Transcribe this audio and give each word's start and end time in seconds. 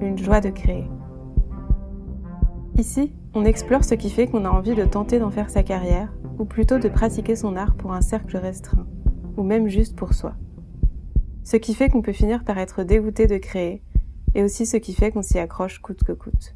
une 0.00 0.18
joie 0.18 0.40
de 0.40 0.50
créer. 0.50 0.88
Ici, 2.76 3.12
on 3.34 3.44
explore 3.44 3.84
ce 3.84 3.94
qui 3.94 4.10
fait 4.10 4.28
qu'on 4.28 4.44
a 4.44 4.50
envie 4.50 4.74
de 4.74 4.84
tenter 4.84 5.18
d'en 5.18 5.30
faire 5.30 5.50
sa 5.50 5.62
carrière, 5.62 6.12
ou 6.38 6.44
plutôt 6.44 6.78
de 6.78 6.88
pratiquer 6.88 7.34
son 7.34 7.56
art 7.56 7.74
pour 7.76 7.92
un 7.92 8.00
cercle 8.00 8.36
restreint, 8.36 8.86
ou 9.36 9.42
même 9.42 9.68
juste 9.68 9.96
pour 9.96 10.14
soi. 10.14 10.34
Ce 11.42 11.56
qui 11.56 11.74
fait 11.74 11.88
qu'on 11.88 12.02
peut 12.02 12.12
finir 12.12 12.44
par 12.44 12.58
être 12.58 12.84
dégoûté 12.84 13.26
de 13.26 13.38
créer, 13.38 13.82
et 14.34 14.44
aussi 14.44 14.66
ce 14.66 14.76
qui 14.76 14.94
fait 14.94 15.10
qu'on 15.10 15.22
s'y 15.22 15.38
accroche 15.38 15.80
coûte 15.80 16.04
que 16.04 16.12
coûte. 16.12 16.54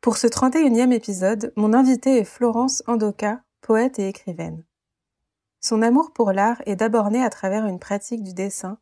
Pour 0.00 0.16
ce 0.16 0.28
31e 0.28 0.92
épisode, 0.92 1.52
mon 1.56 1.74
invitée 1.74 2.18
est 2.18 2.24
Florence 2.24 2.82
Andoka, 2.86 3.42
poète 3.60 3.98
et 3.98 4.08
écrivaine. 4.08 4.64
Son 5.60 5.82
amour 5.82 6.12
pour 6.12 6.30
l'art 6.32 6.62
est 6.64 6.76
d'abord 6.76 7.10
né 7.10 7.22
à 7.22 7.28
travers 7.28 7.66
une 7.66 7.80
pratique 7.80 8.22
du 8.22 8.32
dessin 8.32 8.78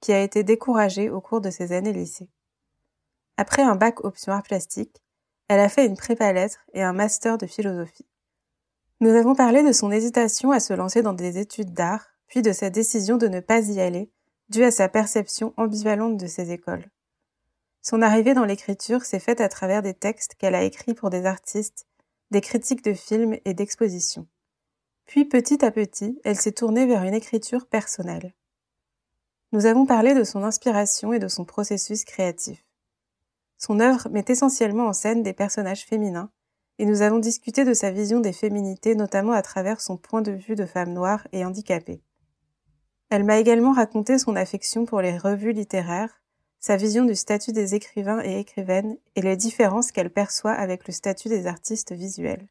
qui 0.00 0.12
a 0.12 0.22
été 0.22 0.42
découragée 0.42 1.10
au 1.10 1.20
cours 1.20 1.40
de 1.40 1.50
ses 1.50 1.72
années 1.72 1.92
lycée. 1.92 2.28
Après 3.36 3.62
un 3.62 3.76
bac 3.76 4.04
option 4.04 4.32
art 4.32 4.42
plastique, 4.42 5.02
elle 5.48 5.60
a 5.60 5.68
fait 5.68 5.86
une 5.86 5.96
prépa 5.96 6.32
lettres 6.32 6.60
et 6.74 6.82
un 6.82 6.92
master 6.92 7.38
de 7.38 7.46
philosophie. 7.46 8.06
Nous 9.00 9.10
avons 9.10 9.34
parlé 9.34 9.62
de 9.62 9.72
son 9.72 9.90
hésitation 9.90 10.50
à 10.50 10.60
se 10.60 10.72
lancer 10.72 11.02
dans 11.02 11.12
des 11.12 11.38
études 11.38 11.72
d'art, 11.72 12.06
puis 12.26 12.42
de 12.42 12.52
sa 12.52 12.68
décision 12.68 13.16
de 13.16 13.28
ne 13.28 13.40
pas 13.40 13.60
y 13.60 13.80
aller, 13.80 14.10
due 14.48 14.64
à 14.64 14.70
sa 14.70 14.88
perception 14.88 15.54
ambivalente 15.56 16.16
de 16.16 16.26
ses 16.26 16.50
écoles. 16.50 16.90
Son 17.80 18.02
arrivée 18.02 18.34
dans 18.34 18.44
l'écriture 18.44 19.04
s'est 19.04 19.20
faite 19.20 19.40
à 19.40 19.48
travers 19.48 19.82
des 19.82 19.94
textes 19.94 20.34
qu'elle 20.34 20.54
a 20.54 20.64
écrits 20.64 20.94
pour 20.94 21.10
des 21.10 21.26
artistes, 21.26 21.86
des 22.30 22.40
critiques 22.40 22.84
de 22.84 22.92
films 22.92 23.38
et 23.44 23.54
d'expositions. 23.54 24.26
Puis 25.06 25.24
petit 25.24 25.64
à 25.64 25.70
petit, 25.70 26.20
elle 26.24 26.36
s'est 26.36 26.52
tournée 26.52 26.86
vers 26.86 27.04
une 27.04 27.14
écriture 27.14 27.66
personnelle. 27.66 28.34
Nous 29.50 29.64
avons 29.64 29.86
parlé 29.86 30.12
de 30.12 30.24
son 30.24 30.44
inspiration 30.44 31.14
et 31.14 31.18
de 31.18 31.28
son 31.28 31.46
processus 31.46 32.04
créatif. 32.04 32.66
Son 33.56 33.80
œuvre 33.80 34.06
met 34.10 34.24
essentiellement 34.28 34.88
en 34.88 34.92
scène 34.92 35.22
des 35.22 35.32
personnages 35.32 35.86
féminins, 35.86 36.30
et 36.78 36.84
nous 36.84 37.00
avons 37.00 37.18
discuté 37.18 37.64
de 37.64 37.72
sa 37.72 37.90
vision 37.90 38.20
des 38.20 38.34
féminités 38.34 38.94
notamment 38.94 39.32
à 39.32 39.40
travers 39.40 39.80
son 39.80 39.96
point 39.96 40.20
de 40.20 40.32
vue 40.32 40.54
de 40.54 40.66
femme 40.66 40.92
noire 40.92 41.26
et 41.32 41.46
handicapée. 41.46 42.02
Elle 43.08 43.24
m'a 43.24 43.38
également 43.38 43.72
raconté 43.72 44.18
son 44.18 44.36
affection 44.36 44.84
pour 44.84 45.00
les 45.00 45.16
revues 45.16 45.52
littéraires, 45.52 46.20
sa 46.60 46.76
vision 46.76 47.06
du 47.06 47.14
statut 47.14 47.52
des 47.52 47.74
écrivains 47.74 48.22
et 48.22 48.38
écrivaines 48.38 48.98
et 49.16 49.22
les 49.22 49.36
différences 49.36 49.92
qu'elle 49.92 50.12
perçoit 50.12 50.52
avec 50.52 50.86
le 50.86 50.92
statut 50.92 51.30
des 51.30 51.46
artistes 51.46 51.92
visuels. 51.92 52.48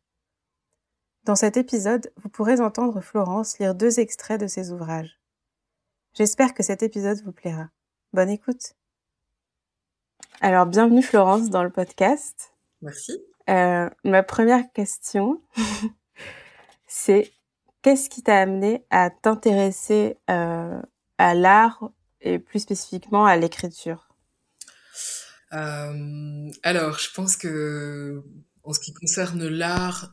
Dans 1.25 1.35
cet 1.35 1.57
épisode, 1.57 2.11
vous 2.23 2.29
pourrez 2.29 2.59
entendre 2.59 3.01
Florence 3.01 3.59
lire 3.59 3.75
deux 3.75 3.99
extraits 3.99 4.41
de 4.41 4.47
ses 4.47 4.71
ouvrages. 4.71 5.19
J'espère 6.17 6.55
que 6.55 6.63
cet 6.63 6.81
épisode 6.81 7.21
vous 7.23 7.31
plaira. 7.31 7.69
Bonne 8.11 8.31
écoute. 8.31 8.73
Alors, 10.41 10.65
bienvenue 10.65 11.03
Florence 11.03 11.51
dans 11.51 11.63
le 11.63 11.69
podcast. 11.69 12.53
Merci. 12.81 13.19
Euh, 13.51 13.87
ma 14.03 14.23
première 14.23 14.63
question, 14.73 15.43
c'est 16.87 17.31
qu'est-ce 17.83 18.09
qui 18.09 18.23
t'a 18.23 18.39
amené 18.39 18.83
à 18.89 19.11
t'intéresser 19.11 20.17
euh, 20.31 20.81
à 21.19 21.35
l'art 21.35 21.91
et 22.21 22.39
plus 22.39 22.61
spécifiquement 22.61 23.27
à 23.27 23.37
l'écriture? 23.37 24.07
Euh, 25.53 26.49
Alors, 26.63 26.97
je 26.97 27.13
pense 27.13 27.37
que 27.37 28.23
en 28.63 28.73
ce 28.73 28.79
qui 28.79 28.91
concerne 28.91 29.47
l'art, 29.47 30.11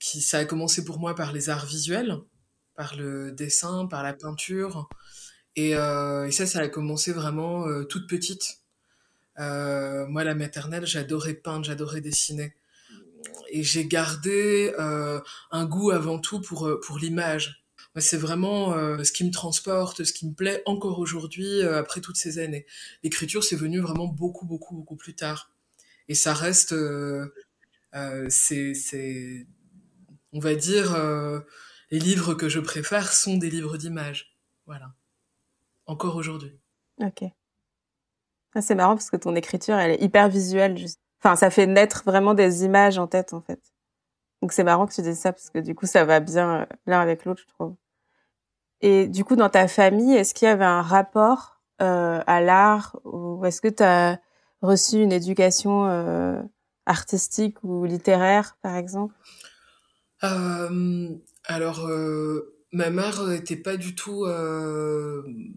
qui 0.00 0.20
ça 0.22 0.38
a 0.38 0.44
commencé 0.44 0.84
pour 0.84 0.98
moi 0.98 1.14
par 1.14 1.32
les 1.32 1.50
arts 1.50 1.66
visuels, 1.66 2.18
par 2.82 2.96
le 2.96 3.30
dessin, 3.30 3.86
par 3.86 4.02
la 4.02 4.12
peinture, 4.12 4.88
et, 5.54 5.76
euh, 5.76 6.30
ça, 6.30 6.46
ça 6.46 6.60
a 6.60 6.68
commencé 6.68 7.12
vraiment 7.12 7.68
euh, 7.68 7.84
toute 7.84 8.08
petite. 8.08 8.58
Euh, 9.38 10.04
moi, 10.08 10.24
la 10.24 10.34
maternelle, 10.34 10.84
j'adorais 10.86 11.34
peindre, 11.34 11.64
j'adorais 11.64 12.00
dessiner. 12.00 12.54
Et 13.50 13.62
j'ai 13.62 13.86
gardé 13.86 14.74
un 14.78 15.64
goût 15.66 15.90
avant 15.90 16.18
tout 16.18 16.40
pour, 16.40 16.68
pour 16.84 16.98
l'image. 16.98 17.64
C'est 17.98 18.16
vraiment 18.16 18.72
ce 19.04 19.12
qui 19.12 19.24
me 19.24 19.30
transporte, 19.30 20.04
ce 20.04 20.12
qui 20.12 20.26
me 20.26 20.34
plaît 20.34 20.62
encore 20.64 20.98
aujourd'hui, 20.98 21.62
après 21.62 22.00
toutes 22.00 22.16
ces 22.16 22.38
années. 22.38 22.66
L'écriture, 23.04 23.44
c'est 23.44 23.56
venu 23.56 23.78
vraiment 23.78 24.06
beaucoup, 24.06 24.46
beaucoup, 24.46 24.74
beaucoup 24.74 24.96
plus 24.96 25.14
tard. 25.14 25.52
Et 26.08 26.14
ça 26.14 26.32
reste, 26.32 26.74
c'est, 28.28 29.46
on 30.32 30.40
va 30.40 30.54
dire, 30.54 30.96
les 31.92 31.98
livres 31.98 32.32
que 32.32 32.48
je 32.48 32.58
préfère 32.58 33.12
sont 33.12 33.36
des 33.36 33.50
livres 33.50 33.76
d'images. 33.76 34.34
Voilà. 34.66 34.94
Encore 35.84 36.16
aujourd'hui. 36.16 36.58
Ok. 36.98 37.22
Ah, 38.54 38.62
c'est 38.62 38.74
marrant 38.74 38.94
parce 38.94 39.10
que 39.10 39.16
ton 39.16 39.36
écriture, 39.36 39.76
elle 39.76 39.92
est 39.92 40.02
hyper 40.02 40.30
visuelle. 40.30 40.78
Juste. 40.78 41.00
Enfin, 41.20 41.36
ça 41.36 41.50
fait 41.50 41.66
naître 41.66 42.02
vraiment 42.06 42.32
des 42.32 42.64
images 42.64 42.98
en 42.98 43.06
tête, 43.06 43.34
en 43.34 43.42
fait. 43.42 43.60
Donc 44.40 44.52
c'est 44.52 44.64
marrant 44.64 44.86
que 44.86 44.94
tu 44.94 45.02
dises 45.02 45.18
ça 45.18 45.32
parce 45.32 45.50
que 45.50 45.58
du 45.58 45.74
coup, 45.74 45.84
ça 45.84 46.04
va 46.06 46.20
bien 46.20 46.66
l'un 46.86 47.00
avec 47.00 47.26
l'autre, 47.26 47.42
je 47.46 47.54
trouve. 47.54 47.76
Et 48.80 49.06
du 49.06 49.22
coup, 49.22 49.36
dans 49.36 49.50
ta 49.50 49.68
famille, 49.68 50.14
est-ce 50.14 50.32
qu'il 50.32 50.48
y 50.48 50.50
avait 50.50 50.64
un 50.64 50.82
rapport 50.82 51.60
euh, 51.82 52.22
à 52.26 52.40
l'art 52.40 52.98
ou 53.04 53.44
est-ce 53.44 53.60
que 53.60 53.68
tu 53.68 53.82
as 53.82 54.18
reçu 54.62 54.96
une 54.96 55.12
éducation 55.12 55.86
euh, 55.86 56.40
artistique 56.86 57.62
ou 57.62 57.84
littéraire, 57.84 58.56
par 58.62 58.76
exemple? 58.76 59.14
Euh, 60.24 61.10
Alors, 61.44 61.88
ma 62.72 62.90
mère 62.90 63.30
était 63.32 63.56
pas 63.56 63.76
du 63.76 63.94
tout, 63.94 64.24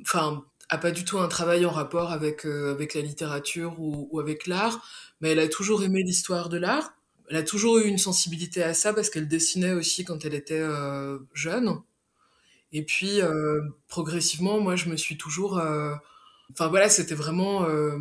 enfin, 0.01 0.43
a 0.69 0.77
pas 0.77 0.91
du 0.91 1.05
tout 1.05 1.19
un 1.19 1.27
travail 1.27 1.65
en 1.65 1.71
rapport 1.71 2.11
avec, 2.11 2.45
euh, 2.45 2.71
avec 2.71 2.93
la 2.95 3.01
littérature 3.01 3.79
ou, 3.79 4.07
ou 4.11 4.19
avec 4.19 4.47
l'art, 4.47 4.83
mais 5.21 5.29
elle 5.31 5.39
a 5.39 5.47
toujours 5.47 5.83
aimé 5.83 6.01
l'histoire 6.03 6.49
de 6.49 6.57
l'art. 6.57 6.93
Elle 7.29 7.37
a 7.37 7.43
toujours 7.43 7.77
eu 7.79 7.85
une 7.87 7.97
sensibilité 7.97 8.63
à 8.63 8.73
ça 8.73 8.93
parce 8.93 9.09
qu'elle 9.09 9.27
dessinait 9.27 9.73
aussi 9.73 10.03
quand 10.05 10.25
elle 10.25 10.33
était 10.35 10.59
euh, 10.59 11.19
jeune. 11.33 11.79
Et 12.71 12.83
puis, 12.83 13.21
euh, 13.21 13.61
progressivement, 13.87 14.59
moi, 14.59 14.75
je 14.75 14.89
me 14.89 14.97
suis 14.97 15.17
toujours... 15.17 15.57
euh, 15.59 15.93
Enfin 16.51 16.67
voilà, 16.67 16.89
c'était 16.89 17.15
vraiment... 17.15 17.65
euh, 17.65 17.97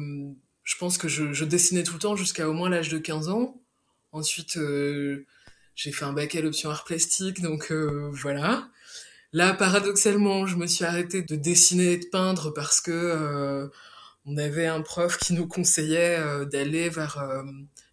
je 0.65 0.77
pense 0.77 0.99
que 0.99 1.09
je, 1.09 1.33
je 1.33 1.45
dessinais 1.45 1.83
tout 1.83 1.95
le 1.95 1.99
temps 2.01 2.17
jusqu'à 2.17 2.49
au 2.49 2.53
moins 2.53 2.71
l'âge 2.71 2.89
de 2.91 2.99
15 2.99 3.29
ans. 3.29 3.61
Ensuite, 4.13 4.57
euh, 4.57 5.27
j'ai 5.75 5.93
fait 5.93 6.05
un 6.05 6.13
bac 6.13 6.35
à 6.35 6.41
l'option 6.41 6.71
art 6.71 6.85
plastique, 6.85 7.41
donc 7.43 7.71
euh, 7.73 8.11
voilà. 8.13 8.69
Là, 9.33 9.53
paradoxalement, 9.53 10.47
je 10.47 10.57
me 10.57 10.67
suis 10.67 10.85
arrêtée 10.85 11.23
de 11.23 11.35
dessiner 11.37 11.93
et 11.93 11.99
de 11.99 12.07
peindre 12.07 12.53
parce 12.55 12.81
que 12.81 12.93
euh, 12.93 13.69
on 14.27 14.37
avait 14.37 14.67
un 14.67 14.81
prof 14.81 15.19
qui 15.19 15.35
nous 15.35 15.47
conseillait 15.49 16.19
euh, 16.19 16.45
d'aller 16.45 16.89
vers, 16.89 17.19
euh, 17.19 17.43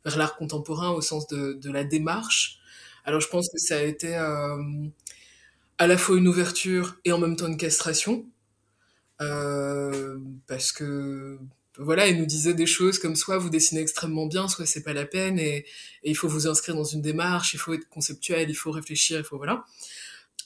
vers 0.06 0.18
l'art 0.18 0.36
contemporain 0.36 0.92
au 0.92 1.02
sens 1.02 1.28
de, 1.28 1.54
de 1.54 1.72
la 1.72 1.84
démarche. 1.84 2.60
Alors, 3.06 3.20
je 3.22 3.28
pense 3.28 3.50
que 3.52 3.58
ça 3.58 3.78
a 3.78 3.82
été 3.82 4.16
euh, 4.16 4.58
à 5.80 5.88
la 5.88 5.98
fois 5.98 6.16
une 6.18 6.28
ouverture 6.28 6.98
et 7.06 7.12
en 7.12 7.18
même 7.18 7.36
temps 7.36 7.48
une 7.48 7.58
castration. 7.58 8.26
Parce 10.48 10.72
que 10.72 11.38
voilà, 11.84 12.08
il 12.08 12.18
nous 12.18 12.26
disait 12.26 12.54
des 12.54 12.66
choses 12.66 13.00
comme 13.00 13.16
soit 13.16 13.38
vous 13.38 13.50
dessinez 13.50 13.82
extrêmement 13.82 14.26
bien, 14.28 14.48
soit 14.48 14.66
c'est 14.66 14.84
pas 14.84 14.94
la 14.94 15.06
peine 15.06 15.40
et, 15.40 15.66
il 16.04 16.16
faut 16.16 16.28
vous 16.28 16.48
inscrire 16.48 16.76
dans 16.76 16.84
une 16.84 17.02
démarche, 17.02 17.54
il 17.54 17.60
faut 17.60 17.74
être 17.74 17.88
conceptuel, 17.90 18.50
il 18.50 18.56
faut 18.56 18.72
réfléchir, 18.72 19.20
il 19.20 19.24
faut 19.24 19.38
voilà. 19.38 19.66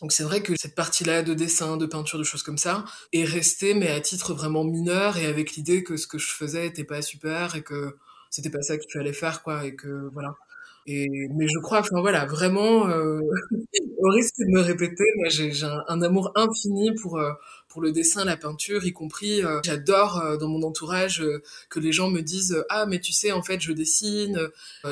Donc 0.02 0.12
c'est 0.12 0.24
vrai 0.24 0.42
que 0.42 0.54
cette 0.58 0.76
partie-là 0.76 1.24
de 1.24 1.34
dessin, 1.34 1.78
de 1.78 1.86
peinture, 1.86 2.20
de 2.20 2.24
choses 2.24 2.44
comme 2.44 2.58
ça 2.58 2.84
est 3.14 3.24
restée, 3.24 3.74
mais 3.74 3.90
à 3.90 4.02
titre 4.02 4.34
vraiment 4.34 4.66
mineur 4.66 5.18
et 5.18 5.26
avec 5.26 5.54
l'idée 5.56 5.84
que 5.84 5.96
ce 5.96 6.08
que 6.08 6.18
je 6.18 6.28
faisais 6.28 6.68
était 6.68 6.84
pas 6.84 7.02
super 7.02 7.56
et 7.56 7.64
que 7.64 7.96
c'était 8.30 8.50
pas 8.50 8.62
ça 8.62 8.78
qu'il 8.78 8.92
fallait 8.92 9.14
faire, 9.14 9.44
quoi, 9.44 9.66
et 9.66 9.76
que 9.76 10.10
voilà. 10.14 10.36
Et, 10.88 11.08
mais 11.36 11.48
je 11.48 11.60
crois, 11.60 11.80
enfin 11.80 12.02
voilà, 12.02 12.26
vraiment, 12.26 12.88
euh, 12.90 13.20
au 14.00 14.10
risque 14.10 14.36
de 14.40 14.52
me 14.52 14.62
répéter, 14.62 15.06
moi 15.18 15.30
j'ai 15.30 15.52
un 15.64 16.02
amour 16.02 16.32
infini 16.36 16.94
pour, 17.02 17.18
euh, 17.18 17.32
pour 17.76 17.82
le 17.82 17.92
dessin, 17.92 18.24
la 18.24 18.38
peinture, 18.38 18.86
y 18.86 18.94
compris, 18.94 19.44
euh, 19.44 19.60
j'adore 19.66 20.22
euh, 20.22 20.38
dans 20.38 20.48
mon 20.48 20.64
entourage 20.64 21.22
euh, 21.22 21.44
que 21.70 21.82
les 21.82 21.92
gens 21.92 22.10
me 22.10 22.22
disent, 22.22 22.64
ah 22.70 22.86
mais 22.86 23.02
tu 23.02 23.12
sais, 23.12 23.34
en 23.34 23.44
fait, 23.44 23.60
je 23.60 23.74
dessine, 23.74 24.40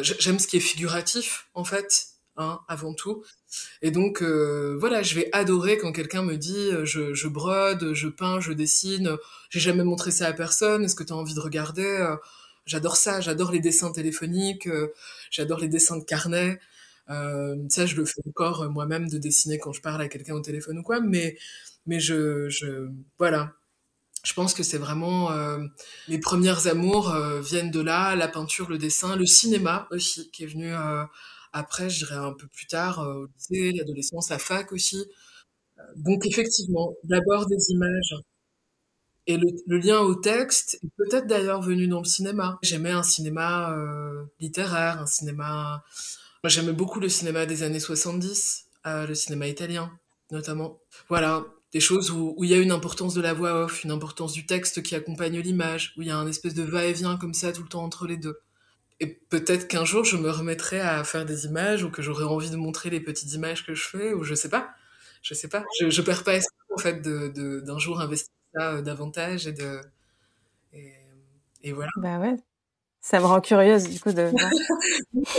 j'aime 0.01 0.37
ce 0.37 0.47
qui 0.47 0.57
est 0.57 0.59
figuratif, 0.59 1.47
en 1.53 1.63
fait, 1.63 2.07
hein, 2.35 2.59
avant 2.67 2.93
tout. 2.93 3.23
Et 3.81 3.89
donc, 3.89 4.21
voilà, 4.21 5.01
je 5.01 5.15
vais 5.15 5.29
adorer 5.31 5.77
quand 5.77 5.93
quelqu'un 5.93 6.23
me 6.23 6.35
dit 6.35 6.71
je, 6.83 7.27
brode, 7.29 7.93
je 7.93 8.09
peins, 8.09 8.41
je 8.41 8.51
dessine, 8.51 9.15
j'ai 9.49 9.61
jamais 9.61 9.85
montré 9.85 10.11
ça 10.11 10.27
à 10.27 10.33
personne, 10.33 10.83
est-ce 10.83 10.95
que 10.95 11.05
tu 11.05 11.13
as 11.13 11.15
envie 11.15 11.35
de 11.35 11.39
regarder 11.39 12.15
J'adore 12.65 12.97
ça, 12.97 13.21
j'adore 13.21 13.53
les 13.53 13.61
dessins 13.61 13.93
téléphoniques, 13.93 14.67
j'adore 15.31 15.59
les 15.59 15.69
dessins 15.69 15.95
de 15.95 16.03
carnet. 16.03 16.59
ça, 17.07 17.85
je 17.85 17.95
le 17.95 18.03
fais 18.03 18.21
encore 18.27 18.69
moi-même 18.69 19.07
de 19.07 19.17
dessiner 19.17 19.57
quand 19.57 19.71
je 19.71 19.79
parle 19.79 20.01
à 20.01 20.09
quelqu'un 20.09 20.33
au 20.33 20.41
téléphone 20.41 20.79
ou 20.79 20.83
quoi, 20.83 20.99
mais, 20.99 21.37
mais 21.85 21.99
je, 21.99 22.89
voilà, 23.17 23.53
je 24.23 24.33
pense 24.33 24.53
que 24.53 24.63
c'est 24.63 24.77
vraiment 24.77 25.31
euh, 25.31 25.59
les 26.07 26.19
premières 26.19 26.67
amours 26.67 27.11
euh, 27.11 27.41
viennent 27.41 27.71
de 27.71 27.81
là, 27.81 28.15
la 28.15 28.27
peinture, 28.27 28.69
le 28.69 28.77
dessin, 28.77 29.15
le 29.15 29.25
cinéma 29.25 29.87
aussi 29.91 30.31
qui 30.31 30.43
est 30.43 30.47
venu 30.47 30.73
euh, 30.73 31.03
après, 31.51 31.89
je 31.89 32.05
dirais 32.05 32.15
un 32.15 32.33
peu 32.33 32.47
plus 32.47 32.65
tard 32.65 32.99
au 32.99 33.27
lycée, 33.27 33.73
l'adolescence, 33.73 34.29
la 34.29 34.39
fac 34.39 34.71
aussi. 34.71 35.05
Donc 35.95 36.25
effectivement, 36.25 36.95
d'abord 37.03 37.45
des 37.45 37.69
images 37.69 38.15
et 39.27 39.37
le 39.37 39.77
lien 39.77 39.99
au 39.99 40.15
texte 40.15 40.79
est 40.83 40.89
peut-être 40.97 41.27
d'ailleurs 41.27 41.61
venu 41.61 41.87
dans 41.87 41.99
le 41.99 42.05
cinéma. 42.05 42.57
J'aimais 42.63 42.91
un 42.91 43.03
cinéma 43.03 43.75
littéraire, 44.39 44.99
un 44.99 45.05
cinéma. 45.05 45.83
Moi, 46.43 46.49
j'aimais 46.49 46.73
beaucoup 46.73 46.99
le 46.99 47.07
cinéma 47.07 47.45
des 47.45 47.61
années 47.61 47.79
70, 47.79 48.65
le 48.85 49.13
cinéma 49.13 49.47
italien 49.47 49.91
notamment. 50.33 50.79
Voilà, 51.07 51.45
des 51.73 51.79
choses 51.79 52.11
où, 52.11 52.35
il 52.43 52.49
y 52.49 52.53
a 52.53 52.57
une 52.57 52.71
importance 52.71 53.13
de 53.13 53.21
la 53.21 53.33
voix 53.33 53.63
off, 53.65 53.83
une 53.83 53.91
importance 53.91 54.33
du 54.33 54.45
texte 54.45 54.83
qui 54.83 54.95
accompagne 54.95 55.39
l'image, 55.39 55.93
où 55.97 56.01
il 56.03 56.07
y 56.07 56.11
a 56.11 56.17
un 56.17 56.27
espèce 56.27 56.53
de 56.53 56.63
va-et-vient 56.63 57.17
comme 57.17 57.33
ça 57.33 57.51
tout 57.51 57.63
le 57.63 57.69
temps 57.69 57.83
entre 57.83 58.05
les 58.07 58.17
deux. 58.17 58.39
Et 58.99 59.07
peut-être 59.07 59.67
qu'un 59.67 59.85
jour 59.85 60.05
je 60.05 60.15
me 60.17 60.29
remettrai 60.29 60.79
à 60.79 61.03
faire 61.03 61.25
des 61.25 61.45
images 61.45 61.83
ou 61.83 61.89
que 61.89 62.01
j'aurai 62.01 62.23
envie 62.23 62.51
de 62.51 62.55
montrer 62.57 62.89
les 62.89 62.99
petites 62.99 63.33
images 63.33 63.65
que 63.65 63.73
je 63.73 63.83
fais 63.83 64.13
ou 64.13 64.23
je 64.23 64.35
sais 64.35 64.49
pas. 64.49 64.69
Je 65.23 65.33
sais 65.33 65.47
pas. 65.49 65.63
Je, 65.81 65.89
je 65.89 66.01
perds 66.01 66.23
pas 66.23 66.35
espoir 66.35 66.77
en 66.77 66.81
fait 66.81 67.01
de, 67.01 67.59
d'un 67.61 67.79
jour 67.79 67.99
investir 67.99 68.31
ça 68.55 68.73
euh, 68.73 68.81
davantage 68.81 69.47
et 69.47 69.51
de 69.53 69.81
et, 70.73 70.93
et 71.63 71.71
voilà. 71.73 71.89
Bah 71.97 72.19
ouais. 72.19 72.37
Ça 73.05 73.19
me 73.19 73.25
rend 73.25 73.41
curieuse 73.41 73.89
du 73.89 73.99
coup 73.99 74.13
de 74.13 74.31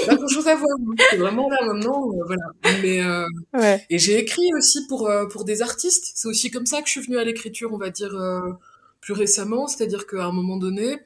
pas 0.07 0.17
grand 0.17 0.29
chose 0.29 0.47
à 0.49 0.55
voir. 0.55 0.77
Hein. 0.79 0.95
C'est 1.09 1.17
vraiment 1.17 1.49
là 1.49 1.57
maintenant, 1.65 2.11
euh, 2.13 2.23
voilà. 2.27 2.45
Mais 2.83 3.03
euh, 3.03 3.25
ouais. 3.55 3.83
et 3.89 3.99
j'ai 3.99 4.19
écrit 4.19 4.53
aussi 4.59 4.87
pour 4.87 5.09
euh, 5.09 5.25
pour 5.27 5.47
des 5.47 5.63
artistes. 5.63 6.13
C'est 6.15 6.29
aussi 6.29 6.51
comme 6.51 6.67
ça 6.67 6.83
que 6.83 6.89
je 6.89 6.93
suis 6.93 7.01
venue 7.01 7.17
à 7.17 7.25
l'écriture, 7.25 7.73
on 7.73 7.79
va 7.79 7.89
dire 7.89 8.15
plus 9.01 9.15
récemment. 9.15 9.67
C'est-à-dire 9.67 10.07
qu'à 10.07 10.27
un 10.27 10.33
moment 10.33 10.59
donné, 10.59 10.99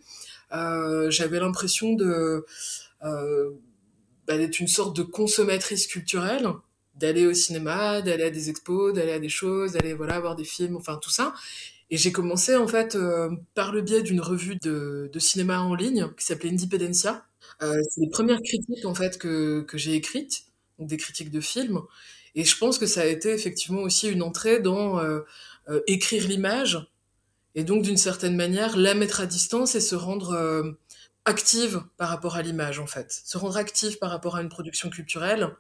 j'avais 0.50 1.38
l'impression 1.38 1.92
de 1.92 2.44
bah, 3.00 4.36
d'être 4.36 4.58
une 4.58 4.66
sorte 4.66 4.96
de 4.96 5.04
consommatrice 5.04 5.86
culturelle, 5.86 6.48
d'aller 6.96 7.24
au 7.28 7.34
cinéma, 7.34 8.02
d'aller 8.02 8.24
à 8.24 8.30
des 8.30 8.50
expos, 8.50 8.92
d'aller 8.92 9.12
à 9.12 9.20
des 9.20 9.28
choses, 9.28 9.74
d'aller 9.74 9.94
voilà 9.94 10.18
voir 10.18 10.34
des 10.34 10.44
films, 10.44 10.76
enfin 10.76 10.98
tout 11.00 11.10
ça. 11.10 11.34
Et 11.90 11.96
j'ai 11.96 12.12
commencé 12.12 12.54
en 12.56 12.68
fait 12.68 12.94
euh, 12.94 13.30
par 13.54 13.72
le 13.72 13.80
biais 13.80 14.02
d'une 14.02 14.20
revue 14.20 14.56
de, 14.56 15.10
cinéma 15.18 15.60
en 15.60 15.74
ligne 15.74 16.08
qui 16.18 16.24
s'appelait 16.24 16.50
Independencia. 16.50 17.24
Euh, 17.62 17.80
c'est 17.90 18.02
les 18.02 18.10
premières 18.10 18.42
critiques 18.42 18.84
en 18.84 18.94
fait 18.94 19.18
que, 19.18 19.62
que 19.62 19.78
j'ai 19.78 19.94
écrites, 19.94 20.44
donc 20.78 20.88
des 20.88 20.96
critiques 20.96 21.30
de 21.30 21.40
films. 21.40 21.80
Et 22.34 22.44
je 22.44 22.56
pense 22.58 22.78
que 22.78 22.86
ça 22.86 23.02
a 23.02 23.06
été 23.06 23.30
effectivement 23.30 23.80
aussi 23.80 24.08
une 24.08 24.22
entrée 24.22 24.60
dans 24.60 25.00
euh, 25.00 25.22
écrire 25.86 26.28
l'image 26.28 26.78
et 27.54 27.64
donc 27.64 27.82
d'une 27.82 27.96
certaine 27.96 28.36
manière 28.36 28.76
la 28.76 28.94
mettre 28.94 29.20
à 29.20 29.26
distance 29.26 29.74
et 29.74 29.80
se 29.80 29.94
rendre 29.94 30.76
active 31.24 31.82
par 31.96 32.10
rapport 32.10 32.36
à 32.36 32.42
l'image 32.42 32.78
en 32.78 32.86
fait, 32.86 33.22
se 33.24 33.36
rendre 33.38 33.56
active 33.56 33.98
par 33.98 34.10
rapport 34.10 34.36
à 34.36 34.42
une 34.42 34.48
production 34.48 34.90
culturelle 34.90 35.50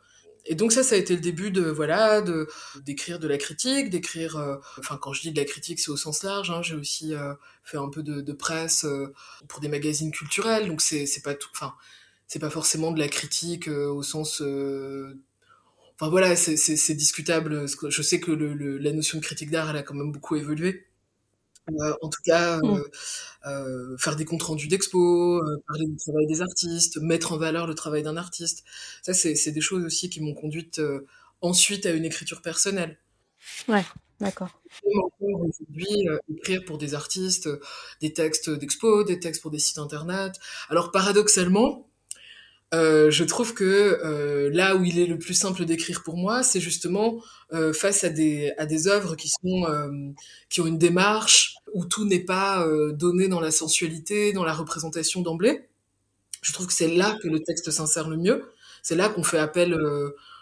et 0.46 0.54
donc 0.54 0.72
ça, 0.72 0.82
ça 0.82 0.94
a 0.94 0.98
été 0.98 1.14
le 1.14 1.20
début 1.20 1.50
de 1.50 1.62
voilà, 1.62 2.20
de 2.22 2.48
d'écrire 2.84 3.18
de 3.18 3.28
la 3.28 3.38
critique, 3.38 3.90
d'écrire. 3.90 4.36
Euh, 4.36 4.56
enfin, 4.78 4.98
quand 5.00 5.12
je 5.12 5.20
dis 5.22 5.32
de 5.32 5.36
la 5.36 5.44
critique, 5.44 5.78
c'est 5.78 5.90
au 5.90 5.96
sens 5.96 6.22
large. 6.22 6.50
Hein, 6.50 6.62
j'ai 6.62 6.74
aussi 6.74 7.14
euh, 7.14 7.34
fait 7.64 7.76
un 7.78 7.88
peu 7.88 8.02
de, 8.02 8.20
de 8.20 8.32
presse 8.32 8.84
euh, 8.84 9.12
pour 9.48 9.60
des 9.60 9.68
magazines 9.68 10.10
culturels. 10.10 10.66
Donc 10.68 10.80
c'est 10.80 11.06
c'est 11.06 11.22
pas 11.22 11.34
tout. 11.34 11.50
Enfin, 11.52 11.74
c'est 12.26 12.38
pas 12.38 12.50
forcément 12.50 12.92
de 12.92 12.98
la 12.98 13.08
critique 13.08 13.68
au 13.68 14.02
sens. 14.02 14.40
Enfin 14.40 16.10
voilà, 16.10 16.36
c'est 16.36 16.94
discutable. 16.94 17.66
Je 17.88 18.02
sais 18.02 18.20
que 18.20 18.30
le, 18.30 18.78
la 18.78 18.92
notion 18.92 19.18
de 19.18 19.24
critique 19.24 19.50
d'art, 19.50 19.70
elle 19.70 19.76
a 19.76 19.82
quand 19.82 19.94
même 19.94 20.12
beaucoup 20.12 20.36
évolué. 20.36 20.87
Euh, 21.68 21.94
en 22.02 22.08
tout 22.08 22.22
cas, 22.24 22.58
mmh. 22.58 22.82
euh, 23.46 23.96
faire 23.98 24.16
des 24.16 24.24
comptes 24.24 24.42
rendus 24.42 24.68
d'expo, 24.68 25.42
parler 25.66 25.86
du 25.86 25.96
travail 25.96 26.26
des 26.26 26.40
artistes, 26.40 26.98
mettre 26.98 27.32
en 27.32 27.38
valeur 27.38 27.66
le 27.66 27.74
travail 27.74 28.02
d'un 28.02 28.16
artiste. 28.16 28.64
Ça, 29.02 29.14
c'est 29.14 29.52
des 29.52 29.60
choses 29.60 29.84
aussi 29.84 30.10
qui 30.10 30.20
m'ont 30.20 30.34
conduite 30.34 30.80
ensuite 31.40 31.86
à 31.86 31.90
une 31.90 32.04
écriture 32.04 32.42
personnelle. 32.42 32.98
Ouais, 33.68 33.84
d'accord. 34.20 34.60
Aujourd'hui, 35.20 36.06
écrire 36.34 36.64
pour 36.64 36.78
des 36.78 36.94
artistes, 36.94 37.48
des 38.00 38.12
textes 38.12 38.50
d'expo, 38.50 39.04
des 39.04 39.20
textes 39.20 39.42
pour 39.42 39.50
des 39.50 39.58
sites 39.58 39.78
internet. 39.78 40.34
Alors 40.68 40.90
paradoxalement, 40.90 41.88
euh, 42.74 43.10
je 43.10 43.24
trouve 43.24 43.54
que 43.54 43.64
euh, 43.64 44.50
là 44.52 44.76
où 44.76 44.84
il 44.84 44.98
est 44.98 45.06
le 45.06 45.18
plus 45.18 45.32
simple 45.34 45.64
d'écrire 45.64 46.02
pour 46.02 46.16
moi, 46.16 46.42
c'est 46.42 46.60
justement 46.60 47.22
euh, 47.54 47.72
face 47.72 48.04
à 48.04 48.10
des 48.10 48.52
à 48.58 48.66
des 48.66 48.88
œuvres 48.88 49.16
qui 49.16 49.28
sont 49.28 50.14
qui 50.50 50.60
ont 50.60 50.66
une 50.66 50.78
démarche 50.78 51.56
où 51.74 51.84
tout 51.84 52.04
n'est 52.04 52.24
pas 52.24 52.66
donné 52.92 53.28
dans 53.28 53.40
la 53.40 53.50
sensualité, 53.50 54.32
dans 54.32 54.44
la 54.44 54.54
représentation 54.54 55.22
d'emblée. 55.22 55.68
Je 56.42 56.52
trouve 56.52 56.66
que 56.66 56.72
c'est 56.72 56.88
là 56.88 57.16
que 57.22 57.28
le 57.28 57.40
texte 57.40 57.70
s'insère 57.70 58.08
le 58.08 58.16
mieux. 58.16 58.44
C'est 58.82 58.94
là 58.94 59.08
qu'on 59.08 59.24
fait 59.24 59.38
appel, 59.38 59.76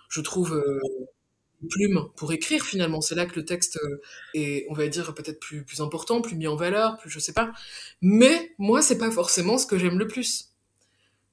je 0.08 0.20
trouve, 0.20 0.62
aux 1.62 1.67
plumes 1.69 2.08
pour 2.17 2.32
écrire 2.32 2.64
finalement. 2.64 3.00
C'est 3.00 3.14
là 3.14 3.26
que 3.26 3.37
le 3.37 3.44
texte 3.44 3.78
est, 4.34 4.67
on 4.69 4.75
va 4.75 4.88
dire, 4.88 5.14
peut-être 5.14 5.40
plus 5.40 5.81
important, 5.81 6.20
plus 6.20 6.37
mis 6.37 6.46
en 6.46 6.56
valeur, 6.56 6.96
plus 6.99 7.11
je 7.11 7.19
sais 7.19 7.32
pas. 7.32 7.52
Mais 8.02 8.55
moi, 8.58 8.82
c'est 8.82 8.99
pas 8.99 9.11
forcément 9.11 9.58
ce 9.58 9.67
que 9.67 9.78
j'aime 9.78 9.99
le 9.99 10.06
plus 10.06 10.50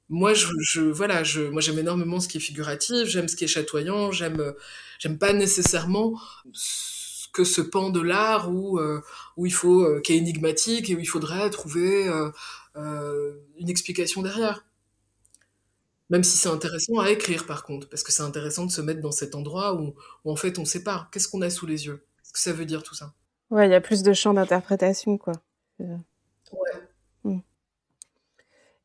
moi 0.09 0.33
je, 0.33 0.79
voilà 0.91 1.23
moi 1.51 1.61
j'aime 1.61 1.79
énormément 1.79 2.19
ce 2.19 2.27
qui 2.27 2.37
est 2.37 2.41
figuratif 2.41 3.07
j'aime 3.07 3.27
ce 3.27 3.35
qui 3.35 3.45
est 3.45 3.47
chatoyant 3.47 4.11
j'aime 4.11 4.53
j'aime 4.99 5.17
pas 5.17 5.33
nécessairement 5.33 6.19
que 7.33 7.43
ce 7.43 7.61
pan 7.61 7.89
de 7.89 7.99
l'art 7.99 8.51
où 8.51 8.79
euh, 8.79 9.01
où 9.37 9.45
il 9.45 9.53
faut 9.53 9.81
euh, 9.81 9.99
qui 10.01 10.13
est 10.13 10.17
énigmatique 10.17 10.89
et 10.89 10.95
où 10.95 10.99
il 10.99 11.07
faudrait 11.07 11.49
trouver 11.49 12.07
euh, 12.75 13.33
une 13.57 13.69
explication 13.69 14.21
derrière. 14.21 14.65
Même 16.09 16.23
si 16.23 16.37
c'est 16.37 16.49
intéressant 16.49 16.99
à 16.99 17.09
écrire 17.09 17.45
par 17.45 17.63
contre 17.63 17.89
parce 17.89 18.03
que 18.03 18.11
c'est 18.11 18.23
intéressant 18.23 18.65
de 18.65 18.71
se 18.71 18.81
mettre 18.81 19.01
dans 19.01 19.11
cet 19.11 19.35
endroit 19.35 19.73
où, 19.75 19.95
où 20.23 20.31
en 20.31 20.35
fait 20.35 20.59
on 20.59 20.65
sait 20.65 20.83
pas 20.83 21.09
qu'est-ce 21.11 21.27
qu'on 21.27 21.41
a 21.41 21.49
sous 21.49 21.65
les 21.65 21.87
yeux? 21.87 22.05
Qu'est-ce 22.17 22.33
que 22.33 22.39
ça 22.39 22.53
veut 22.53 22.65
dire 22.65 22.83
tout 22.83 22.95
ça? 22.95 23.13
Ouais 23.49 23.67
il 23.67 23.71
y 23.71 23.75
a 23.75 23.81
plus 23.81 24.03
de 24.03 24.13
champs 24.13 24.33
d'interprétation 24.33 25.17
quoi. 25.17 25.33
Ouais. 25.79 25.97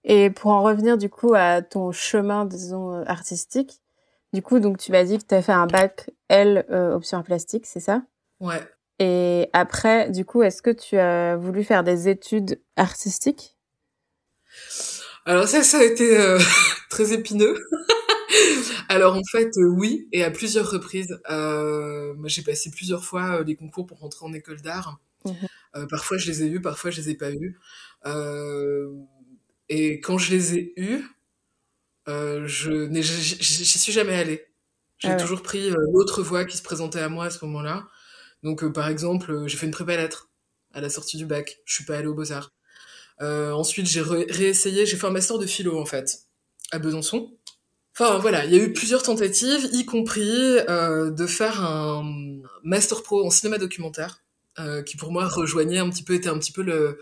Et 0.05 0.31
pour 0.31 0.53
en 0.53 0.63
revenir 0.63 0.97
du 0.97 1.11
coup 1.11 1.35
à 1.35 1.61
ton 1.61 1.93
chemin, 1.93 2.47
disons, 2.47 3.05
artistique, 3.05 3.83
du 4.33 4.43
coup, 4.43 4.59
donc 4.59 4.79
tu 4.79 4.91
m'as 4.91 5.05
dit 5.05 5.19
que 5.19 5.25
tu 5.25 5.35
as 5.35 5.43
fait 5.43 5.53
un 5.53 5.67
bac 5.67 6.11
L 6.29 6.65
euh, 6.71 6.95
option 6.95 7.23
plastique, 7.23 7.67
c'est 7.67 7.81
ça? 7.81 8.03
Ouais. 8.41 8.67
Et 8.99 9.49
après, 9.53 10.11
du 10.11 10.25
coup, 10.25 10.43
est-ce 10.43 10.63
que 10.63 10.71
tu 10.71 10.97
as 10.99 11.37
voulu 11.37 11.63
faire 11.63 11.85
des 11.85 12.09
études 12.09 12.61
artistiques? 12.77 13.57
Alors 15.25 15.47
ça, 15.47 15.63
ça 15.63 15.79
a 15.79 15.85
été 15.85 16.19
euh, 16.19 16.39
très 16.91 17.13
épineux. 17.13 17.57
Alors 18.89 19.15
en 19.15 19.23
fait, 19.31 19.51
euh, 19.59 19.69
oui, 19.77 20.09
et 20.13 20.25
à 20.25 20.31
plusieurs 20.31 20.71
reprises. 20.71 21.21
Euh, 21.31 22.15
moi, 22.15 22.29
j'ai 22.29 22.43
passé 22.43 22.71
plusieurs 22.71 23.05
fois 23.05 23.43
les 23.43 23.55
concours 23.55 23.87
pour 23.87 23.99
rentrer 23.99 24.25
en 24.25 24.33
école 24.33 24.61
d'art. 24.61 24.99
Mmh 25.25 25.33
parfois, 25.91 26.17
je 26.17 26.29
les 26.29 26.43
ai 26.43 26.47
eus, 26.49 26.61
parfois, 26.61 26.91
je 26.91 27.01
les 27.01 27.11
ai 27.11 27.15
pas 27.15 27.31
eus. 27.31 27.57
Et 29.69 30.01
quand 30.01 30.19
je 30.19 30.31
les 30.33 30.55
ai 30.57 30.73
eus, 30.77 31.05
je 32.07 32.89
j'y 32.91 33.79
suis 33.79 33.93
jamais 33.93 34.17
allée. 34.17 34.45
J'ai 34.99 35.11
ah 35.11 35.15
toujours 35.15 35.43
pris 35.43 35.71
l'autre 35.93 36.23
voie 36.23 36.45
qui 36.47 36.57
se 36.57 36.63
présentait 36.63 36.99
à 36.99 37.09
moi 37.09 37.27
à 37.27 37.31
ce 37.31 37.45
moment-là. 37.45 37.87
Donc, 38.43 38.63
euh, 38.63 38.73
par 38.73 38.89
exemple, 38.89 39.33
euh, 39.33 39.49
j'ai 39.49 39.57
fait 39.57 39.67
une 39.67 39.73
prépa 39.73 39.97
lettres 39.97 40.31
à 40.73 40.81
la 40.81 40.91
sortie 40.91 41.17
du 41.17 41.27
bac. 41.27 41.59
Je 41.65 41.75
suis 41.75 41.85
pas 41.85 41.97
allée 41.97 42.07
aux 42.07 42.15
Beaux-Arts. 42.15 42.53
ensuite, 43.21 43.87
j'ai 43.87 44.03
réessayé, 44.03 44.87
j'ai 44.87 44.97
fait 44.97 45.07
un 45.07 45.11
master 45.11 45.39
de 45.39 45.47
philo, 45.47 45.79
en 45.79 45.87
fait, 45.87 46.21
à 46.71 46.79
Besançon. 46.79 47.37
Enfin, 47.95 48.19
voilà, 48.19 48.45
il 48.45 48.55
y 48.55 48.61
a 48.61 48.63
eu 48.63 48.73
plusieurs 48.73 49.03
tentatives, 49.03 49.69
y 49.73 49.85
compris 49.85 50.31
de 50.31 51.27
faire 51.27 51.65
un 51.65 52.05
master 52.63 53.03
pro 53.03 53.27
en 53.27 53.31
cinéma 53.31 53.59
documentaire, 53.59 54.23
qui 54.87 54.97
pour 54.97 55.11
moi 55.11 55.27
rejoignait 55.27 55.79
un 55.79 55.91
petit 55.91 56.05
peu, 56.05 56.15
était 56.15 56.29
un 56.29 56.39
petit 56.39 56.53
peu 56.53 56.63
le, 56.63 57.01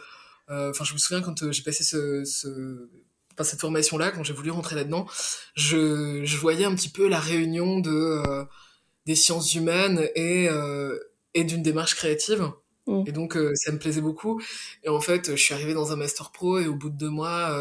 euh, 0.50 0.70
enfin, 0.70 0.84
je 0.84 0.92
me 0.94 0.98
souviens 0.98 1.22
quand 1.22 1.42
euh, 1.42 1.52
j'ai 1.52 1.62
passé 1.62 1.82
ce, 1.82 2.24
ce 2.24 2.88
enfin, 3.32 3.44
cette 3.44 3.60
formation-là, 3.60 4.12
quand 4.12 4.22
j'ai 4.22 4.32
voulu 4.32 4.50
rentrer 4.50 4.76
là-dedans, 4.76 5.06
je, 5.54 6.22
je 6.24 6.36
voyais 6.36 6.64
un 6.64 6.74
petit 6.74 6.88
peu 6.88 7.08
la 7.08 7.18
réunion 7.18 7.80
de 7.80 7.90
euh, 7.90 8.44
des 9.06 9.14
sciences 9.14 9.54
humaines 9.54 10.08
et 10.14 10.48
et 11.36 11.44
d'une 11.44 11.62
démarche 11.62 11.94
créative. 11.94 12.50
Mm. 12.86 13.04
Et 13.06 13.12
donc, 13.12 13.38
ça 13.54 13.70
me 13.72 13.78
plaisait 13.78 14.00
beaucoup. 14.00 14.42
Et 14.82 14.88
en 14.88 15.00
fait, 15.00 15.30
je 15.30 15.42
suis 15.42 15.54
arrivée 15.54 15.74
dans 15.74 15.92
un 15.92 15.96
master 15.96 16.32
pro 16.32 16.58
et 16.58 16.66
au 16.66 16.74
bout 16.74 16.90
de 16.90 16.96
deux 16.96 17.10
mois, 17.10 17.56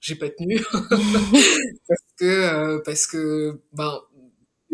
j'ai 0.00 0.16
pas 0.16 0.28
tenu 0.28 0.60
parce 1.88 2.02
que 2.18 2.82
parce 2.84 3.06
que 3.06 3.60
ben 3.72 4.00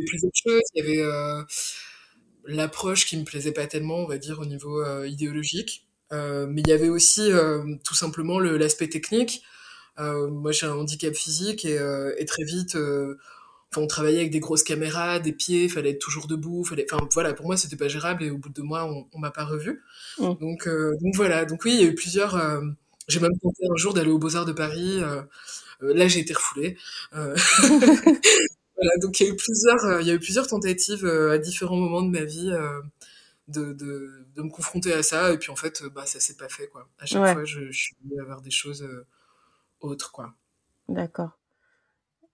plusieurs 0.07 0.33
choses. 0.35 0.63
Il 0.75 0.85
y 0.85 0.89
avait 0.89 1.03
euh, 1.03 1.43
l'approche 2.47 3.07
qui 3.07 3.17
me 3.17 3.25
plaisait 3.25 3.53
pas 3.53 3.67
tellement, 3.67 3.99
on 3.99 4.07
va 4.07 4.19
dire, 4.19 4.41
au 4.41 4.47
niveau 4.47 4.83
euh, 4.83 5.07
idéologique. 5.07 5.87
Euh, 6.13 6.47
mais 6.49 6.63
il 6.63 6.69
y 6.69 6.73
avait 6.73 6.89
aussi 6.89 7.31
tout 7.85 7.95
simplement 7.95 8.41
l'aspect 8.41 8.89
technique. 8.89 9.43
moi, 9.99 10.53
j'ai 10.53 10.67
un 10.67 10.75
handicap 10.75 11.15
physique 11.15 11.65
et, 11.65 11.79
et 12.19 12.25
très 12.25 12.45
vite, 12.45 12.77
on 13.77 13.87
travaillait 13.87 14.21
avec 14.21 14.31
des 14.31 14.41
grosses 14.41 14.63
caméras, 14.63 15.21
des 15.21 15.33
pieds, 15.33 15.69
fallait 15.69 15.91
être 15.91 16.01
toujours 16.01 16.27
debout, 16.27 16.65
fallait, 16.65 16.87
enfin 16.91 17.07
voilà, 17.13 17.35
pour 17.35 17.47
moi 17.47 17.57
c'était 17.57 17.77
pas 17.77 17.89
gérable 17.89 18.25
et 18.25 18.31
au 18.31 18.39
bout 18.39 18.49
de 18.49 18.55
deux 18.55 18.63
mois 18.63 18.85
on, 18.85 19.07
on 19.13 19.19
m'a 19.19 19.31
pas 19.31 19.45
revu. 19.45 19.83
Mm. 20.19 20.35
Donc, 20.41 20.69
donc 20.69 21.15
voilà, 21.15 21.45
donc 21.45 21.65
oui, 21.65 21.75
il 21.75 21.81
y 21.81 21.85
a 21.85 21.89
eu 21.89 21.95
plusieurs. 21.95 22.37
j'ai 23.09 23.21
même 23.21 23.39
tenté 23.41 23.65
un 23.71 23.77
jour 23.77 23.95
d'aller 23.95 24.11
aux 24.11 24.19
Beaux 24.19 24.37
Arts 24.37 24.47
de 24.47 24.53
Paris. 24.53 25.01
là, 25.81 26.09
j'ai 26.09 26.21
été 26.21 26.35
refoulée. 26.35 26.77
Voilà, 28.81 28.97
donc 29.03 29.21
il 29.21 29.27
y 29.27 29.31
a 29.31 29.33
eu 29.33 29.37
plusieurs, 29.37 29.85
euh, 29.85 30.01
il 30.01 30.09
y 30.09 30.11
a 30.11 30.15
eu 30.15 30.19
plusieurs 30.19 30.47
tentatives 30.47 31.05
euh, 31.05 31.33
à 31.33 31.39
différents 31.39 31.77
moments 31.77 32.01
de 32.01 32.09
ma 32.09 32.25
vie 32.25 32.51
euh, 32.51 32.81
de, 33.49 33.75
de, 33.75 34.27
de, 34.35 34.43
me 34.43 34.49
confronter 34.49 34.95
à 34.95 35.03
ça, 35.03 35.33
et 35.33 35.39
puis 35.39 35.51
en 35.51 35.57
fait, 35.57 35.83
bah, 35.95 36.07
ça 36.07 36.19
s'est 36.19 36.37
pas 36.37 36.49
fait, 36.49 36.67
quoi. 36.69 36.89
À 36.99 37.05
chaque 37.05 37.35
fois, 37.35 37.45
je, 37.45 37.71
je 37.71 37.79
suis 37.79 37.97
venue 38.03 38.25
vers 38.27 38.41
des 38.41 38.51
choses 38.51 38.89
autres, 39.81 40.13
quoi. 40.13 40.33
D'accord. 40.89 41.39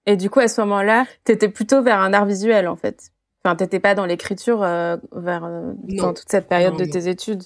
Et 0.06 0.16
du 0.16 0.30
coup, 0.30 0.40
à 0.40 0.48
ce 0.48 0.60
moment-là, 0.62 1.06
tu 1.24 1.32
étais 1.32 1.48
plutôt 1.48 1.82
vers 1.82 2.00
un 2.00 2.12
art 2.12 2.26
visuel, 2.26 2.68
en 2.68 2.76
fait. 2.76 3.12
Enfin, 3.44 3.56
t'étais 3.56 3.80
pas 3.80 3.94
dans 3.94 4.06
l'écriture 4.06 4.60
vers 4.60 5.02
dans 5.12 6.14
toute 6.14 6.28
cette 6.28 6.48
période 6.48 6.76
de 6.76 6.84
tes 6.84 7.08
études. 7.08 7.42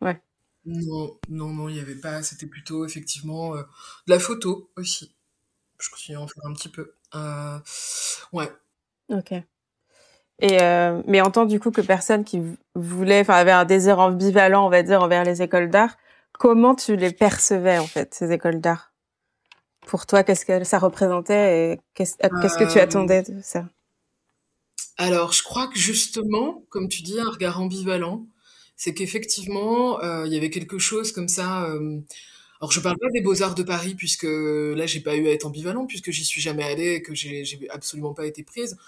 Ouais. 0.00 0.20
Non, 0.64 1.18
non, 1.28 1.48
non, 1.48 1.68
il 1.68 1.76
y 1.76 1.80
avait 1.80 1.94
pas. 1.94 2.22
C'était 2.22 2.46
plutôt 2.46 2.84
effectivement 2.86 3.54
de 3.54 3.64
la 4.06 4.18
photo 4.18 4.70
aussi. 4.76 5.14
Je 5.78 5.90
continue 5.90 6.16
à 6.16 6.20
en 6.20 6.26
faire 6.26 6.46
un 6.46 6.52
petit 6.52 6.68
peu. 6.68 6.94
Euh, 7.14 7.58
ouais. 8.32 8.50
Ok. 9.10 9.32
Et 9.32 10.62
euh, 10.62 11.02
mais 11.06 11.20
en 11.20 11.30
tant 11.30 11.44
du 11.44 11.60
coup 11.60 11.70
que 11.70 11.80
personne 11.80 12.24
qui 12.24 12.42
voulait, 12.74 13.20
enfin 13.20 13.34
avait 13.34 13.52
un 13.52 13.64
désir 13.64 13.98
ambivalent, 14.00 14.66
on 14.66 14.70
va 14.70 14.82
dire, 14.82 15.02
envers 15.02 15.24
les 15.24 15.42
écoles 15.42 15.70
d'art, 15.70 15.96
comment 16.32 16.74
tu 16.74 16.96
les 16.96 17.12
percevais 17.12 17.78
en 17.78 17.86
fait 17.86 18.14
ces 18.14 18.32
écoles 18.32 18.60
d'art? 18.60 18.93
Pour 19.86 20.06
toi, 20.06 20.22
qu'est-ce 20.22 20.44
que 20.44 20.64
ça 20.64 20.78
représentait 20.78 21.72
et 21.72 21.80
qu'est-ce 21.94 22.16
que 22.16 22.72
tu 22.72 22.78
euh, 22.78 22.82
attendais 22.82 23.22
de 23.22 23.40
ça? 23.42 23.66
Alors, 24.96 25.32
je 25.32 25.42
crois 25.42 25.66
que 25.68 25.78
justement, 25.78 26.64
comme 26.70 26.88
tu 26.88 27.02
dis, 27.02 27.18
un 27.18 27.30
regard 27.30 27.60
ambivalent, 27.60 28.26
c'est 28.76 28.94
qu'effectivement, 28.94 30.00
il 30.24 30.32
y 30.32 30.36
avait 30.36 30.50
quelque 30.50 30.78
chose 30.78 31.12
comme 31.12 31.28
ça. 31.28 31.68
Alors 32.60 32.72
je 32.72 32.80
parle 32.80 32.96
pas 32.98 33.10
des 33.12 33.20
Beaux-Arts 33.20 33.54
de 33.54 33.62
Paris 33.62 33.94
puisque 33.94 34.26
là 34.26 34.86
j'ai 34.86 35.00
pas 35.00 35.16
eu 35.16 35.26
à 35.28 35.32
être 35.32 35.44
ambivalent 35.44 35.86
puisque 35.86 36.10
j'y 36.10 36.24
suis 36.24 36.40
jamais 36.40 36.64
allée 36.64 36.94
et 36.94 37.02
que 37.02 37.14
j'ai 37.14 37.44
absolument 37.68 38.14
pas 38.14 38.26
été 38.26 38.42
prise. 38.42 38.78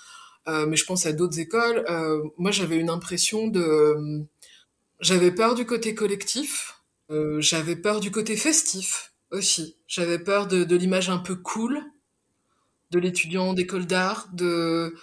Euh, 0.49 0.67
mais 0.67 0.77
je 0.77 0.87
pense 0.87 1.05
à 1.05 1.13
d'autres 1.13 1.39
écoles. 1.41 1.85
Euh, 1.91 2.23
moi 2.39 2.53
j'avais 2.53 2.79
une 2.79 2.89
impression 2.89 3.49
de, 3.49 4.25
j'avais 5.01 5.31
peur 5.31 5.55
du 5.55 5.67
côté 5.67 5.95
collectif, 5.95 6.81
euh, 7.11 7.41
j'avais 7.41 7.77
peur 7.77 8.01
du 8.01 8.11
côté 8.11 8.37
festif 8.37 9.13
aussi. 9.31 9.77
J'avais 9.87 10.19
peur 10.19 10.47
de, 10.47 10.65
de 10.65 10.77
l'image 10.77 11.11
un 11.11 11.19
peu 11.19 11.37
cool 11.37 11.83
de 12.91 12.99
l'étudiant 12.99 13.53
d'école 13.53 13.87
d'art. 13.87 14.29
De 14.33 14.95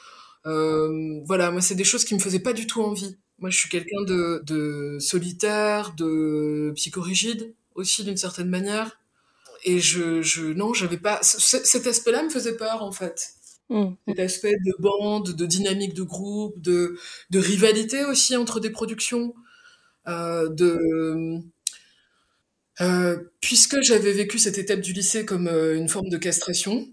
voilà, 1.26 1.52
moi 1.52 1.62
c'est 1.62 1.76
des 1.76 1.84
choses 1.84 2.06
qui 2.06 2.16
me 2.16 2.20
faisaient 2.20 2.40
pas 2.40 2.54
du 2.54 2.68
tout 2.68 2.82
envie. 2.82 3.18
Moi 3.40 3.50
je 3.50 3.58
suis 3.58 3.70
quelqu'un 3.70 4.02
de, 4.06 4.42
de 4.46 4.98
solitaire, 5.00 5.94
de 5.96 6.72
psychorigide 6.76 7.54
aussi 7.76 8.04
d'une 8.04 8.18
certaine 8.18 8.50
manière. 8.50 9.00
Et 9.66 9.80
je, 9.80 10.22
je 10.22 10.46
non, 10.46 10.74
j'avais 10.74 10.98
pas. 10.98 11.20
Cet 11.24 11.88
aspect-là 11.88 12.24
me 12.24 12.30
faisait 12.30 12.58
peur 12.58 12.84
en 12.84 12.92
fait. 12.92 13.34
Mmh. 13.70 13.92
Cet 14.08 14.20
aspect 14.20 14.52
de 14.66 14.74
bande, 14.80 15.34
de 15.34 15.46
dynamique 15.46 15.94
de 15.94 16.04
groupe, 16.04 16.60
de, 16.62 16.98
de 17.30 17.40
rivalité 17.40 18.04
aussi 18.06 18.36
entre 18.36 18.60
des 18.60 18.70
productions, 18.70 19.34
euh, 20.08 20.50
de 20.50 21.40
euh, 22.82 23.18
puisque 23.42 23.82
j'avais 23.82 24.14
vécu 24.14 24.40
cette 24.40 24.58
étape 24.58 24.82
du 24.82 24.94
lycée 24.94 25.26
comme 25.26 25.48
euh, 25.48 25.76
une 25.76 25.90
forme 25.90 26.10
de 26.10 26.18
castration, 26.18 26.88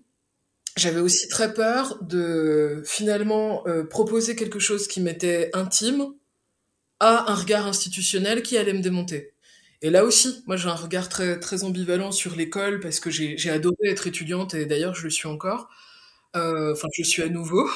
j'avais 0.76 1.00
aussi 1.00 1.28
très 1.28 1.54
peur 1.54 1.98
de 2.02 2.82
finalement 2.86 3.66
euh, 3.66 3.84
proposer 3.84 4.36
quelque 4.36 4.58
chose 4.58 4.88
qui 4.88 5.00
m'était 5.00 5.50
intime 5.54 6.14
à 7.00 7.32
un 7.32 7.34
regard 7.34 7.66
institutionnel 7.66 8.42
qui 8.42 8.58
allait 8.58 8.74
me 8.74 8.82
démonter. 8.82 9.32
Et 9.82 9.90
là 9.90 10.04
aussi, 10.04 10.42
moi 10.46 10.56
j'ai 10.56 10.68
un 10.68 10.74
regard 10.74 11.08
très, 11.08 11.40
très 11.40 11.64
ambivalent 11.64 12.12
sur 12.12 12.36
l'école 12.36 12.80
parce 12.80 13.00
que 13.00 13.10
j'ai 13.10 13.50
adoré 13.50 13.76
être 13.88 14.06
étudiante 14.06 14.54
et 14.54 14.66
d'ailleurs 14.66 14.94
je 14.94 15.04
le 15.04 15.10
suis 15.10 15.28
encore. 15.28 15.70
Enfin, 16.34 16.88
je 16.96 17.02
suis 17.02 17.22
à 17.22 17.28
nouveau. 17.28 17.68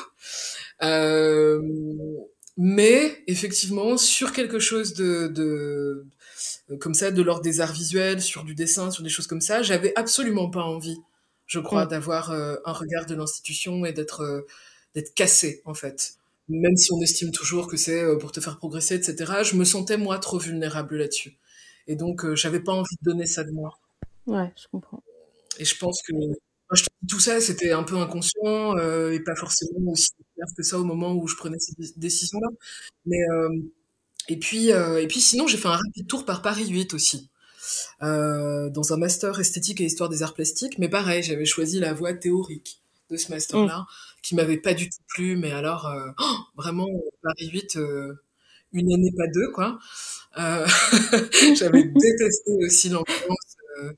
Mais 2.56 3.22
effectivement, 3.26 3.96
sur 3.96 4.32
quelque 4.32 4.58
chose 4.60 4.94
de, 4.94 5.26
de 5.28 6.06
comme 6.80 6.94
ça, 6.94 7.10
de 7.10 7.22
l'ordre 7.22 7.42
des 7.42 7.60
arts 7.60 7.72
visuels, 7.72 8.22
sur 8.22 8.44
du 8.44 8.54
dessin, 8.54 8.90
sur 8.90 9.02
des 9.02 9.10
choses 9.10 9.26
comme 9.26 9.40
ça, 9.40 9.62
j'avais 9.62 9.92
absolument 9.96 10.50
pas 10.50 10.62
envie, 10.62 10.98
je 11.46 11.60
crois, 11.60 11.84
mm. 11.84 11.88
d'avoir 11.88 12.30
euh, 12.30 12.56
un 12.64 12.72
regard 12.72 13.06
de 13.06 13.14
l'institution 13.14 13.84
et 13.84 13.92
d'être 13.92 14.46
d'être 14.94 15.14
cassé 15.14 15.60
en 15.64 15.74
fait. 15.74 16.14
Même 16.48 16.76
si 16.76 16.92
on 16.92 17.00
estime 17.00 17.32
toujours 17.32 17.68
que 17.68 17.76
c'est 17.76 18.02
pour 18.18 18.30
te 18.32 18.40
faire 18.40 18.58
progresser, 18.58 18.94
etc. 18.94 19.42
Je 19.42 19.56
me 19.56 19.64
sentais 19.64 19.96
moi 19.96 20.18
trop 20.18 20.38
vulnérable 20.38 20.96
là-dessus. 20.96 21.38
Et 21.86 21.96
donc, 21.96 22.24
euh, 22.24 22.34
j'avais 22.34 22.60
pas 22.60 22.72
envie 22.72 22.96
de 23.00 23.10
donner 23.10 23.26
ça 23.26 23.44
de 23.44 23.50
moi. 23.50 23.78
Ouais, 24.26 24.52
je 24.56 24.66
comprends. 24.70 25.02
Et 25.58 25.64
je 25.64 25.76
pense 25.76 26.02
que 26.02 26.12
tout 27.08 27.20
ça, 27.20 27.40
c'était 27.40 27.72
un 27.72 27.82
peu 27.82 27.96
inconscient 27.96 28.76
euh, 28.78 29.12
et 29.12 29.20
pas 29.20 29.36
forcément 29.36 29.92
aussi 29.92 30.10
clair 30.34 30.46
que 30.56 30.62
ça 30.62 30.78
au 30.78 30.84
moment 30.84 31.12
où 31.14 31.28
je 31.28 31.36
prenais 31.36 31.58
ces 31.58 31.74
décisions-là. 31.96 32.48
Mais 33.06 33.20
euh, 33.30 33.48
et 34.28 34.38
puis 34.38 34.72
euh, 34.72 35.00
et 35.00 35.06
puis 35.06 35.20
sinon, 35.20 35.46
j'ai 35.46 35.56
fait 35.56 35.68
un 35.68 35.76
rapide 35.76 36.06
tour 36.06 36.24
par 36.24 36.42
Paris 36.42 36.68
8 36.68 36.94
aussi. 36.94 37.30
Euh, 38.02 38.68
dans 38.70 38.92
un 38.92 38.98
master 38.98 39.40
esthétique 39.40 39.80
et 39.80 39.84
histoire 39.84 40.10
des 40.10 40.22
arts 40.22 40.34
plastiques, 40.34 40.78
mais 40.78 40.88
pareil, 40.88 41.22
j'avais 41.22 41.46
choisi 41.46 41.80
la 41.80 41.94
voie 41.94 42.12
théorique 42.12 42.82
de 43.10 43.16
ce 43.16 43.30
master-là, 43.30 43.80
mm. 43.80 43.86
qui 44.22 44.34
m'avait 44.34 44.58
pas 44.58 44.74
du 44.74 44.90
tout 44.90 44.98
plu, 45.08 45.36
mais 45.36 45.52
alors 45.52 45.90
oh, 46.18 46.36
vraiment 46.56 46.86
Paris 47.22 47.50
8, 47.52 47.78
une 48.74 48.92
année 48.92 49.12
pas 49.16 49.28
deux 49.28 49.50
quoi. 49.52 49.78
Euh, 50.38 50.66
j'avais 51.56 51.84
détesté 51.94 52.52
aussi 52.64 52.88
l'ambiance. 52.90 53.56
Euh, 53.78 53.92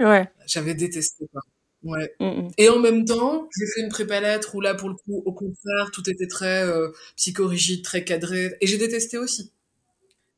ouais. 0.00 0.30
J'avais 0.46 0.74
détesté 0.74 1.26
quoi. 1.32 1.42
Ouais. 1.86 2.14
Mm, 2.20 2.26
mm. 2.26 2.50
Et 2.58 2.68
en 2.68 2.78
même 2.78 3.04
temps, 3.04 3.48
j'ai 3.56 3.66
fait 3.74 3.80
une 3.82 3.88
prépa 3.88 4.20
lettre 4.20 4.54
où 4.54 4.60
là, 4.60 4.74
pour 4.74 4.88
le 4.88 4.94
coup, 4.94 5.22
au 5.24 5.32
contraire, 5.32 5.90
tout 5.92 6.08
était 6.10 6.26
très 6.26 6.64
euh, 6.64 6.90
psychorigide, 7.16 7.82
très 7.82 8.04
cadré. 8.04 8.56
Et 8.60 8.66
j'ai 8.66 8.78
détesté 8.78 9.18
aussi. 9.18 9.52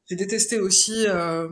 J'ai 0.08 0.16
détesté 0.16 0.60
aussi 0.60 1.06
euh, 1.06 1.48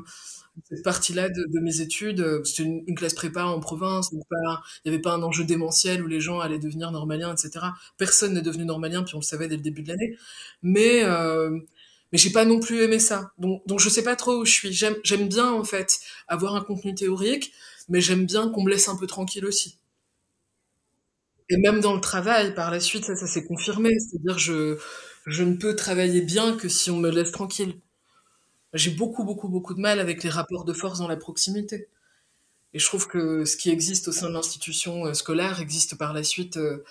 cette 0.68 0.82
partie-là 0.82 1.28
de, 1.28 1.44
de, 1.48 1.60
mes 1.60 1.80
études. 1.80 2.42
C'était 2.44 2.64
une, 2.64 2.84
une, 2.86 2.94
classe 2.94 3.14
prépa 3.14 3.44
en 3.44 3.60
province, 3.60 4.12
donc 4.12 4.22
il 4.30 4.90
n'y 4.90 4.94
avait 4.94 5.02
pas 5.02 5.12
un 5.12 5.22
enjeu 5.22 5.44
démentiel 5.44 6.02
où 6.02 6.06
les 6.06 6.20
gens 6.20 6.40
allaient 6.40 6.58
devenir 6.58 6.90
normaliens, 6.90 7.34
etc. 7.34 7.66
Personne 7.98 8.34
n'est 8.34 8.42
devenu 8.42 8.64
normalien, 8.64 9.02
puis 9.02 9.14
on 9.14 9.18
le 9.18 9.24
savait 9.24 9.48
dès 9.48 9.56
le 9.56 9.62
début 9.62 9.82
de 9.82 9.88
l'année. 9.88 10.16
Mais 10.62 11.04
euh, 11.04 11.58
mais 12.12 12.18
j'ai 12.18 12.30
pas 12.30 12.44
non 12.44 12.60
plus 12.60 12.82
aimé 12.82 12.98
ça. 12.98 13.32
Donc, 13.38 13.66
donc 13.66 13.80
je 13.80 13.88
sais 13.88 14.02
pas 14.02 14.16
trop 14.16 14.36
où 14.40 14.44
je 14.44 14.52
suis. 14.52 14.72
J'aime, 14.72 14.96
j'aime 15.02 15.28
bien 15.28 15.50
en 15.50 15.64
fait 15.64 15.98
avoir 16.28 16.54
un 16.54 16.62
contenu 16.62 16.94
théorique, 16.94 17.52
mais 17.88 18.00
j'aime 18.00 18.26
bien 18.26 18.48
qu'on 18.48 18.62
me 18.62 18.70
laisse 18.70 18.88
un 18.88 18.96
peu 18.96 19.06
tranquille 19.06 19.44
aussi. 19.44 19.78
Et 21.48 21.56
même 21.58 21.80
dans 21.80 21.94
le 21.94 22.00
travail, 22.00 22.54
par 22.54 22.70
la 22.70 22.80
suite, 22.80 23.04
ça, 23.04 23.16
ça 23.16 23.26
s'est 23.26 23.44
confirmé. 23.44 23.90
C'est-à-dire, 23.98 24.38
je, 24.38 24.78
je 25.26 25.42
ne 25.42 25.54
peux 25.54 25.76
travailler 25.76 26.20
bien 26.20 26.56
que 26.56 26.68
si 26.68 26.90
on 26.90 26.96
me 26.96 27.10
laisse 27.10 27.32
tranquille. 27.32 27.80
J'ai 28.74 28.90
beaucoup, 28.90 29.24
beaucoup, 29.24 29.48
beaucoup 29.48 29.74
de 29.74 29.80
mal 29.80 30.00
avec 30.00 30.22
les 30.22 30.30
rapports 30.30 30.64
de 30.64 30.72
force 30.72 30.98
dans 30.98 31.08
la 31.08 31.16
proximité. 31.16 31.88
Et 32.74 32.78
je 32.78 32.86
trouve 32.86 33.06
que 33.06 33.44
ce 33.44 33.56
qui 33.56 33.70
existe 33.70 34.08
au 34.08 34.12
sein 34.12 34.28
de 34.28 34.34
l'institution 34.34 35.06
euh, 35.06 35.14
scolaire 35.14 35.60
existe 35.60 35.96
par 35.96 36.12
la 36.12 36.22
suite 36.22 36.56
euh, 36.58 36.84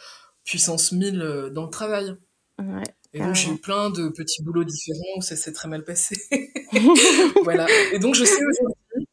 puissance 0.43 0.91
1000 0.91 1.21
euh, 1.21 1.50
dans 1.50 1.65
le 1.65 1.69
travail. 1.69 2.15
Ouais. 2.59 2.83
Et 3.13 3.19
donc, 3.19 3.35
j'ai 3.35 3.51
eu 3.51 3.57
plein 3.57 3.89
de 3.89 4.09
petits 4.09 4.43
boulots 4.43 4.63
différents 4.63 5.17
où 5.17 5.21
ça 5.21 5.35
s'est 5.35 5.53
très 5.53 5.67
mal 5.67 5.83
passé. 5.83 6.17
voilà. 7.43 7.67
Et 7.93 8.00
donc, 8.00 8.15
je 8.15 8.25
sais 8.25 8.43
aujourd'hui, 8.43 9.07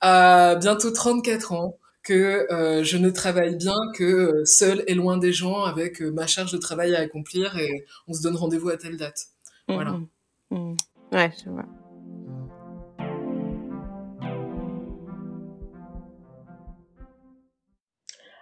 à 0.00 0.56
bientôt 0.56 0.90
34 0.90 1.52
ans, 1.52 1.78
que 2.04 2.52
euh, 2.52 2.84
je 2.84 2.98
ne 2.98 3.10
travaille 3.10 3.56
bien 3.56 3.76
que 3.94 4.04
euh, 4.04 4.44
seul 4.44 4.84
et 4.86 4.94
loin 4.94 5.16
des 5.16 5.32
gens 5.32 5.64
avec 5.64 6.02
euh, 6.02 6.10
ma 6.10 6.26
charge 6.26 6.52
de 6.52 6.58
travail 6.58 6.94
à 6.94 7.00
accomplir 7.00 7.56
et 7.58 7.86
on 8.06 8.12
se 8.12 8.22
donne 8.22 8.36
rendez-vous 8.36 8.68
à 8.68 8.76
telle 8.76 8.98
date. 8.98 9.28
Voilà. 9.66 9.92
Mmh, 9.92 10.08
mmh. 10.50 10.76
Ouais, 11.12 11.32
je 11.42 11.50
vois. 11.50 11.64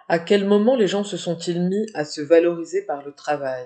À 0.09 0.19
quel 0.19 0.45
moment 0.45 0.75
les 0.75 0.87
gens 0.87 1.05
se 1.05 1.15
sont-ils 1.15 1.61
mis 1.61 1.87
à 1.93 2.03
se 2.03 2.19
valoriser 2.19 2.81
par 2.81 3.03
le 3.03 3.13
travail? 3.13 3.65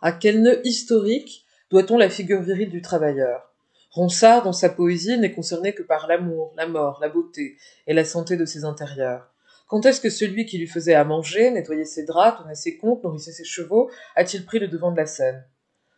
À 0.00 0.12
quel 0.12 0.42
nœud 0.42 0.66
historique 0.66 1.44
doit-on 1.70 1.98
la 1.98 2.08
figure 2.08 2.40
virile 2.40 2.70
du 2.70 2.80
travailleur? 2.80 3.52
Ronsard, 3.90 4.42
dans 4.42 4.52
sa 4.52 4.70
poésie, 4.70 5.18
n'est 5.18 5.32
concerné 5.32 5.74
que 5.74 5.82
par 5.82 6.08
l'amour, 6.08 6.52
la 6.56 6.66
mort, 6.66 6.98
la 7.00 7.10
beauté 7.10 7.58
et 7.86 7.92
la 7.92 8.04
santé 8.04 8.36
de 8.36 8.44
ses 8.46 8.64
intérieurs. 8.64 9.33
Quand 9.66 9.86
est-ce 9.86 10.00
que 10.00 10.10
celui 10.10 10.44
qui 10.46 10.58
lui 10.58 10.66
faisait 10.66 10.94
à 10.94 11.04
manger, 11.04 11.50
nettoyait 11.50 11.84
ses 11.84 12.04
draps, 12.04 12.42
tenait 12.42 12.54
ses 12.54 12.76
comptes, 12.76 13.02
nourrissait 13.02 13.32
ses 13.32 13.44
chevaux, 13.44 13.90
a-t-il 14.14 14.44
pris 14.44 14.58
le 14.58 14.68
devant 14.68 14.92
de 14.92 14.96
la 14.96 15.06
scène? 15.06 15.44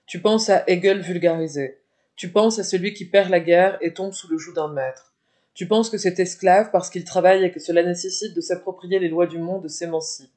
Tu 0.07 0.21
penses 0.21 0.49
à 0.51 0.63
Hegel 0.69 1.01
vulgarisé. 1.01 1.81
Tu 2.15 2.31
penses 2.31 2.59
à 2.59 2.65
celui 2.65 2.95
qui 2.95 3.05
perd 3.05 3.29
la 3.29 3.41
guerre 3.41 3.77
et 3.81 3.93
tombe 3.93 4.13
sous 4.13 4.29
le 4.29 4.39
joug 4.39 4.55
d'un 4.55 4.73
maître. 4.73 5.13
Tu 5.53 5.67
penses 5.67 5.91
que 5.91 5.99
cet 5.99 6.21
esclave, 6.21 6.71
parce 6.71 6.91
qu'il 6.91 7.05
travaille 7.05 7.45
et 7.45 7.51
que 7.51 7.61
cela 7.61 7.83
nécessite 7.83 8.35
de 8.35 8.41
s'approprier 8.41 8.99
les 8.99 9.09
lois 9.09 9.27
du 9.27 9.39
monde, 9.39 9.69
s'émancipe. 9.69 10.31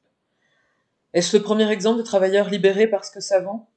Est-ce 1.12 1.36
le 1.36 1.42
premier 1.42 1.70
exemple 1.70 1.98
de 1.98 2.04
travailleur 2.04 2.48
libéré 2.48 2.86
parce 2.86 3.10
que 3.10 3.20
savant? 3.20 3.68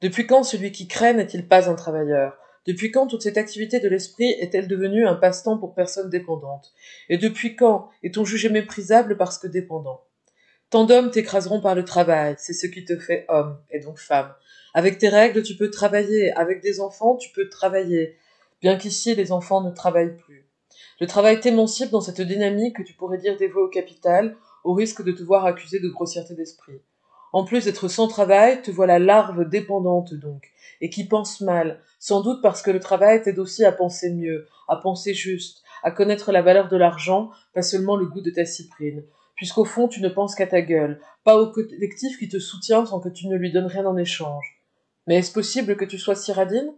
Depuis 0.00 0.26
quand 0.26 0.42
celui 0.42 0.72
qui 0.72 0.88
crée 0.88 1.12
n'est-il 1.12 1.46
pas 1.46 1.68
un 1.68 1.74
travailleur? 1.74 2.38
Depuis 2.66 2.90
quand 2.90 3.06
toute 3.06 3.22
cette 3.22 3.38
activité 3.38 3.80
de 3.80 3.88
l'esprit 3.88 4.30
est-elle 4.38 4.68
devenue 4.68 5.06
un 5.06 5.14
passe-temps 5.14 5.58
pour 5.58 5.74
personnes 5.74 6.10
dépendantes? 6.10 6.72
Et 7.08 7.16
depuis 7.16 7.56
quand 7.56 7.88
est-on 8.02 8.24
jugé 8.24 8.48
méprisable 8.48 9.16
parce 9.16 9.38
que 9.38 9.46
dépendant? 9.46 10.02
Tant 10.68 10.84
d'hommes 10.84 11.10
t'écraseront 11.10 11.60
par 11.60 11.74
le 11.74 11.84
travail, 11.84 12.36
c'est 12.38 12.52
ce 12.52 12.66
qui 12.66 12.84
te 12.84 12.96
fait 12.96 13.24
homme, 13.28 13.58
et 13.70 13.80
donc 13.80 13.98
femme. 13.98 14.32
Avec 14.72 14.98
tes 14.98 15.08
règles, 15.08 15.42
tu 15.42 15.56
peux 15.56 15.70
travailler, 15.70 16.30
avec 16.32 16.62
des 16.62 16.80
enfants, 16.80 17.16
tu 17.16 17.30
peux 17.32 17.48
travailler, 17.48 18.16
bien 18.60 18.76
qu'ici 18.76 19.14
les 19.14 19.32
enfants 19.32 19.62
ne 19.62 19.70
travaillent 19.70 20.16
plus. 20.16 20.46
Le 21.00 21.06
travail 21.06 21.40
t'émancipe 21.40 21.90
dans 21.90 22.00
cette 22.00 22.20
dynamique 22.20 22.76
que 22.76 22.82
tu 22.82 22.94
pourrais 22.94 23.18
dire 23.18 23.36
dévouée 23.36 23.62
au 23.62 23.68
capital, 23.68 24.36
au 24.62 24.74
risque 24.74 25.02
de 25.02 25.12
te 25.12 25.22
voir 25.22 25.44
accusé 25.44 25.80
de 25.80 25.88
grossièreté 25.88 26.34
d'esprit. 26.34 26.80
En 27.32 27.44
plus 27.44 27.64
d'être 27.64 27.88
sans 27.88 28.08
travail, 28.08 28.60
te 28.62 28.70
voilà 28.70 28.98
larve 28.98 29.48
dépendante 29.48 30.14
donc, 30.14 30.50
et 30.80 30.90
qui 30.90 31.06
pense 31.06 31.40
mal, 31.40 31.80
sans 31.98 32.22
doute 32.22 32.42
parce 32.42 32.62
que 32.62 32.70
le 32.70 32.80
travail 32.80 33.22
t'aide 33.22 33.38
aussi 33.38 33.64
à 33.64 33.72
penser 33.72 34.12
mieux, 34.12 34.48
à 34.68 34.76
penser 34.76 35.14
juste, 35.14 35.62
à 35.82 35.90
connaître 35.90 36.32
la 36.32 36.42
valeur 36.42 36.68
de 36.68 36.76
l'argent, 36.76 37.30
pas 37.54 37.62
seulement 37.62 37.96
le 37.96 38.06
goût 38.06 38.20
de 38.20 38.30
ta 38.30 38.44
cyprine, 38.44 39.04
puisqu'au 39.36 39.64
fond 39.64 39.86
tu 39.86 40.00
ne 40.00 40.08
penses 40.08 40.34
qu'à 40.34 40.46
ta 40.46 40.60
gueule, 40.60 41.00
pas 41.22 41.36
au 41.36 41.52
collectif 41.52 42.18
qui 42.18 42.28
te 42.28 42.38
soutient 42.38 42.84
sans 42.84 43.00
que 43.00 43.08
tu 43.08 43.28
ne 43.28 43.36
lui 43.36 43.52
donnes 43.52 43.66
rien 43.66 43.86
en 43.86 43.96
échange. 43.96 44.60
Mais 45.06 45.16
est-ce 45.16 45.32
possible 45.32 45.76
que 45.76 45.84
tu 45.84 45.98
sois 45.98 46.16
si 46.16 46.32
radine? 46.32 46.72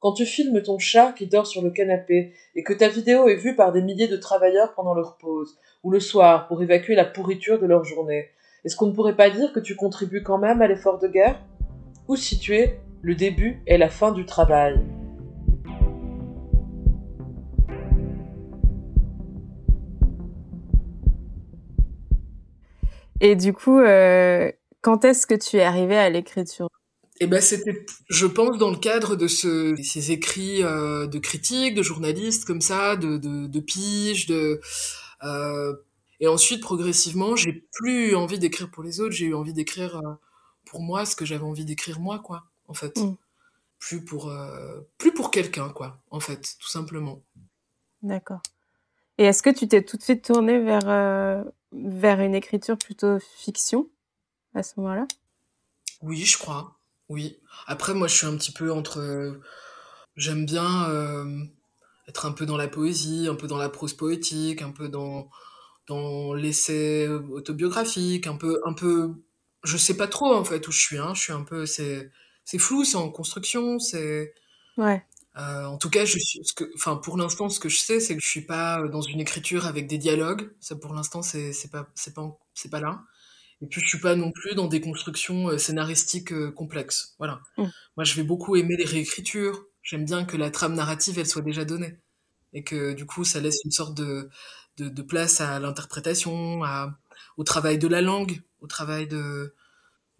Quand 0.00 0.12
tu 0.12 0.24
filmes 0.24 0.62
ton 0.62 0.78
chat 0.78 1.12
qui 1.12 1.26
dort 1.26 1.46
sur 1.46 1.62
le 1.62 1.70
canapé, 1.70 2.34
et 2.54 2.62
que 2.62 2.72
ta 2.72 2.88
vidéo 2.88 3.28
est 3.28 3.36
vue 3.36 3.56
par 3.56 3.72
des 3.72 3.82
milliers 3.82 4.08
de 4.08 4.16
travailleurs 4.16 4.74
pendant 4.74 4.94
leur 4.94 5.16
pause, 5.16 5.58
ou 5.82 5.90
le 5.90 6.00
soir 6.00 6.48
pour 6.48 6.62
évacuer 6.62 6.94
la 6.94 7.04
pourriture 7.04 7.58
de 7.58 7.66
leur 7.66 7.84
journée, 7.84 8.30
est-ce 8.64 8.76
qu'on 8.76 8.86
ne 8.86 8.92
pourrait 8.92 9.16
pas 9.16 9.30
dire 9.30 9.52
que 9.52 9.60
tu 9.60 9.76
contribues 9.76 10.22
quand 10.22 10.38
même 10.38 10.62
à 10.62 10.66
l'effort 10.66 10.98
de 10.98 11.08
guerre? 11.08 11.40
Où 12.08 12.16
situer 12.16 12.78
le 13.02 13.14
début 13.14 13.62
et 13.66 13.78
la 13.78 13.88
fin 13.88 14.12
du 14.12 14.26
travail? 14.26 14.80
Et 23.20 23.34
du 23.34 23.52
coup, 23.52 23.78
euh, 23.78 24.50
quand 24.82 25.04
est-ce 25.04 25.26
que 25.26 25.34
tu 25.34 25.56
es 25.56 25.62
arrivé 25.62 25.96
à 25.96 26.10
l'écriture? 26.10 26.68
Eh 27.18 27.26
ben 27.26 27.40
c'était, 27.40 27.86
je 28.10 28.26
pense, 28.26 28.58
dans 28.58 28.70
le 28.70 28.76
cadre 28.76 29.16
de 29.16 29.26
ce, 29.26 29.74
ces 29.82 30.12
écrits 30.12 30.62
euh, 30.62 31.06
de 31.06 31.18
critiques, 31.18 31.74
de 31.74 31.82
journalistes 31.82 32.44
comme 32.44 32.60
ça, 32.60 32.96
de, 32.96 33.16
de, 33.16 33.46
de 33.46 33.60
piges, 33.60 34.26
de 34.26 34.60
euh, 35.24 35.72
et 36.20 36.28
ensuite, 36.28 36.62
progressivement, 36.62 37.36
j'ai 37.36 37.52
plus 37.72 38.14
envie 38.14 38.38
d'écrire 38.38 38.70
pour 38.70 38.82
les 38.82 39.00
autres, 39.00 39.12
j'ai 39.12 39.26
eu 39.26 39.34
envie 39.34 39.52
d'écrire 39.52 39.96
euh, 39.96 40.14
pour 40.64 40.80
moi 40.80 41.04
ce 41.04 41.14
que 41.14 41.24
j'avais 41.24 41.44
envie 41.44 41.64
d'écrire 41.64 42.00
moi, 42.00 42.18
quoi, 42.18 42.44
en 42.68 42.74
fait. 42.74 42.96
Mm. 42.98 43.16
Plus 43.78 44.04
pour, 44.04 44.30
euh, 44.30 44.80
plus 44.96 45.12
pour 45.12 45.30
quelqu'un, 45.30 45.68
quoi, 45.68 45.98
en 46.10 46.20
fait, 46.20 46.56
tout 46.58 46.68
simplement. 46.68 47.22
D'accord. 48.02 48.40
Et 49.18 49.24
est-ce 49.24 49.42
que 49.42 49.50
tu 49.50 49.68
t'es 49.68 49.82
tout 49.82 49.98
de 49.98 50.02
suite 50.02 50.24
tournée 50.24 50.58
vers, 50.58 50.88
euh, 50.88 51.44
vers 51.72 52.20
une 52.20 52.34
écriture 52.34 52.78
plutôt 52.78 53.18
fiction 53.36 53.88
à 54.54 54.62
ce 54.62 54.80
moment-là? 54.80 55.06
Oui, 56.00 56.24
je 56.24 56.38
crois. 56.38 56.78
Oui. 57.10 57.38
Après, 57.66 57.94
moi, 57.94 58.08
je 58.08 58.16
suis 58.16 58.26
un 58.26 58.36
petit 58.36 58.52
peu 58.52 58.72
entre. 58.72 59.40
J'aime 60.16 60.46
bien 60.46 60.88
être 62.08 62.26
un 62.26 62.32
peu 62.32 62.46
dans 62.46 62.56
la 62.56 62.68
poésie, 62.68 63.28
un 63.28 63.34
peu 63.34 63.46
dans 63.46 63.56
la 63.56 63.68
prose 63.68 63.94
poétique, 63.94 64.62
un 64.62 64.70
peu 64.70 64.88
dans 64.88 65.28
dans 65.88 66.34
l'essai 66.34 67.08
autobiographique, 67.08 68.26
un 68.26 68.36
peu, 68.36 68.60
un 68.64 68.72
peu, 68.72 69.14
je 69.64 69.76
sais 69.76 69.96
pas 69.96 70.08
trop 70.08 70.34
en 70.34 70.44
fait 70.44 70.66
où 70.68 70.72
je 70.72 70.80
suis. 70.80 70.98
Hein. 70.98 71.14
Je 71.14 71.20
suis 71.20 71.32
un 71.32 71.42
peu, 71.44 71.66
c'est, 71.66 72.10
c'est 72.44 72.58
flou, 72.58 72.84
c'est 72.84 72.96
en 72.96 73.10
construction, 73.10 73.78
c'est. 73.78 74.34
Ouais. 74.76 75.04
Euh, 75.38 75.64
en 75.66 75.76
tout 75.76 75.90
cas, 75.90 76.06
je 76.06 76.18
suis, 76.18 76.40
ce 76.44 76.54
que, 76.54 76.64
enfin, 76.76 76.96
pour 76.96 77.18
l'instant, 77.18 77.48
ce 77.50 77.60
que 77.60 77.68
je 77.68 77.76
sais, 77.76 78.00
c'est 78.00 78.14
que 78.16 78.22
je 78.22 78.28
suis 78.28 78.46
pas 78.46 78.82
dans 78.88 79.02
une 79.02 79.20
écriture 79.20 79.66
avec 79.66 79.86
des 79.86 79.98
dialogues. 79.98 80.50
Ça, 80.60 80.76
pour 80.76 80.94
l'instant, 80.94 81.22
c'est, 81.22 81.52
c'est 81.52 81.70
pas, 81.70 81.88
c'est 81.94 82.14
pas, 82.14 82.38
c'est 82.54 82.70
pas 82.70 82.80
là. 82.80 83.02
Et 83.60 83.66
puis, 83.66 83.80
je 83.82 83.86
suis 83.86 84.00
pas 84.00 84.16
non 84.16 84.32
plus 84.32 84.54
dans 84.54 84.66
des 84.66 84.80
constructions 84.80 85.48
euh, 85.48 85.58
scénaristiques 85.58 86.32
euh, 86.32 86.50
complexes. 86.50 87.14
Voilà. 87.18 87.40
Mm. 87.58 87.64
Moi, 87.96 88.04
je 88.04 88.14
vais 88.14 88.22
beaucoup 88.22 88.56
aimer 88.56 88.76
les 88.76 88.84
réécritures. 88.84 89.66
J'aime 89.82 90.04
bien 90.04 90.24
que 90.24 90.36
la 90.36 90.50
trame 90.50 90.74
narrative, 90.74 91.18
elle 91.18 91.26
soit 91.26 91.42
déjà 91.42 91.64
donnée. 91.64 91.98
Et 92.54 92.64
que, 92.64 92.94
du 92.94 93.04
coup, 93.04 93.24
ça 93.24 93.40
laisse 93.40 93.58
une 93.64 93.70
sorte 93.70 93.94
de, 93.94 94.30
de, 94.76 95.02
place 95.02 95.40
à 95.40 95.58
l'interprétation, 95.58 96.60
au 97.36 97.44
travail 97.44 97.78
de 97.78 97.88
la 97.88 98.02
langue, 98.02 98.42
au 98.60 98.66
travail 98.66 99.06
de, 99.06 99.54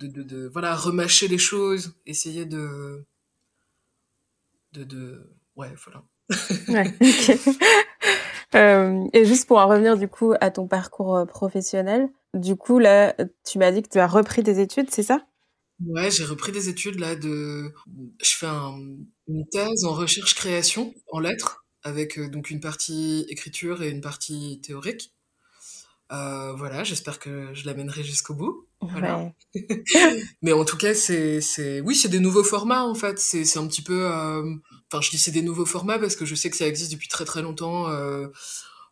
de, 0.01 0.49
voilà, 0.53 0.75
remâcher 0.75 1.29
les 1.29 1.39
choses, 1.39 1.95
essayer 2.07 2.45
de. 2.45 3.05
de, 4.73 5.37
ouais, 5.57 5.75
voilà. 5.85 6.05
Euh, 8.55 9.05
et 9.13 9.25
juste 9.25 9.47
pour 9.49 9.59
en 9.59 9.67
revenir 9.67 9.99
du 9.99 10.09
coup 10.09 10.33
à 10.41 10.51
ton 10.51 10.69
parcours 10.69 11.17
euh, 11.17 11.25
professionnel, 11.27 12.09
du 12.33 12.57
coup 12.57 12.79
là, 12.79 13.15
tu 13.45 13.59
m'as 13.59 13.73
dit 13.73 13.83
que 13.83 13.89
tu 13.89 13.99
as 13.99 14.07
repris 14.07 14.43
des 14.43 14.61
études, 14.61 14.89
c'est 14.91 15.03
ça? 15.03 15.27
Ouais, 15.85 16.11
j'ai 16.11 16.25
repris 16.25 16.53
des 16.53 16.69
études 16.69 16.99
là 16.99 17.17
de. 17.17 17.75
Je 18.23 18.35
fais 18.35 18.47
une 18.47 19.49
thèse 19.51 19.85
en 19.85 19.93
recherche-création 19.93 20.95
en 21.11 21.19
lettres 21.19 21.66
avec 21.87 22.19
euh, 22.19 22.29
donc 22.29 22.51
une 22.51 22.61
partie 22.61 23.25
écriture 23.29 23.83
et 23.83 23.91
une 23.91 24.01
partie 24.01 24.61
théorique. 24.61 25.13
Euh, 26.13 26.53
voilà, 26.53 26.83
j'espère 26.83 27.21
que 27.21 27.55
je 27.55 27.65
l'amènerai 27.65 28.03
jusqu'au 28.03 28.35
bout. 28.35 28.67
Voilà. 28.81 29.33
Mais 30.43 30.53
en 30.53 30.65
tout 30.65 30.77
cas, 30.77 30.95
c'est, 30.95 31.41
c'est, 31.41 31.81
oui, 31.81 31.95
c'est 31.95 32.09
des 32.09 32.19
nouveaux 32.19 32.43
formats 32.43 32.85
en 32.85 32.95
fait. 32.95 33.21
C'est, 33.21 33.45
c'est 33.45 33.61
un 33.61 33.67
petit 33.69 33.83
peu, 33.83 34.05
euh, 34.05 34.53
enfin, 34.91 35.01
je 35.01 35.11
dis 35.11 35.19
c'est 35.19 35.31
des 35.31 35.43
nouveaux 35.43 35.65
formats 35.65 35.99
parce 35.99 36.17
que 36.17 36.25
je 36.27 36.35
sais 36.35 36.51
que 36.51 36.57
ça 36.57 36.67
existe 36.67 36.91
depuis 36.91 37.09
très 37.09 37.25
très 37.25 37.43
longtemps 37.43 37.87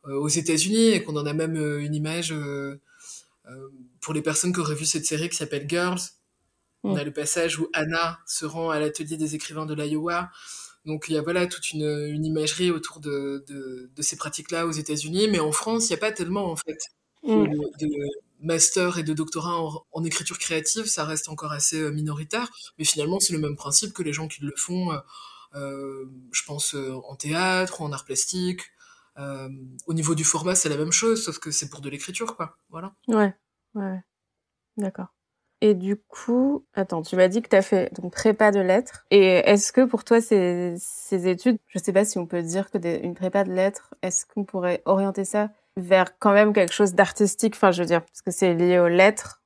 aux 0.05 0.29
États-Unis 0.29 0.91
et 0.91 1.03
qu'on 1.03 1.17
en 1.17 1.27
a 1.27 1.33
même 1.33 1.57
une 1.57 1.95
image 1.95 2.35
pour 4.01 4.15
les 4.15 4.23
personnes 4.23 4.53
qui 4.53 4.61
auraient 4.61 4.75
vu 4.75 4.87
cette 4.87 5.07
série 5.07 5.29
qui 5.29 5.37
s'appelle 5.37 5.67
Girls. 5.69 6.01
On 6.85 6.95
mm. 6.95 6.99
a 6.99 7.05
le 7.05 7.13
passage 7.13 7.59
où 7.59 7.69
Anna 7.73 8.21
se 8.27 8.45
rend 8.45 8.71
à 8.71 8.79
l'atelier 8.79 9.17
des 9.17 9.35
écrivains 9.35 9.67
de 9.67 9.75
l'Iowa 9.75 10.31
donc 10.85 11.07
il 11.09 11.15
y 11.15 11.17
a 11.17 11.23
voilà 11.23 11.47
toute 11.47 11.73
une, 11.73 12.09
une 12.09 12.25
imagerie 12.25 12.71
autour 12.71 13.01
de, 13.01 13.45
de, 13.49 13.91
de 13.95 14.03
ces 14.03 14.17
pratiques-là 14.17 14.67
aux 14.67 14.73
États-Unis, 14.73 15.29
mais 15.29 15.41
en 15.41 15.53
France, 15.53 15.89
il 15.89 15.93
n'y 15.93 15.97
a 15.97 16.01
pas 16.01 16.13
tellement 16.13 16.51
en 16.51 16.57
fait 16.57 16.79
mm. 17.23 17.47
de, 17.81 17.89
master 18.41 18.99
et 18.99 19.03
de 19.03 19.15
doctorat 19.15 19.59
en, 19.93 20.05
écriture 20.05 20.39
créative, 20.39 20.85
ça 20.85 21.05
reste 21.05 21.29
encore 21.31 21.53
assez 21.53 21.81
euh, 21.81 21.91
minoritaire, 21.91 22.51
mais 22.79 22.85
finalement 22.85 23.19
c'est 23.19 23.33
le 23.33 23.39
même 23.39 23.57
principe 23.57 23.95
que 23.95 24.03
les 24.03 24.13
gens 24.13 24.29
qui 24.29 24.43
le 24.43 24.53
font, 24.57 24.93
euh, 24.93 24.99
euh 25.55 26.05
je 26.33 26.43
pense 26.45 26.75
euh, 26.75 26.93
en 27.09 27.17
théâtre 27.17 27.81
ou 27.81 27.85
en 27.85 27.93
art 27.93 28.05
plastique. 28.05 28.61
Euh, 29.17 29.49
au 29.87 29.95
niveau 29.95 30.15
du 30.15 30.25
format, 30.25 30.55
c'est 30.55 30.69
la 30.69 30.77
même 30.77 30.93
chose, 30.93 31.25
sauf 31.25 31.39
que 31.39 31.51
c'est 31.51 31.69
pour 31.69 31.81
de 31.81 31.89
l'écriture, 31.89 32.37
quoi. 32.37 32.59
Voilà. 32.69 32.95
Ouais, 33.09 33.33
ouais, 33.75 34.01
d'accord. 34.77 35.14
Et 35.67 35.73
du 35.73 35.97
coup, 35.97 36.67
attends, 36.75 37.01
tu 37.01 37.17
m'as 37.17 37.29
dit 37.29 37.41
que 37.41 37.49
tu 37.49 37.57
as 37.57 37.63
fait 37.63 37.91
donc 37.99 38.13
prépa 38.13 38.51
de 38.51 38.61
lettres. 38.61 39.07
Et 39.11 39.37
est-ce 39.49 39.73
que 39.73 39.87
pour 39.87 40.05
toi, 40.05 40.21
ces, 40.21 40.75
ces 40.77 41.27
études, 41.27 41.57
je 41.69 41.79
sais 41.79 41.95
pas 41.95 42.05
si 42.05 42.19
on 42.19 42.27
peut 42.27 42.43
dire 42.43 42.71
que 42.71 42.77
des, 42.77 42.97
une 42.97 43.15
prépa 43.15 43.45
de 43.45 43.51
lettres, 43.51 43.95
est-ce 44.03 44.27
qu'on 44.27 44.45
pourrait 44.45 44.83
orienter 44.85 45.25
ça 45.25 45.49
vers 45.79 46.19
quand 46.19 46.35
même 46.35 46.53
quelque 46.53 46.75
chose 46.75 46.93
d'artistique? 46.93 47.55
Enfin, 47.55 47.71
je 47.71 47.81
veux 47.81 47.87
dire, 47.87 48.05
parce 48.05 48.21
que 48.21 48.31
c'est 48.31 48.53
lié 48.53 48.79
aux 48.79 48.89
lettres. 48.89 49.43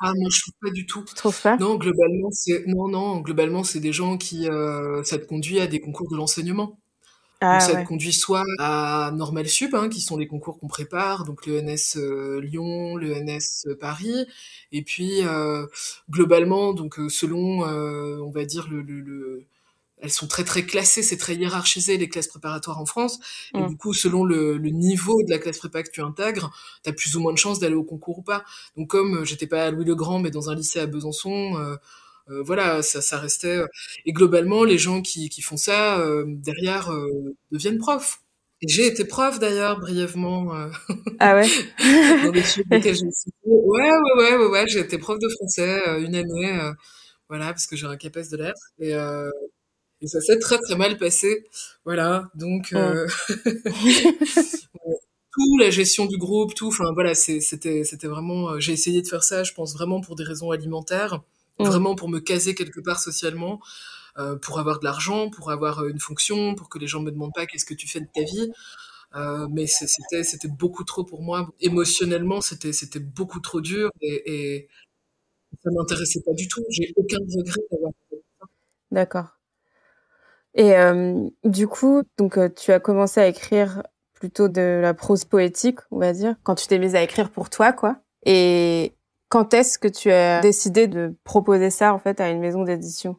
Ah 0.00 0.12
non, 0.16 0.30
je 0.30 0.40
trouve 0.40 0.54
pas 0.62 0.70
du 0.70 0.86
tout. 0.86 1.04
Tu 1.06 1.14
trouves 1.14 1.42
pas? 1.42 1.58
Non, 1.58 1.74
globalement, 1.74 2.30
c'est 2.32 2.64
non, 2.66 2.88
non, 2.88 3.20
globalement, 3.20 3.62
c'est 3.62 3.80
des 3.80 3.92
gens 3.92 4.16
qui 4.16 4.48
euh, 4.48 5.04
ça 5.04 5.18
te 5.18 5.26
conduit 5.26 5.60
à 5.60 5.66
des 5.66 5.80
concours 5.80 6.10
de 6.10 6.16
l'enseignement. 6.16 6.78
Ah, 7.42 7.60
ça 7.60 7.82
conduit 7.82 8.14
soit 8.14 8.44
à 8.58 9.12
Normal 9.14 9.46
Sup, 9.46 9.74
hein, 9.74 9.90
qui 9.90 10.00
sont 10.00 10.16
les 10.16 10.26
concours 10.26 10.58
qu'on 10.58 10.68
prépare, 10.68 11.24
donc 11.24 11.44
l'ENS 11.46 11.96
euh, 11.96 12.40
Lyon, 12.40 12.96
l'ENS 12.96 13.66
euh, 13.66 13.76
Paris, 13.78 14.26
et 14.72 14.82
puis 14.82 15.22
euh, 15.22 15.66
globalement, 16.08 16.72
donc 16.72 16.98
euh, 16.98 17.10
selon, 17.10 17.60
on 17.60 18.30
va 18.30 18.46
dire 18.46 18.68
le, 18.70 18.80
le, 18.80 19.00
le, 19.00 19.44
elles 19.98 20.10
sont 20.10 20.26
très 20.26 20.44
très 20.44 20.64
classées, 20.64 21.02
c'est 21.02 21.18
très 21.18 21.34
hiérarchisé 21.34 21.98
les 21.98 22.08
classes 22.08 22.28
préparatoires 22.28 22.80
en 22.80 22.86
France, 22.86 23.18
et 23.54 23.60
mm. 23.60 23.68
du 23.68 23.76
coup 23.76 23.92
selon 23.92 24.24
le, 24.24 24.56
le, 24.56 24.70
niveau 24.70 25.22
de 25.22 25.30
la 25.30 25.38
classe 25.38 25.58
prépa 25.58 25.82
que 25.82 25.90
tu 25.90 26.00
intègres, 26.00 26.50
t'as 26.84 26.92
plus 26.92 27.16
ou 27.16 27.20
moins 27.20 27.34
de 27.34 27.38
chances 27.38 27.60
d'aller 27.60 27.74
au 27.74 27.84
concours 27.84 28.20
ou 28.20 28.22
pas. 28.22 28.44
Donc 28.78 28.88
comme 28.88 29.26
j'étais 29.26 29.46
pas 29.46 29.66
à 29.66 29.70
Louis 29.70 29.84
le 29.84 29.94
Grand, 29.94 30.20
mais 30.20 30.30
dans 30.30 30.48
un 30.48 30.54
lycée 30.54 30.80
à 30.80 30.86
Besançon 30.86 31.76
euh, 32.30 32.42
voilà, 32.42 32.82
ça, 32.82 33.00
ça 33.02 33.18
restait. 33.18 33.56
Euh, 33.56 33.66
et 34.04 34.12
globalement, 34.12 34.64
les 34.64 34.78
gens 34.78 35.02
qui, 35.02 35.28
qui 35.28 35.42
font 35.42 35.56
ça 35.56 35.98
euh, 36.00 36.24
derrière 36.26 36.90
deviennent 37.52 37.78
profs. 37.78 38.20
J'ai 38.62 38.86
été 38.86 39.04
prof 39.04 39.38
d'ailleurs 39.38 39.78
brièvement. 39.80 40.54
Euh, 40.56 40.68
ah 41.18 41.34
ouais? 41.36 41.46
dans 42.24 42.32
les 42.32 42.42
j'ai 42.42 42.62
Ouais, 43.44 43.90
ouais, 43.90 44.12
ouais, 44.16 44.36
ouais, 44.36 44.46
ouais. 44.46 44.64
J'ai 44.66 44.80
été 44.80 44.96
prof 44.98 45.18
de 45.18 45.28
français 45.28 45.86
euh, 45.88 46.00
une 46.00 46.14
année, 46.14 46.58
euh, 46.58 46.72
voilà, 47.28 47.46
parce 47.48 47.66
que 47.66 47.76
j'ai 47.76 47.86
un 47.86 47.96
capes 47.96 48.18
de 48.30 48.36
lettres 48.36 48.70
et, 48.78 48.92
et 50.00 50.06
ça 50.06 50.20
s'est 50.20 50.38
très 50.38 50.58
très 50.58 50.76
mal 50.76 50.96
passé, 50.96 51.44
voilà. 51.84 52.30
Donc 52.34 52.68
tout, 55.32 55.58
la 55.58 55.70
gestion 55.70 56.06
du 56.06 56.16
groupe, 56.16 56.54
tout. 56.54 56.68
Enfin 56.68 56.92
voilà, 56.94 57.14
c'était 57.14 57.84
c'était 57.84 58.06
vraiment. 58.06 58.58
j'ai 58.58 58.72
essayé 58.72 59.02
de 59.02 59.08
faire 59.08 59.22
ça, 59.24 59.42
je 59.44 59.52
pense 59.52 59.74
vraiment 59.74 60.00
pour 60.00 60.16
des 60.16 60.24
raisons 60.24 60.50
alimentaires, 60.50 61.20
vraiment 61.58 61.94
pour 61.94 62.08
me 62.08 62.20
caser 62.20 62.54
quelque 62.54 62.80
part 62.80 63.00
socialement. 63.00 63.60
Euh, 64.18 64.36
pour 64.36 64.58
avoir 64.58 64.78
de 64.80 64.84
l'argent, 64.86 65.28
pour 65.28 65.50
avoir 65.50 65.80
euh, 65.80 65.90
une 65.90 66.00
fonction, 66.00 66.54
pour 66.54 66.70
que 66.70 66.78
les 66.78 66.86
gens 66.86 67.02
me 67.02 67.10
demandent 67.10 67.34
pas 67.34 67.44
qu'est-ce 67.44 67.66
que 67.66 67.74
tu 67.74 67.86
fais 67.86 68.00
de 68.00 68.08
ta 68.14 68.22
vie. 68.22 68.50
Euh, 69.14 69.46
mais 69.50 69.66
c'était 69.66 70.24
c'était 70.24 70.48
beaucoup 70.48 70.84
trop 70.84 71.04
pour 71.04 71.22
moi. 71.22 71.50
Émotionnellement, 71.60 72.40
c'était 72.40 72.72
c'était 72.72 72.98
beaucoup 72.98 73.40
trop 73.40 73.60
dur 73.60 73.90
et, 74.00 74.22
et 74.54 74.68
ça 75.62 75.70
m'intéressait 75.70 76.22
pas 76.22 76.32
du 76.32 76.48
tout. 76.48 76.64
J'ai 76.70 76.94
aucun 76.96 77.18
regret 77.18 77.60
d'avoir 77.70 77.92
fait 78.08 78.22
ça. 78.40 78.46
D'accord. 78.90 79.26
Et 80.54 80.74
du 81.44 81.68
coup, 81.68 82.02
donc 82.16 82.38
tu 82.56 82.72
as 82.72 82.80
commencé 82.80 83.20
à 83.20 83.28
écrire 83.28 83.82
plutôt 84.14 84.48
de 84.48 84.80
la 84.80 84.94
prose 84.94 85.26
poétique, 85.26 85.80
on 85.90 85.98
va 85.98 86.14
dire, 86.14 86.36
quand 86.42 86.54
tu 86.54 86.66
t'es 86.66 86.78
mise 86.78 86.94
à 86.94 87.02
écrire 87.02 87.30
pour 87.30 87.50
toi, 87.50 87.74
quoi. 87.74 88.00
Et 88.24 88.95
quand 89.28 89.54
est-ce 89.54 89.78
que 89.78 89.88
tu 89.88 90.10
as 90.10 90.40
décidé 90.40 90.86
de 90.86 91.14
proposer 91.24 91.70
ça 91.70 91.92
en 91.92 91.98
fait 91.98 92.20
à 92.20 92.30
une 92.30 92.40
maison 92.40 92.62
d'édition? 92.62 93.16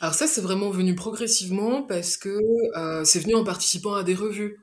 Alors 0.00 0.14
ça, 0.14 0.26
c'est 0.26 0.40
vraiment 0.40 0.70
venu 0.70 0.94
progressivement 0.94 1.82
parce 1.82 2.16
que 2.16 2.38
euh, 2.76 3.04
c'est 3.04 3.20
venu 3.20 3.34
en 3.34 3.44
participant 3.44 3.94
à 3.94 4.02
des 4.02 4.14
revues. 4.14 4.60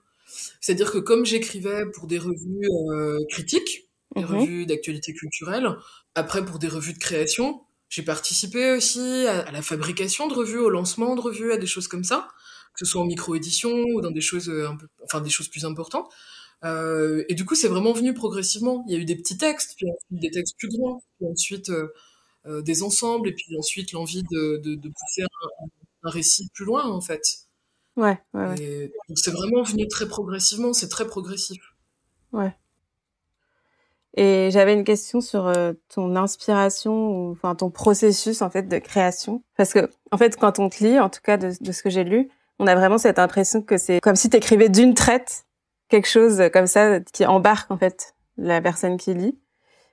C'est-à-dire 0.60 0.91
que 0.91 1.00
comme 1.00 1.26
j'écrivais 1.26 1.86
pour 1.93 2.08
des 2.08 2.19
revues 2.19 2.69
euh, 2.91 3.17
critiques, 3.30 3.89
des 4.15 4.24
mhm. 4.24 4.36
revues 4.36 4.65
d'actualité 4.65 5.13
culturelle, 5.13 5.67
après 6.15 6.45
pour 6.45 6.60
des 6.60 6.67
revues 6.67 6.93
de 6.93 7.00
création, 7.00 7.62
j'ai 7.89 8.04
participé 8.04 8.74
aussi 8.74 9.26
à, 9.28 9.52
la 9.52 9.62
fabrication 9.62 10.28
de 10.28 10.34
revues, 10.34 10.60
au 10.60 10.69
lancement 10.69 11.15
de 11.15 11.21
revues, 11.21 11.52
à 11.52 11.58
des 11.58 11.67
choses 11.67 11.88
comme 11.88 12.04
ça, 12.04 12.28
que 12.74 12.86
ce 12.86 12.91
soit 12.91 13.02
en 13.02 13.06
micro-édition 13.06 13.71
ou 13.93 14.02
dans 14.02 14.12
des 14.12 14.21
choses 14.21 14.50
euh, 14.50 14.69
un 14.69 14.78
peu, 14.78 14.88
enfin 15.04 15.21
des 15.21 15.30
choses 15.30 15.47
plus 15.47 15.65
importantes. 15.65 16.10
Et 16.63 17.34
du 17.34 17.45
coup, 17.45 17.56
c'est 17.56 17.67
vraiment 17.67 17.93
venu 17.93 18.13
progressivement. 18.13 18.84
Il 18.88 18.93
y 18.93 18.97
a 18.97 19.00
eu 19.00 19.06
des 19.06 19.15
petits 19.15 19.38
textes, 19.38 19.76
puis 19.78 19.88
ensuite 19.88 20.21
des 20.21 20.32
textes 20.32 20.56
plus 20.58 20.69
grands, 20.69 21.02
puis 21.17 21.28
ensuite 21.28 21.71
euh, 22.47 22.63
des 22.63 22.82
ensembles 22.82 23.30
et 23.30 23.34
puis 23.34 23.56
ensuite 23.56 23.91
l'envie 23.91 24.24
de, 24.24 24.58
de, 24.63 24.74
de 24.74 24.89
pousser 24.89 25.21
un, 25.21 25.65
un, 26.04 26.10
récit 26.10 26.50
plus 26.56 26.65
loin 26.65 26.89
en 26.89 27.00
fait. 27.00 27.21
Ouais, 27.95 28.17
ouais, 28.34 28.47
ouais. 28.47 28.91
donc 29.10 29.19
c'est 29.19 29.30
vraiment 29.30 29.62
venu 29.62 29.88
très 29.88 30.08
progressivement, 30.08 30.74
c'est 30.74 30.89
très 30.89 31.06
progressif. 31.06 31.62
Ouais. 32.34 32.52
Et 34.15 34.50
j'avais 34.52 34.74
une 34.74 34.84
question 34.84 35.21
sur 35.21 35.45
euh, 35.45 35.74
ton 35.93 36.15
inspiration 36.15 37.12
ou 37.12 37.32
enfin 37.32 37.54
ton 37.54 37.69
processus 37.69 38.41
en 38.41 38.50
fait 38.50 38.63
de 38.63 38.80
création 38.80 39.43
parce 39.56 39.71
que 39.71 39.91
en 40.12 40.17
fait 40.17 40.36
quand 40.36 40.58
on 40.58 40.67
te 40.69 40.84
lit 40.84 41.00
en 41.00 41.10
tout 41.10 41.21
cas 41.24 41.38
de, 41.38 41.52
de 41.62 41.71
ce 41.71 41.84
que 41.84 41.91
j'ai 41.91 42.04
lu, 42.04 42.32
on 42.58 42.65
a 42.65 42.74
vraiment 42.74 42.97
cette 42.97 43.19
impression 43.19 43.62
que 43.62 43.78
c'est 43.78 44.00
comme 44.02 44.15
si 44.15 44.32
tu 44.32 44.38
écrivais 44.38 44.69
d'une 44.69 44.95
traite 44.95 45.45
quelque 45.91 46.08
chose 46.08 46.41
comme 46.51 46.67
ça 46.67 46.99
qui 47.01 47.25
embarque 47.25 47.69
en 47.69 47.77
fait 47.77 48.15
la 48.38 48.62
personne 48.62 48.97
qui 48.97 49.13
lit. 49.13 49.38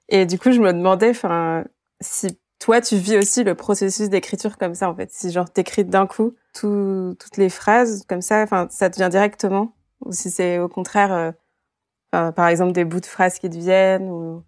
Et 0.09 0.25
du 0.25 0.39
coup, 0.39 0.53
je 0.53 0.61
me 0.61 0.73
demandais 0.73 1.11
enfin 1.11 1.65
si 2.01 2.39
toi 2.59 2.81
tu 2.81 2.97
vis 2.97 3.19
aussi 3.19 3.45
le 3.45 3.55
processus 3.55 4.09
d'écriture 4.09 4.57
comme 4.57 4.75
ça 4.75 4.89
en 4.89 4.95
fait. 4.95 5.13
Si 5.13 5.31
genre 5.31 5.53
t'écris 5.53 5.85
d'un 5.85 6.07
coup 6.07 6.35
tout, 6.55 7.17
toutes 7.21 7.37
les 7.37 7.51
phrases 7.51 8.05
comme 8.09 8.23
ça 8.23 8.43
enfin 8.43 8.69
ça 8.71 8.89
te 8.89 8.97
vient 8.97 9.11
directement? 9.11 9.75
Ou 10.05 10.13
si 10.13 10.31
c'est 10.31 10.59
au 10.59 10.69
contraire 10.69 11.13
euh, 11.13 12.33
par 12.33 12.49
exemple 12.49 12.73
des 12.73 12.85
bouts 12.85 13.01
de 13.01 13.07
phrases 13.07 13.39
qui 13.39 13.51
te 13.51 13.57
viennent 13.57 14.09
ou 14.09 14.43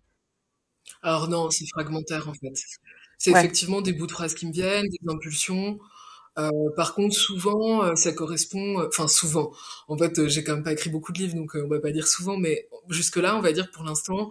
alors 1.02 1.28
non 1.28 1.50
c'est 1.50 1.66
fragmentaire 1.66 2.28
en 2.28 2.34
fait. 2.34 2.52
C'est 3.18 3.32
effectivement 3.32 3.82
des 3.82 3.92
bouts 3.92 4.06
de 4.06 4.12
phrases 4.12 4.34
qui 4.34 4.46
me 4.46 4.52
viennent 4.52 4.88
des 4.88 5.12
impulsions 5.12 5.78
euh, 6.40 6.70
par 6.76 6.94
contre 6.94 7.14
souvent 7.14 7.84
euh, 7.84 7.94
ça 7.94 8.12
correspond 8.12 8.84
enfin 8.86 9.08
souvent 9.08 9.52
en 9.88 9.96
fait 9.96 10.28
j'ai 10.28 10.42
quand 10.44 10.54
même 10.54 10.64
pas 10.64 10.72
écrit 10.72 10.90
beaucoup 10.90 11.12
de 11.12 11.18
livres 11.18 11.34
donc 11.34 11.52
on 11.54 11.68
va 11.68 11.80
pas 11.80 11.92
dire 11.92 12.06
souvent 12.06 12.36
mais 12.36 12.68
jusque 12.88 13.16
là 13.16 13.36
on 13.36 13.40
va 13.40 13.52
dire 13.52 13.70
pour 13.70 13.84
l'instant 13.84 14.30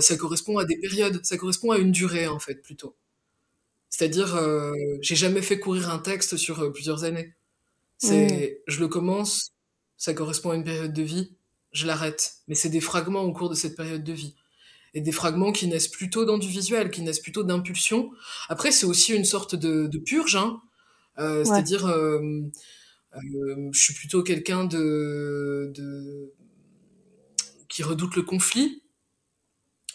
ça 0.00 0.16
correspond 0.16 0.58
à 0.58 0.64
des 0.64 0.78
périodes 0.78 1.20
ça 1.24 1.36
correspond 1.36 1.70
à 1.70 1.78
une 1.78 1.92
durée 1.92 2.26
en 2.26 2.38
fait 2.38 2.62
plutôt 2.62 2.94
c'est-à-dire, 3.90 4.36
euh, 4.36 4.72
j'ai 5.00 5.16
jamais 5.16 5.42
fait 5.42 5.58
courir 5.58 5.90
un 5.90 5.98
texte 5.98 6.36
sur 6.36 6.60
euh, 6.60 6.70
plusieurs 6.70 7.04
années. 7.04 7.34
C'est, 7.96 8.62
je 8.68 8.78
le 8.78 8.86
commence, 8.86 9.50
ça 9.96 10.14
correspond 10.14 10.50
à 10.50 10.54
une 10.54 10.62
période 10.62 10.92
de 10.92 11.02
vie, 11.02 11.32
je 11.72 11.84
l'arrête. 11.84 12.34
Mais 12.46 12.54
c'est 12.54 12.68
des 12.68 12.80
fragments 12.80 13.22
au 13.22 13.32
cours 13.32 13.50
de 13.50 13.56
cette 13.56 13.74
période 13.74 14.04
de 14.04 14.12
vie. 14.12 14.36
Et 14.94 15.00
des 15.00 15.10
fragments 15.10 15.50
qui 15.50 15.66
naissent 15.66 15.88
plutôt 15.88 16.24
dans 16.24 16.38
du 16.38 16.46
visuel, 16.46 16.92
qui 16.92 17.02
naissent 17.02 17.18
plutôt 17.18 17.42
d'impulsion. 17.42 18.12
Après, 18.48 18.70
c'est 18.70 18.86
aussi 18.86 19.14
une 19.14 19.24
sorte 19.24 19.56
de, 19.56 19.88
de 19.88 19.98
purge, 19.98 20.36
hein. 20.36 20.60
Euh, 21.18 21.44
c'est-à-dire, 21.44 21.86
euh, 21.86 22.20
euh, 23.14 23.70
je 23.72 23.80
suis 23.80 23.94
plutôt 23.94 24.22
quelqu'un 24.22 24.64
de, 24.64 25.72
de, 25.74 26.32
qui 27.68 27.82
redoute 27.82 28.16
le 28.16 28.22
conflit 28.22 28.82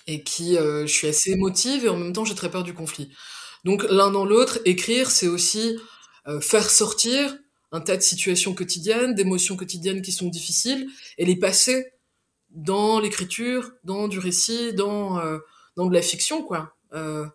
et 0.06 0.24
qui, 0.24 0.56
je 0.56 0.86
suis 0.86 1.08
assez 1.08 1.32
émotive 1.32 1.86
et 1.86 1.90
en 1.90 1.98
même 1.98 2.12
temps 2.12 2.26
j'ai 2.26 2.36
très 2.36 2.52
peur 2.52 2.64
du 2.64 2.74
conflit. 2.74 3.10
Donc 3.64 3.86
l'un 3.90 4.12
dans 4.12 4.26
l'autre, 4.26 4.60
écrire, 4.66 5.10
c'est 5.10 5.28
aussi 5.28 5.78
faire 6.42 6.70
sortir 6.70 7.38
un 7.72 7.80
tas 7.80 7.96
de 7.96 8.02
situations 8.02 8.54
quotidiennes, 8.54 9.16
d'émotions 9.16 9.56
quotidiennes 9.56 10.02
qui 10.02 10.12
sont 10.12 10.28
difficiles, 10.28 10.88
et 11.18 11.26
les 11.26 11.38
passer 11.38 11.94
dans 12.50 13.00
l'écriture, 13.00 13.72
dans 13.86 14.10
du 14.10 14.20
récit, 14.20 14.74
dans 14.74 15.22
dans 15.76 15.88
de 15.88 15.94
la 15.94 16.02
fiction, 16.02 16.44
quoi. 16.44 16.76
Euh, 16.94 17.26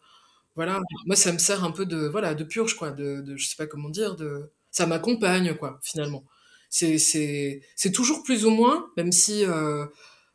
voilà, 0.58 0.80
moi 1.06 1.14
ça 1.14 1.32
me 1.32 1.38
sert 1.38 1.62
un 1.62 1.70
peu 1.70 1.86
de 1.86 2.08
voilà 2.08 2.34
de 2.34 2.42
purge, 2.42 2.74
quoi, 2.74 2.90
de, 2.90 3.20
de 3.20 3.36
je 3.36 3.46
sais 3.46 3.54
pas 3.56 3.68
comment 3.68 3.90
dire, 3.90 4.16
de 4.16 4.50
ça 4.72 4.86
m'accompagne, 4.86 5.54
quoi, 5.54 5.78
finalement. 5.84 6.24
C'est 6.68 7.92
toujours 7.94 8.24
plus 8.24 8.44
ou 8.44 8.50
moins, 8.50 8.90
même 8.96 9.12
si 9.12 9.44
euh, 9.44 9.86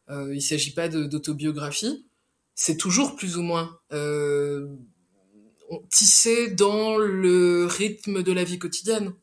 euh, 0.10 0.40
s'agit 0.40 0.74
pas 0.74 0.88
d'autobiographie, 0.88 2.08
c'est 2.56 2.78
toujours 2.78 3.18
plus 3.18 3.38
ou 3.38 3.42
moins 3.42 3.78
euh, 3.92 4.68
tissé 5.90 6.52
dans 6.52 6.98
le 6.98 7.66
rythme 7.66 8.24
de 8.24 8.32
la 8.32 8.44
vie 8.44 8.60
quotidienne. 8.60 9.14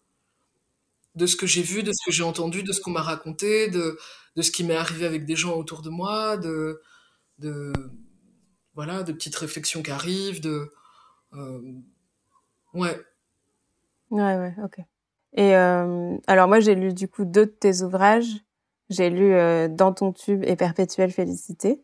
De 1.16 1.26
ce 1.26 1.34
que 1.34 1.46
j'ai 1.46 1.62
vu, 1.62 1.82
de 1.82 1.92
ce 1.92 2.04
que 2.04 2.12
j'ai 2.12 2.22
entendu, 2.22 2.62
de 2.62 2.72
ce 2.72 2.80
qu'on 2.80 2.92
m'a 2.92 3.02
raconté, 3.02 3.68
de, 3.68 3.98
ce 4.40 4.50
qui 4.50 4.64
m'est 4.64 4.76
arrivé 4.76 5.06
avec 5.06 5.24
des 5.24 5.34
gens 5.34 5.56
autour 5.56 5.82
de 5.82 5.90
moi, 5.90 6.36
de, 6.36 6.80
voilà, 8.74 9.02
de 9.02 9.12
petites 9.12 9.36
réflexions 9.36 9.82
qui 9.82 9.90
arrivent, 9.90 10.40
de, 10.40 10.70
ouais. 11.32 12.96
Ouais, 14.10 14.36
ouais, 14.36 14.54
ok. 14.64 14.80
Et 15.32 15.54
euh, 15.54 16.16
alors 16.26 16.48
moi 16.48 16.58
j'ai 16.58 16.74
lu 16.74 16.92
du 16.92 17.06
coup 17.06 17.24
deux 17.24 17.46
de 17.46 17.50
tes 17.50 17.82
ouvrages. 17.82 18.44
J'ai 18.88 19.08
lu 19.08 19.32
euh, 19.34 19.68
Dans 19.68 19.92
ton 19.92 20.12
tube 20.12 20.42
et 20.44 20.56
Perpétuelle 20.56 21.12
félicité. 21.12 21.80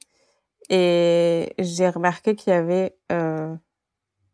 Et 0.69 1.55
j'ai 1.59 1.89
remarqué 1.89 2.35
qu'il 2.35 2.53
y 2.53 2.57
avait 2.57 2.97
euh, 3.13 3.55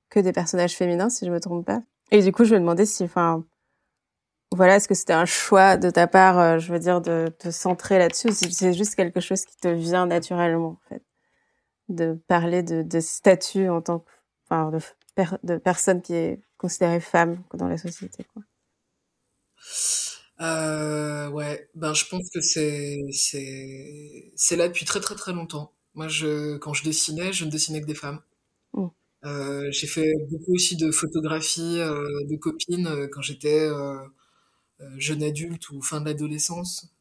que 0.08 0.20
des 0.20 0.32
personnages 0.32 0.74
féminins, 0.74 1.10
si 1.10 1.26
je 1.26 1.30
me 1.30 1.40
trompe 1.40 1.66
pas. 1.66 1.82
Et 2.10 2.22
du 2.22 2.32
coup, 2.32 2.44
je 2.44 2.54
me 2.54 2.60
demandais 2.60 2.86
si, 2.86 3.04
enfin, 3.04 3.44
voilà, 4.52 4.76
est-ce 4.76 4.88
que 4.88 4.94
c'était 4.94 5.12
un 5.12 5.24
choix 5.24 5.76
de 5.76 5.90
ta 5.90 6.06
part, 6.06 6.38
euh, 6.38 6.58
je 6.58 6.72
veux 6.72 6.78
dire, 6.78 7.00
de 7.00 7.34
te 7.38 7.50
centrer 7.50 7.98
là-dessus, 7.98 8.28
ou 8.28 8.32
si 8.32 8.52
c'est 8.52 8.74
juste 8.74 8.94
quelque 8.94 9.20
chose 9.20 9.44
qui 9.44 9.56
te 9.56 9.68
vient 9.68 10.06
naturellement, 10.06 10.78
en 10.82 10.88
fait, 10.88 11.02
de 11.88 12.14
parler 12.28 12.62
de, 12.62 13.00
statut 13.00 13.68
en 13.68 13.82
tant 13.82 14.00
que, 14.00 14.10
enfin, 14.44 14.70
de 15.42 15.56
personne 15.58 16.02
qui 16.02 16.14
est 16.14 16.40
considérée 16.58 17.00
femme 17.00 17.42
dans 17.54 17.68
la 17.68 17.78
société, 17.78 18.24
quoi. 18.32 18.42
Euh, 20.40 21.28
ouais, 21.28 21.68
ben 21.74 21.94
je 21.94 22.04
pense 22.06 22.28
que 22.30 22.40
c'est 22.40 22.98
c'est 24.36 24.56
là 24.56 24.68
depuis 24.68 24.84
très 24.84 25.00
très 25.00 25.14
très 25.14 25.32
longtemps. 25.32 25.72
Moi, 25.94 26.08
je 26.08 26.56
quand 26.58 26.74
je 26.74 26.82
dessinais, 26.84 27.32
je 27.32 27.44
ne 27.44 27.50
dessinais 27.50 27.80
que 27.80 27.86
des 27.86 27.94
femmes. 27.94 28.20
Mm. 28.74 28.86
Euh, 29.24 29.68
j'ai 29.70 29.86
fait 29.86 30.12
beaucoup 30.30 30.54
aussi 30.54 30.76
de 30.76 30.90
photographies 30.90 31.78
euh, 31.80 32.24
de 32.28 32.36
copines 32.36 33.08
quand 33.12 33.22
j'étais 33.22 33.68
jeune 34.98 35.22
adulte 35.22 35.70
ou 35.70 35.80
fin 35.80 36.00
de 36.00 36.06
l'adolescence. 36.06 36.92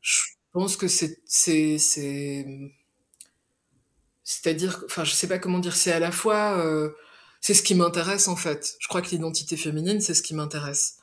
je 0.00 0.22
pense 0.52 0.76
que 0.76 0.88
c'est 0.88 1.20
c'est 1.26 2.46
c'est-à-dire 4.28 4.82
enfin 4.84 5.04
je 5.04 5.12
sais 5.12 5.26
pas 5.26 5.38
comment 5.38 5.58
dire 5.58 5.74
c'est 5.74 5.92
à 5.92 5.98
la 6.00 6.12
fois 6.12 6.62
c'est 7.40 7.54
ce 7.54 7.62
qui 7.62 7.74
m'intéresse 7.74 8.28
en 8.28 8.36
fait. 8.36 8.76
Je 8.78 8.88
crois 8.88 9.02
que 9.02 9.10
l'identité 9.10 9.56
féminine 9.56 10.00
c'est 10.00 10.14
ce 10.14 10.22
qui 10.22 10.34
m'intéresse. 10.34 10.98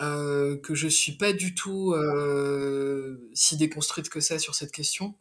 Euh, 0.00 0.56
que 0.58 0.76
je 0.76 0.86
suis 0.86 1.12
pas 1.12 1.32
du 1.32 1.56
tout 1.56 1.92
euh, 1.92 3.28
si 3.34 3.56
déconstruite 3.56 4.08
que 4.08 4.20
ça 4.20 4.38
sur 4.38 4.54
cette 4.54 4.70
question 4.70 5.16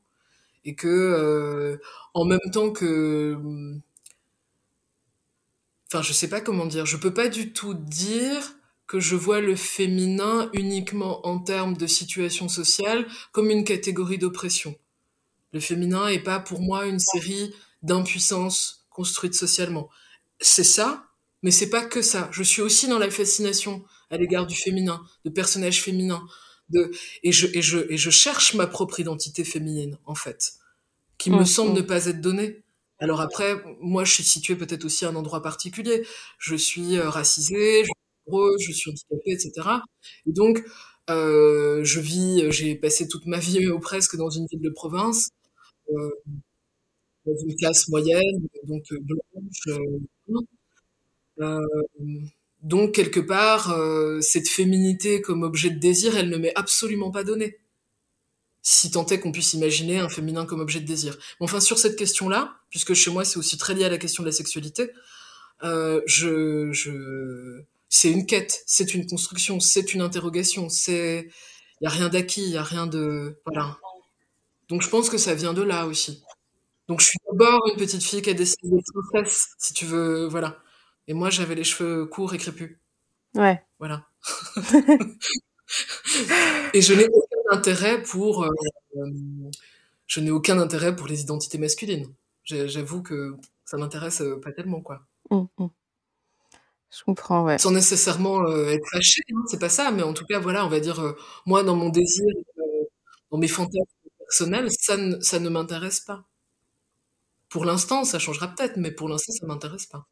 et 0.65 0.75
que 0.75 0.87
euh, 0.87 1.77
en 2.13 2.25
même 2.25 2.51
temps 2.53 2.69
que 2.69 3.35
enfin 5.87 6.03
je 6.03 6.13
sais 6.13 6.29
pas 6.29 6.41
comment 6.41 6.67
dire 6.67 6.85
je 6.85 6.95
peux 6.95 7.13
pas 7.13 7.27
du 7.27 7.53
tout 7.53 7.73
dire 7.73 8.53
que 8.85 8.99
je 8.99 9.15
vois 9.15 9.41
le 9.41 9.55
féminin 9.55 10.51
uniquement 10.53 11.25
en 11.25 11.39
termes 11.39 11.75
de 11.75 11.87
situation 11.87 12.47
sociale 12.47 13.07
comme 13.31 13.49
une 13.49 13.63
catégorie 13.63 14.19
d'oppression. 14.19 14.75
Le 15.53 15.59
féminin 15.59 16.07
est 16.07 16.23
pas 16.23 16.39
pour 16.39 16.61
moi 16.61 16.85
une 16.85 16.99
série 16.99 17.53
d'impuissance 17.81 18.85
construite 18.89 19.33
socialement. 19.33 19.89
C'est 20.39 20.63
ça, 20.63 21.05
mais 21.43 21.51
c'est 21.51 21.69
pas 21.69 21.85
que 21.85 22.01
ça. 22.01 22.29
Je 22.31 22.43
suis 22.43 22.61
aussi 22.61 22.87
dans 22.87 22.99
la 22.99 23.09
fascination 23.09 23.83
à 24.09 24.17
l'égard 24.17 24.47
du 24.47 24.55
féminin, 24.55 25.01
de 25.25 25.29
personnages 25.29 25.81
féminins, 25.81 26.25
de 26.69 26.91
et 27.23 27.31
je 27.31 27.47
et 27.53 27.61
je 27.61 27.79
et 27.91 27.97
je 27.97 28.09
cherche 28.09 28.53
ma 28.53 28.67
propre 28.67 28.99
identité 28.99 29.43
féminine 29.43 29.97
en 30.05 30.15
fait, 30.15 30.53
qui 31.17 31.29
me 31.29 31.41
mmh, 31.41 31.45
semble 31.45 31.71
mmh. 31.71 31.75
ne 31.75 31.81
pas 31.81 32.05
être 32.07 32.21
donnée. 32.21 32.63
Alors 32.99 33.21
après, 33.21 33.63
moi, 33.79 34.03
je 34.03 34.13
suis 34.13 34.23
située 34.23 34.55
peut-être 34.55 34.83
aussi 34.85 35.05
à 35.05 35.09
un 35.09 35.15
endroit 35.15 35.43
particulier. 35.43 36.05
Je 36.39 36.55
suis 36.55 36.97
euh, 36.97 37.09
racisée, 37.09 37.83
je 37.83 37.85
suis 37.85 37.93
je 38.59 38.71
suis 38.73 38.91
handicapée, 38.91 39.31
etc. 39.31 39.51
Et 40.25 40.33
donc, 40.33 40.63
euh, 41.09 41.83
je 41.83 41.99
vis, 41.99 42.51
j'ai 42.51 42.75
passé 42.75 43.07
toute 43.07 43.25
ma 43.25 43.39
vie 43.39 43.67
ou 43.69 43.79
presque 43.79 44.17
dans 44.17 44.29
une 44.29 44.47
ville 44.47 44.61
de 44.61 44.69
province, 44.69 45.29
dans 47.25 47.35
une 47.35 47.55
classe 47.55 47.87
moyenne, 47.89 48.47
donc 48.63 48.83
euh, 48.91 48.99
blanche. 49.01 49.67
Euh, 49.67 49.99
euh, 51.39 51.61
donc 52.63 52.95
quelque 52.95 53.19
part, 53.19 53.75
cette 54.21 54.47
féminité 54.49 55.21
comme 55.21 55.43
objet 55.43 55.69
de 55.69 55.79
désir, 55.79 56.17
elle 56.17 56.29
ne 56.29 56.37
m'est 56.37 56.55
absolument 56.55 57.11
pas 57.11 57.23
donnée 57.23 57.59
si 58.61 58.91
tant 58.91 59.05
est 59.05 59.19
qu'on 59.21 59.31
puisse 59.31 59.53
imaginer 59.53 59.99
un 59.99 60.09
féminin 60.09 60.45
comme 60.45 60.59
objet 60.59 60.81
de 60.81 60.85
désir. 60.85 61.17
Mais 61.39 61.45
enfin, 61.45 61.61
sur 61.61 61.79
cette 61.79 61.95
question-là, 61.95 62.57
puisque 62.69 62.93
chez 62.93 63.09
moi 63.11 63.23
c'est 63.23 63.37
aussi 63.37 63.57
très 63.57 63.73
lié 63.73 63.85
à 63.85 63.89
la 63.89 63.97
question 63.97 64.23
de 64.23 64.27
la 64.27 64.33
sexualité, 64.33 64.91
euh, 65.63 66.01
je, 66.05 66.71
je, 66.73 67.61
c'est 67.89 68.11
une 68.11 68.25
quête, 68.25 68.63
c'est 68.65 68.93
une 68.93 69.07
construction, 69.07 69.61
c'est 69.61 69.93
une 69.93 70.01
interrogation, 70.01 70.67
c'est, 70.67 71.29
il 71.81 71.85
y 71.85 71.87
a 71.87 71.91
rien 71.91 72.09
d'acquis, 72.09 72.43
il 72.43 72.51
y 72.51 72.57
a 72.57 72.63
rien 72.63 72.87
de, 72.87 73.39
voilà. 73.45 73.77
Donc 74.69 74.81
je 74.81 74.89
pense 74.89 75.09
que 75.09 75.17
ça 75.17 75.33
vient 75.33 75.53
de 75.53 75.61
là 75.61 75.85
aussi. 75.87 76.23
Donc 76.87 77.01
je 77.01 77.07
suis 77.07 77.19
d'abord 77.29 77.61
une 77.67 77.77
petite 77.77 78.03
fille 78.03 78.21
qui 78.21 78.29
a 78.29 78.33
décidé 78.33 78.69
d'être 78.69 78.91
princesse, 79.11 79.49
si 79.57 79.73
tu 79.73 79.85
veux, 79.85 80.27
voilà. 80.27 80.57
Et 81.07 81.13
moi 81.13 81.29
j'avais 81.29 81.55
les 81.55 81.63
cheveux 81.63 82.05
courts 82.05 82.33
et 82.33 82.37
crépus. 82.37 82.77
Ouais. 83.35 83.61
Voilà. 83.79 84.07
et 86.73 86.81
je 86.81 86.93
n'ai 86.93 87.07
intérêt 87.51 88.01
pour. 88.03 88.43
Euh, 88.43 88.49
je 90.05 90.19
n'ai 90.19 90.31
aucun 90.31 90.59
intérêt 90.59 90.95
pour 90.95 91.07
les 91.07 91.21
identités 91.21 91.57
masculines. 91.57 92.07
J'avoue 92.43 93.01
que 93.01 93.35
ça 93.65 93.77
m'intéresse 93.77 94.21
euh, 94.21 94.39
pas 94.39 94.53
tellement, 94.53 94.81
quoi. 94.81 95.01
Mmh, 95.29 95.43
mmh. 95.57 95.67
Je 96.89 97.03
comprends, 97.03 97.43
ouais. 97.43 97.57
Sans 97.57 97.71
nécessairement 97.71 98.41
euh, 98.47 98.69
être 98.69 98.87
fâché, 98.89 99.21
hein, 99.33 99.43
c'est 99.47 99.59
pas 99.59 99.67
ça, 99.67 99.91
mais 99.91 100.03
en 100.03 100.13
tout 100.13 100.25
cas, 100.25 100.39
voilà, 100.39 100.65
on 100.65 100.69
va 100.69 100.79
dire, 100.79 101.15
moi, 101.45 101.63
dans 101.63 101.75
mon 101.75 101.89
désir, 101.89 102.25
dans 103.29 103.37
mes 103.37 103.49
fantasmes 103.49 103.83
personnels, 104.27 104.69
ça, 104.71 104.97
ne, 104.97 105.39
ne 105.39 105.49
m'intéresse 105.49 105.99
pas. 106.01 106.25
Pour 107.49 107.65
l'instant, 107.65 108.03
ça 108.03 108.19
changera 108.19 108.47
peut-être, 108.49 108.77
mais 108.77 108.91
pour 108.91 109.09
l'instant, 109.09 109.33
ça 109.33 109.45
m'intéresse 109.45 109.85
pas. 109.85 110.05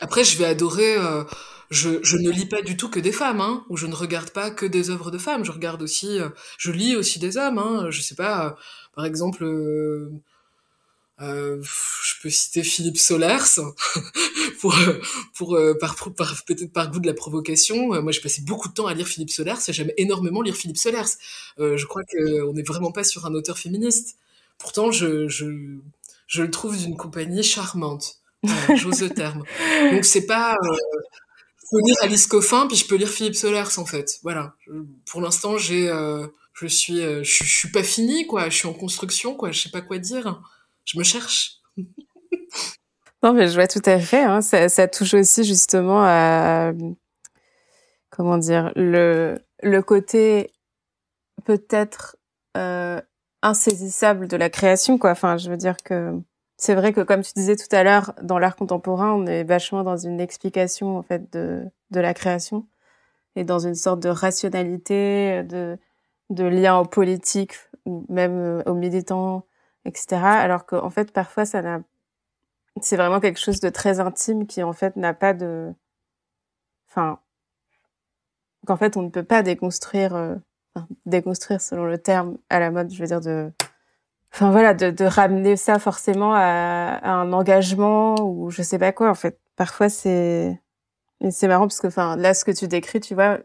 Après, 0.00 0.22
je 0.24 0.38
vais 0.38 0.44
adorer. 0.44 0.96
Euh, 0.96 1.24
je, 1.70 2.02
je, 2.02 2.16
ne 2.16 2.30
lis 2.30 2.46
pas 2.46 2.62
du 2.62 2.76
tout 2.76 2.88
que 2.88 3.00
des 3.00 3.12
femmes, 3.12 3.40
hein, 3.40 3.64
ou 3.68 3.76
je 3.76 3.86
ne 3.86 3.94
regarde 3.94 4.30
pas 4.30 4.50
que 4.50 4.64
des 4.64 4.90
œuvres 4.90 5.10
de 5.10 5.18
femmes. 5.18 5.44
Je 5.44 5.50
regarde 5.52 5.82
aussi, 5.82 6.20
euh, 6.20 6.28
je 6.56 6.70
lis 6.70 6.94
aussi 6.94 7.18
des 7.18 7.36
hommes. 7.36 7.58
Hein, 7.58 7.90
je 7.90 8.00
sais 8.00 8.14
pas, 8.14 8.46
euh, 8.46 8.50
par 8.94 9.04
exemple, 9.04 9.44
euh, 11.20 11.62
je 11.62 12.14
peux 12.22 12.30
citer 12.30 12.62
Philippe 12.62 12.98
Solers 12.98 13.58
pour, 14.60 14.76
pour 15.34 15.58
par, 15.80 15.96
par 16.14 16.44
peut-être 16.44 16.72
par 16.72 16.90
goût 16.90 17.00
de 17.00 17.06
la 17.06 17.14
provocation. 17.14 18.00
moi, 18.02 18.12
j'ai 18.12 18.20
passé 18.20 18.42
beaucoup 18.42 18.68
de 18.68 18.74
temps 18.74 18.86
à 18.86 18.94
lire 18.94 19.06
Philippe 19.06 19.30
Solers 19.30 19.58
et 19.68 19.72
j'aime 19.72 19.90
énormément 19.96 20.42
lire 20.42 20.56
Philippe 20.56 20.78
Solers. 20.78 21.16
je 21.58 21.84
crois 21.86 22.02
qu'on 22.04 22.52
n'est 22.52 22.62
vraiment 22.62 22.92
pas 22.92 23.04
sur 23.04 23.26
un 23.26 23.34
auteur 23.34 23.58
féministe. 23.58 24.16
Pourtant, 24.58 24.90
je, 24.90 25.28
je, 25.28 25.78
je 26.26 26.42
le 26.42 26.50
trouve 26.50 26.76
d'une 26.76 26.96
compagnie 26.96 27.42
charmante. 27.42 28.18
J'ose 28.76 29.02
le 29.02 29.10
terme. 29.10 29.42
Donc 29.92 30.04
c'est 30.04 30.26
pas. 30.26 30.54
Euh, 30.54 30.76
je 31.62 31.76
peux 31.76 31.84
lire 31.84 31.96
Alice 32.02 32.26
Coffin, 32.26 32.66
puis 32.66 32.76
je 32.76 32.86
peux 32.86 32.94
lire 32.94 33.08
Philippe 33.08 33.34
Solers 33.34 33.78
en 33.78 33.84
fait. 33.84 34.18
Voilà. 34.22 34.54
Pour 35.10 35.20
l'instant, 35.20 35.58
j'ai, 35.58 35.88
euh, 35.88 36.26
je 36.54 36.66
suis, 36.66 37.00
euh, 37.00 37.22
je, 37.24 37.44
suis 37.44 37.70
pas 37.70 37.82
fini 37.82 38.26
quoi. 38.26 38.48
Je 38.48 38.56
suis 38.56 38.68
en 38.68 38.72
construction 38.72 39.34
quoi. 39.34 39.50
Je 39.50 39.60
sais 39.60 39.70
pas 39.70 39.80
quoi 39.80 39.98
dire. 39.98 40.40
Je 40.88 40.98
me 40.98 41.04
cherche. 41.04 41.60
non 43.22 43.34
mais 43.34 43.48
je 43.48 43.54
vois 43.54 43.68
tout 43.68 43.82
à 43.84 44.00
fait. 44.00 44.22
Hein. 44.22 44.40
Ça, 44.40 44.68
ça, 44.68 44.88
touche 44.88 45.14
aussi 45.14 45.44
justement 45.44 46.02
à 46.02 46.72
comment 48.10 48.38
dire 48.38 48.72
le 48.74 49.38
le 49.62 49.82
côté 49.82 50.52
peut-être 51.44 52.16
euh, 52.56 53.00
insaisissable 53.42 54.28
de 54.28 54.36
la 54.36 54.48
création 54.48 54.96
quoi. 54.96 55.10
Enfin, 55.10 55.36
je 55.36 55.50
veux 55.50 55.58
dire 55.58 55.76
que 55.76 56.18
c'est 56.56 56.74
vrai 56.74 56.94
que 56.94 57.02
comme 57.02 57.22
tu 57.22 57.32
disais 57.36 57.56
tout 57.56 57.68
à 57.70 57.84
l'heure, 57.84 58.14
dans 58.22 58.38
l'art 58.38 58.56
contemporain, 58.56 59.12
on 59.12 59.26
est 59.26 59.44
vachement 59.44 59.84
dans 59.84 59.98
une 59.98 60.20
explication 60.20 60.96
en 60.96 61.02
fait 61.02 61.30
de, 61.32 61.64
de 61.90 62.00
la 62.00 62.14
création 62.14 62.66
et 63.36 63.44
dans 63.44 63.58
une 63.58 63.74
sorte 63.74 64.00
de 64.00 64.08
rationalité, 64.08 65.42
de, 65.44 65.78
de 66.30 66.44
lien 66.44 66.78
au 66.78 66.86
politique 66.86 67.54
ou 67.84 68.06
même 68.08 68.38
euh, 68.38 68.62
aux 68.64 68.74
militants, 68.74 69.44
etc. 69.88 70.22
Alors 70.22 70.66
qu'en 70.66 70.90
fait, 70.90 71.12
parfois, 71.12 71.44
ça 71.46 71.62
n'a, 71.62 71.80
c'est 72.82 72.96
vraiment 72.96 73.20
quelque 73.20 73.40
chose 73.40 73.60
de 73.60 73.68
très 73.70 74.00
intime 74.00 74.46
qui 74.46 74.62
en 74.62 74.72
fait 74.72 74.96
n'a 74.96 75.14
pas 75.14 75.34
de, 75.34 75.72
enfin, 76.88 77.20
qu'en 78.66 78.76
fait 78.76 78.96
on 78.96 79.02
ne 79.02 79.10
peut 79.10 79.24
pas 79.24 79.42
déconstruire, 79.42 80.14
euh, 80.14 80.36
déconstruire 81.06 81.60
selon 81.60 81.86
le 81.86 81.98
terme 81.98 82.38
à 82.50 82.60
la 82.60 82.70
mode, 82.70 82.90
je 82.92 83.00
veux 83.00 83.06
dire 83.06 83.20
de 83.20 83.52
enfin 84.34 84.50
voilà, 84.52 84.74
de, 84.74 84.90
de, 84.90 85.04
ramener 85.04 85.56
ça 85.56 85.78
forcément 85.78 86.34
à, 86.34 86.98
à, 87.02 87.12
un 87.12 87.32
engagement 87.32 88.16
ou 88.20 88.50
je 88.50 88.62
sais 88.62 88.78
pas 88.78 88.92
quoi. 88.92 89.10
En 89.10 89.14
fait, 89.14 89.40
parfois 89.56 89.88
c'est 89.88 90.60
c'est 91.30 91.48
marrant 91.48 91.66
parce 91.66 91.80
que 91.80 91.88
enfin 91.88 92.16
là 92.16 92.34
ce 92.34 92.44
que 92.44 92.52
tu 92.52 92.68
décris, 92.68 93.00
tu 93.00 93.14
vois, 93.14 93.38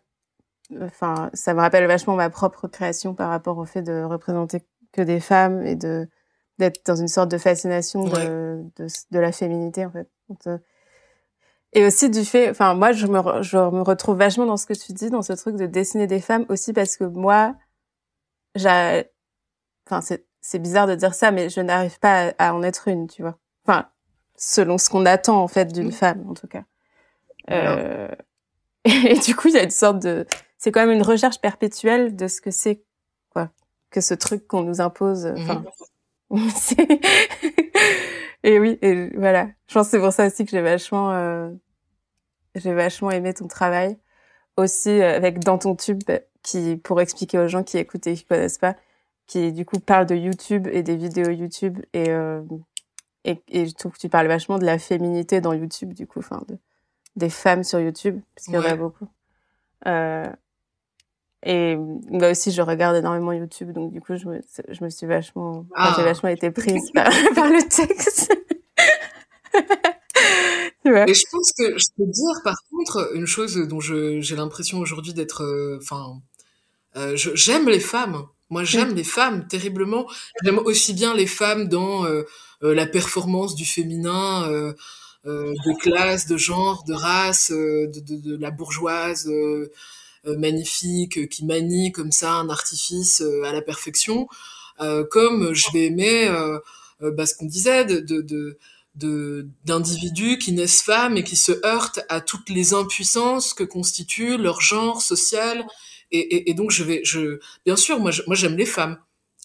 enfin 0.82 1.30
ça 1.34 1.54
me 1.54 1.62
rappelle 1.62 1.88
vachement 1.88 2.16
ma 2.16 2.30
propre 2.30 2.68
création 2.68 3.16
par 3.16 3.30
rapport 3.30 3.58
au 3.58 3.66
fait 3.66 3.82
de 3.82 4.04
représenter 4.04 4.64
que 4.94 5.02
des 5.02 5.20
femmes 5.20 5.66
et 5.66 5.76
de 5.76 6.08
d'être 6.60 6.86
dans 6.86 6.96
une 6.96 7.08
sorte 7.08 7.30
de 7.30 7.38
fascination 7.38 8.06
de, 8.06 8.64
de, 8.78 8.88
de, 9.12 9.20
la 9.20 9.32
féminité 9.32 9.86
en 9.86 9.92
fait. 9.92 10.08
Euh, 10.48 10.58
et 11.74 11.86
aussi 11.86 12.10
du 12.10 12.24
fait, 12.24 12.50
enfin 12.50 12.76
moi 12.76 12.92
je 12.92 13.08
me 13.08 13.42
je 13.42 13.58
me 13.58 13.82
retrouve 13.82 14.18
vachement 14.18 14.46
dans 14.46 14.58
ce 14.58 14.66
que 14.66 14.74
tu 14.74 14.94
dis, 14.94 15.10
dans 15.10 15.24
ce 15.24 15.34
truc 15.34 15.56
de 15.56 15.66
dessiner 15.66 16.08
des 16.08 16.20
femmes 16.20 16.46
aussi 16.50 16.74
parce 16.74 16.98
que 16.98 17.04
moi, 17.04 17.56
j'ai, 18.56 19.06
enfin 19.88 20.02
c'est 20.02 20.26
c'est 20.44 20.60
bizarre 20.60 20.88
de 20.88 20.96
dire 20.96 21.16
ça, 21.16 21.32
mais 21.32 21.50
je 21.50 21.62
n'arrive 21.62 21.98
pas 22.00 22.34
à, 22.38 22.54
en 22.54 22.62
être 22.64 22.90
une, 22.90 23.08
tu 23.08 23.22
vois. 23.22 23.40
Enfin, 23.66 23.88
selon 24.36 24.78
ce 24.78 24.90
qu'on 24.90 25.06
attend 25.06 25.42
en 25.42 25.48
fait 25.48 25.72
d'une 25.72 25.92
femme, 25.92 26.26
en 26.30 26.34
tout 26.34 26.48
cas. 26.48 26.64
Euh... 27.50 28.10
Et, 28.86 29.18
du 29.18 29.36
coup, 29.36 29.48
il 29.48 29.54
y 29.54 29.58
a 29.58 29.64
une 29.64 29.70
sorte 29.70 30.00
de, 30.00 30.28
c'est 30.58 30.74
quand 30.74 30.82
même 30.82 30.92
une 30.92 31.04
recherche 31.04 31.40
perpétuelle 31.40 32.18
de 32.18 32.28
ce 32.28 32.42
que 32.42 32.52
c'est, 32.52 32.84
quoi, 33.30 33.50
que 33.90 34.02
ce 34.02 34.14
truc 34.14 34.46
qu'on 34.46 34.64
nous 34.64 34.82
impose. 34.82 35.26
Enfin, 35.38 35.64
et 38.44 38.60
oui, 38.60 38.78
et 38.82 39.10
voilà. 39.18 39.50
Je 39.68 39.74
pense 39.74 39.88
que 39.88 39.92
c'est 39.92 40.00
pour 40.00 40.14
ça 40.14 40.28
aussi 40.28 40.46
que 40.46 40.52
j'ai 40.52 40.62
vachement, 40.62 41.12
euh... 41.12 41.50
j'ai 42.56 42.74
vachement 42.74 43.12
aimé 43.12 43.34
ton 43.34 43.48
travail. 43.48 43.98
Aussi 44.56 44.90
euh, 44.90 45.16
avec 45.16 45.40
dans 45.40 45.58
ton 45.58 45.76
tube, 45.76 46.04
qui 46.44 46.78
pour 46.78 47.02
expliquer 47.02 47.40
aux 47.40 47.48
gens 47.48 47.64
qui 47.64 47.80
écoutent 47.80 48.06
et 48.06 48.14
qui 48.14 48.26
connaissent 48.26 48.60
pas, 48.60 48.76
qui 49.26 49.52
du 49.52 49.66
coup 49.66 49.80
parle 49.80 50.06
de 50.06 50.16
YouTube 50.16 50.68
et 50.72 50.84
des 50.84 50.96
vidéos 50.96 51.32
YouTube 51.32 51.80
et 51.94 52.10
euh, 52.10 52.42
et, 53.26 53.42
et, 53.48 53.66
je 53.66 53.74
trouve 53.74 53.94
que 53.94 54.00
tu 54.00 54.10
parles 54.10 54.28
vachement 54.28 54.60
de 54.60 54.66
la 54.66 54.78
féminité 54.78 55.40
dans 55.40 55.54
YouTube 55.54 55.94
du 55.94 56.06
coup, 56.06 56.20
enfin 56.20 56.44
de, 56.50 56.58
des 57.16 57.30
femmes 57.30 57.64
sur 57.64 57.80
YouTube 57.80 58.20
parce 58.36 58.46
qu'il 58.46 58.56
y 58.56 58.58
en 58.58 58.64
a 58.64 58.76
beaucoup. 58.76 59.08
Euh, 59.88 60.30
et 61.46 61.76
moi 61.76 62.32
aussi 62.32 62.52
je 62.52 62.62
regarde 62.62 62.96
énormément 62.96 63.34
YouTube 63.34 63.72
donc 63.72 63.92
du 63.92 64.02
coup 64.02 64.16
je 64.16 64.28
me 64.28 64.42
je 64.70 64.84
me 64.84 64.90
suis 64.90 65.08
vachement 65.08 65.66
j'ai 65.70 65.76
ah. 65.76 66.04
vachement 66.04 66.30
été 66.30 66.52
prise 66.52 66.92
par, 66.92 67.10
par 67.36 67.48
le 67.48 67.62
texte. 67.68 68.34
Et 70.86 71.14
je 71.14 71.24
pense 71.32 71.54
que 71.58 71.78
je 71.78 71.86
peux 71.96 72.06
dire 72.06 72.42
par 72.44 72.58
contre 72.70 73.12
une 73.16 73.26
chose 73.26 73.56
dont 73.56 73.80
j'ai 73.80 74.36
l'impression 74.36 74.80
aujourd'hui 74.80 75.14
d'être 75.14 75.44
euh, 75.44 75.80
enfin 75.82 76.22
euh, 76.98 77.16
j'aime 77.16 77.70
les 77.70 77.80
femmes 77.80 78.26
moi, 78.54 78.64
j'aime 78.64 78.94
les 78.94 79.04
femmes 79.04 79.48
terriblement. 79.48 80.06
J'aime 80.44 80.60
aussi 80.60 80.94
bien 80.94 81.16
les 81.16 81.26
femmes 81.26 81.68
dans 81.70 82.06
euh, 82.06 82.22
euh, 82.62 82.76
la 82.76 82.86
performance 82.86 83.56
du 83.56 83.66
féminin, 83.66 84.48
de 85.26 85.80
classe, 85.80 86.28
de 86.28 86.38
genre, 86.38 86.84
de 86.84 86.94
race, 86.94 87.50
de, 87.50 87.88
de, 88.00 88.16
de, 88.16 88.38
la 88.38 88.52
bourgeoise 88.52 89.28
magnifique 90.26 91.30
qui 91.30 91.46
manie 91.46 91.92
comme 91.92 92.12
ça 92.12 92.34
un 92.34 92.50
artifice 92.50 93.22
à 93.46 93.52
la 93.52 93.62
perfection. 93.62 94.28
comme 95.12 95.54
je 95.54 95.66
vais 95.74 95.86
aimer 95.86 96.30
bah, 97.02 97.26
ce 97.26 97.36
qu'on 97.36 97.46
disait 97.46 97.86
de, 97.86 98.00
de, 98.00 98.22
de 98.22 99.48
d'individus 99.66 100.38
qui 100.38 100.52
naissent 100.52 100.82
femmes 100.82 101.18
et 101.18 101.24
qui 101.24 101.36
se 101.36 101.52
heurtent 101.66 102.02
à 102.10 102.22
toutes 102.22 102.50
les 102.50 102.74
impuissances 102.74 103.54
que 103.54 103.64
constitue 103.64 104.38
leur 104.38 104.62
genre 104.62 105.02
social. 105.02 105.66
Et, 106.12 106.20
et, 106.20 106.50
et 106.52 106.54
donc 106.54 106.72
je 106.72 106.84
vais 106.84 107.02
je 107.04 107.40
bien 107.66 107.76
sûr 107.76 108.00
moi 108.00 108.12
moi 108.28 108.36
j'aime 108.36 108.56
les 108.58 108.66
femmes. 108.66 108.98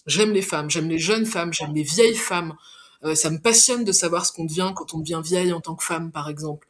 J'aime 0.05 0.31
les 0.33 0.41
femmes. 0.41 0.69
J'aime 0.69 0.89
les 0.89 0.99
jeunes 0.99 1.25
femmes. 1.25 1.53
J'aime 1.53 1.73
les 1.73 1.83
vieilles 1.83 2.15
femmes. 2.15 2.55
Euh, 3.03 3.15
ça 3.15 3.29
me 3.29 3.39
passionne 3.39 3.83
de 3.83 3.91
savoir 3.91 4.25
ce 4.25 4.31
qu'on 4.33 4.45
devient 4.45 4.71
quand 4.75 4.93
on 4.93 4.99
devient 4.99 5.21
vieille 5.23 5.53
en 5.53 5.61
tant 5.61 5.75
que 5.75 5.83
femme 5.83 6.11
par 6.11 6.29
exemple 6.29 6.67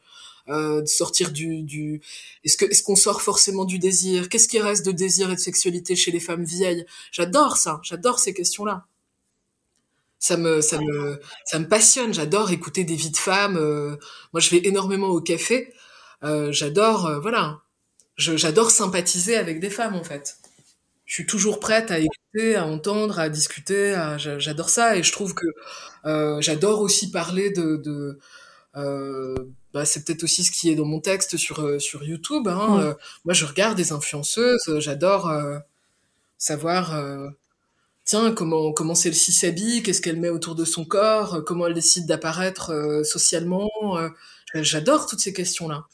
euh, 0.50 0.82
de 0.82 0.86
sortir 0.86 1.32
du, 1.32 1.62
du... 1.62 2.00
est-ce 2.44 2.56
que 2.56 2.64
est-ce 2.66 2.82
qu'on 2.82 2.96
sort 2.96 3.22
forcément 3.22 3.64
du 3.64 3.78
désir? 3.78 4.28
Qu'est-ce 4.28 4.48
qui 4.48 4.60
reste 4.60 4.84
de 4.84 4.92
désir 4.92 5.30
et 5.30 5.34
de 5.36 5.40
sexualité 5.40 5.96
chez 5.96 6.10
les 6.10 6.20
femmes 6.20 6.44
vieilles? 6.44 6.84
J'adore 7.12 7.56
ça 7.56 7.80
j'adore 7.82 8.18
ces 8.18 8.34
questions 8.34 8.64
là 8.64 8.86
ça 10.20 10.36
me, 10.36 10.60
ça 10.60 10.78
me, 10.78 11.18
ça 11.44 11.58
me 11.58 11.66
passionne. 11.66 12.14
J'adore 12.14 12.52
écouter 12.52 12.84
des 12.84 12.94
vies 12.94 13.10
de 13.10 13.16
femmes. 13.16 13.56
Euh, 13.56 13.96
moi, 14.32 14.40
je 14.40 14.50
vais 14.50 14.60
énormément 14.64 15.08
au 15.08 15.20
café. 15.20 15.72
Euh, 16.22 16.52
j'adore, 16.52 17.06
euh, 17.06 17.18
voilà. 17.18 17.62
J'adore 18.18 18.70
sympathiser 18.70 19.36
avec 19.36 19.60
des 19.60 19.70
femmes, 19.70 19.94
en 19.94 20.04
fait. 20.04 20.36
Je 21.06 21.14
suis 21.14 21.26
toujours 21.26 21.58
prête 21.58 21.90
à 21.90 21.98
écouter, 21.98 22.54
à 22.54 22.66
entendre, 22.66 23.18
à 23.18 23.30
discuter. 23.30 23.94
J'adore 24.18 24.68
ça 24.68 24.96
et 24.96 25.02
je 25.02 25.10
trouve 25.10 25.34
que 25.34 25.46
j'adore 26.40 26.82
aussi 26.82 27.10
parler 27.10 27.50
de. 27.50 27.76
de 27.78 28.18
bah, 29.72 29.84
c'est 29.84 30.04
peut-être 30.04 30.24
aussi 30.24 30.44
ce 30.44 30.50
qui 30.50 30.70
est 30.70 30.74
dans 30.74 30.84
mon 30.84 31.00
texte 31.00 31.36
sur 31.36 31.80
sur 31.80 32.04
YouTube. 32.04 32.48
Hein. 32.48 32.96
moi, 33.24 33.34
je 33.34 33.44
regarde 33.44 33.76
des 33.76 33.92
influenceuses. 33.92 34.78
J'adore 34.80 35.30
savoir 36.38 36.94
tiens, 38.10 38.32
comment 38.32 38.72
comment 38.72 38.96
celle-ci 38.96 39.32
s'habille, 39.32 39.84
qu'est-ce 39.84 40.02
qu'elle 40.02 40.18
met 40.18 40.30
autour 40.30 40.56
de 40.56 40.64
son 40.64 40.84
corps, 40.84 41.34
euh, 41.36 41.42
comment 41.42 41.68
elle 41.68 41.74
décide 41.74 42.06
d'apparaître 42.06 42.70
euh, 42.70 43.04
socialement. 43.04 43.70
Euh, 43.96 44.08
j'adore 44.54 45.06
toutes 45.06 45.20
ces 45.20 45.32
questions-là. 45.32 45.84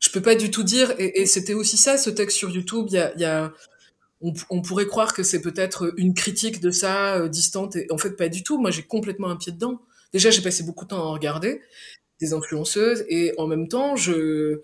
Je 0.00 0.10
peux 0.10 0.20
pas 0.20 0.34
du 0.34 0.50
tout 0.50 0.64
dire, 0.64 0.92
et, 0.98 1.24
c'était 1.24 1.54
aussi 1.54 1.78
ça, 1.78 1.96
ce 1.96 2.10
texte 2.10 2.36
sur 2.36 2.50
YouTube. 2.50 2.86
Il 2.90 2.94
y 2.94 2.98
a, 2.98 3.16
y 3.16 3.24
a 3.24 3.52
on, 4.20 4.60
pourrait 4.60 4.86
croire 4.86 5.14
que 5.14 5.22
c'est 5.22 5.40
peut-être 5.40 5.94
une 5.96 6.12
critique 6.12 6.60
de 6.60 6.70
ça, 6.70 7.26
distante, 7.28 7.76
et 7.76 7.86
en 7.90 7.96
fait 7.96 8.10
pas 8.10 8.28
du 8.28 8.42
tout. 8.42 8.58
Moi, 8.58 8.70
j'ai 8.70 8.82
complètement 8.82 9.30
un 9.30 9.36
pied 9.36 9.52
dedans. 9.52 9.80
Déjà, 10.12 10.30
j'ai 10.30 10.42
passé 10.42 10.62
beaucoup 10.62 10.84
de 10.84 10.90
temps 10.90 10.98
à 10.98 11.04
en 11.04 11.12
regarder 11.12 11.62
des 12.20 12.32
influenceuses, 12.32 13.04
et 13.08 13.32
en 13.38 13.46
même 13.46 13.68
temps, 13.68 13.96
je 13.96 14.62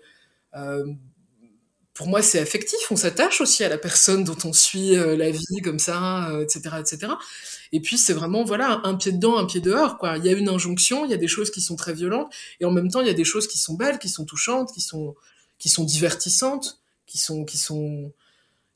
pour 1.93 2.07
moi, 2.07 2.21
c'est 2.21 2.39
affectif. 2.39 2.79
On 2.89 2.95
s'attache 2.95 3.41
aussi 3.41 3.63
à 3.63 3.69
la 3.69 3.77
personne 3.77 4.23
dont 4.23 4.37
on 4.45 4.53
suit 4.53 4.95
euh, 4.95 5.17
la 5.17 5.29
vie 5.29 5.61
comme 5.63 5.79
ça, 5.79 6.31
etc., 6.41 6.61
euh, 6.73 6.79
etc. 6.79 7.13
Et 7.73 7.79
puis, 7.81 7.97
c'est 7.97 8.13
vraiment, 8.13 8.43
voilà, 8.43 8.81
un 8.85 8.95
pied 8.95 9.11
dedans, 9.11 9.37
un 9.37 9.45
pied 9.45 9.59
dehors, 9.59 9.97
quoi. 9.97 10.17
Il 10.17 10.25
y 10.25 10.29
a 10.29 10.31
une 10.31 10.49
injonction, 10.49 11.05
il 11.05 11.11
y 11.11 11.13
a 11.13 11.17
des 11.17 11.27
choses 11.27 11.51
qui 11.51 11.61
sont 11.61 11.75
très 11.75 11.93
violentes, 11.93 12.33
et 12.59 12.65
en 12.65 12.71
même 12.71 12.89
temps, 12.89 13.01
il 13.01 13.07
y 13.07 13.09
a 13.09 13.13
des 13.13 13.25
choses 13.25 13.47
qui 13.47 13.57
sont 13.57 13.75
belles, 13.75 13.99
qui 13.99 14.09
sont 14.09 14.25
touchantes, 14.25 14.71
qui 14.73 14.81
sont, 14.81 15.15
qui 15.59 15.69
sont 15.69 15.83
divertissantes, 15.83 16.79
qui 17.05 17.17
sont, 17.17 17.45
qui 17.45 17.57
sont, 17.57 18.11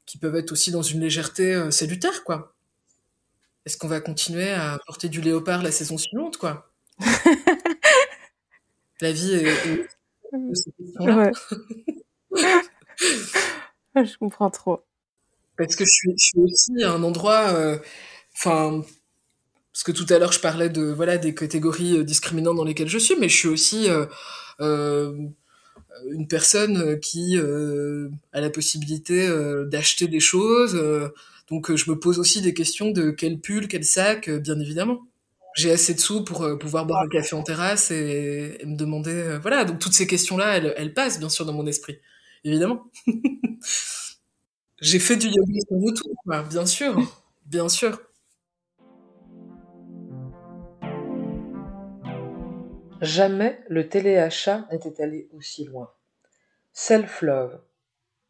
qui 0.05 0.17
peuvent 0.17 0.35
être 0.35 0.51
aussi 0.51 0.71
dans 0.71 0.83
une 0.83 0.99
légèreté 1.01 1.53
euh, 1.55 1.71
salutaire, 1.71 2.23
quoi. 2.23 2.53
Est-ce 3.65 3.77
qu'on 3.77 3.87
va 3.87 4.01
continuer 4.01 4.51
à 4.51 4.79
porter 4.85 5.09
du 5.09 5.21
léopard 5.21 5.63
la 5.63 5.71
saison 5.71 5.97
suivante, 5.97 6.37
quoi? 6.37 6.69
La 9.01 9.11
vie 9.11 9.33
est, 9.33 9.45
est, 9.45 9.87
ouais. 10.99 11.31
je 14.05 14.17
comprends 14.17 14.49
trop. 14.49 14.81
Parce 15.57 15.75
que 15.75 15.85
je 15.85 15.89
suis, 15.89 16.11
je 16.17 16.25
suis 16.25 16.39
aussi 16.39 16.83
à 16.83 16.91
un 16.91 17.03
endroit, 17.03 17.53
euh, 17.53 17.77
enfin, 18.35 18.83
parce 19.71 19.83
que 19.83 19.91
tout 19.91 20.05
à 20.09 20.19
l'heure 20.19 20.31
je 20.31 20.39
parlais 20.39 20.69
de 20.69 20.83
voilà 20.83 21.17
des 21.17 21.33
catégories 21.33 21.97
euh, 21.97 22.03
discriminantes 22.03 22.57
dans 22.57 22.65
lesquelles 22.65 22.89
je 22.89 22.97
suis, 22.97 23.15
mais 23.19 23.29
je 23.29 23.37
suis 23.37 23.47
aussi 23.47 23.89
euh, 23.89 24.05
euh 24.59 25.13
une 26.11 26.27
personne 26.27 26.99
qui 26.99 27.37
a 27.37 28.41
la 28.41 28.49
possibilité 28.49 29.29
d'acheter 29.67 30.09
des 30.09 30.19
choses. 30.19 30.77
donc 31.49 31.73
je 31.73 31.89
me 31.89 31.97
pose 31.97 32.19
aussi 32.19 32.41
des 32.41 32.53
questions 32.53 32.91
de 32.91 33.11
quel 33.11 33.39
pull, 33.39 33.69
quel 33.69 33.85
sac, 33.85 34.29
bien 34.29 34.59
évidemment. 34.59 35.07
J'ai 35.55 35.71
assez 35.71 35.93
de 35.93 35.99
sous 35.99 36.23
pour 36.23 36.45
pouvoir 36.59 36.85
boire 36.85 37.01
un 37.01 37.07
café 37.07 37.35
en 37.35 37.43
terrasse 37.43 37.89
et, 37.91 38.57
me 38.65 38.75
demander, 38.75 39.37
voilà. 39.41 39.65
Donc 39.65 39.79
toutes 39.79 39.93
ces 39.93 40.05
questions-là, 40.05 40.57
elles, 40.57 40.93
passent 40.93 41.19
bien 41.19 41.29
sûr 41.29 41.45
dans 41.45 41.53
mon 41.53 41.65
esprit 41.65 41.99
évidemment. 42.45 42.89
J'ai 44.81 44.99
fait 44.99 45.17
du 45.17 45.27
yoga 45.27 45.59
sur 45.67 45.77
YouTube, 45.77 46.13
bien 46.49 46.65
sûr, 46.65 46.97
bien 47.45 47.67
sûr. 47.67 47.99
Jamais 53.01 53.59
le 53.67 53.89
téléachat 53.89 54.67
n'était 54.71 55.01
allé 55.03 55.29
aussi 55.33 55.65
loin. 55.65 55.91
Self-love. 56.71 57.59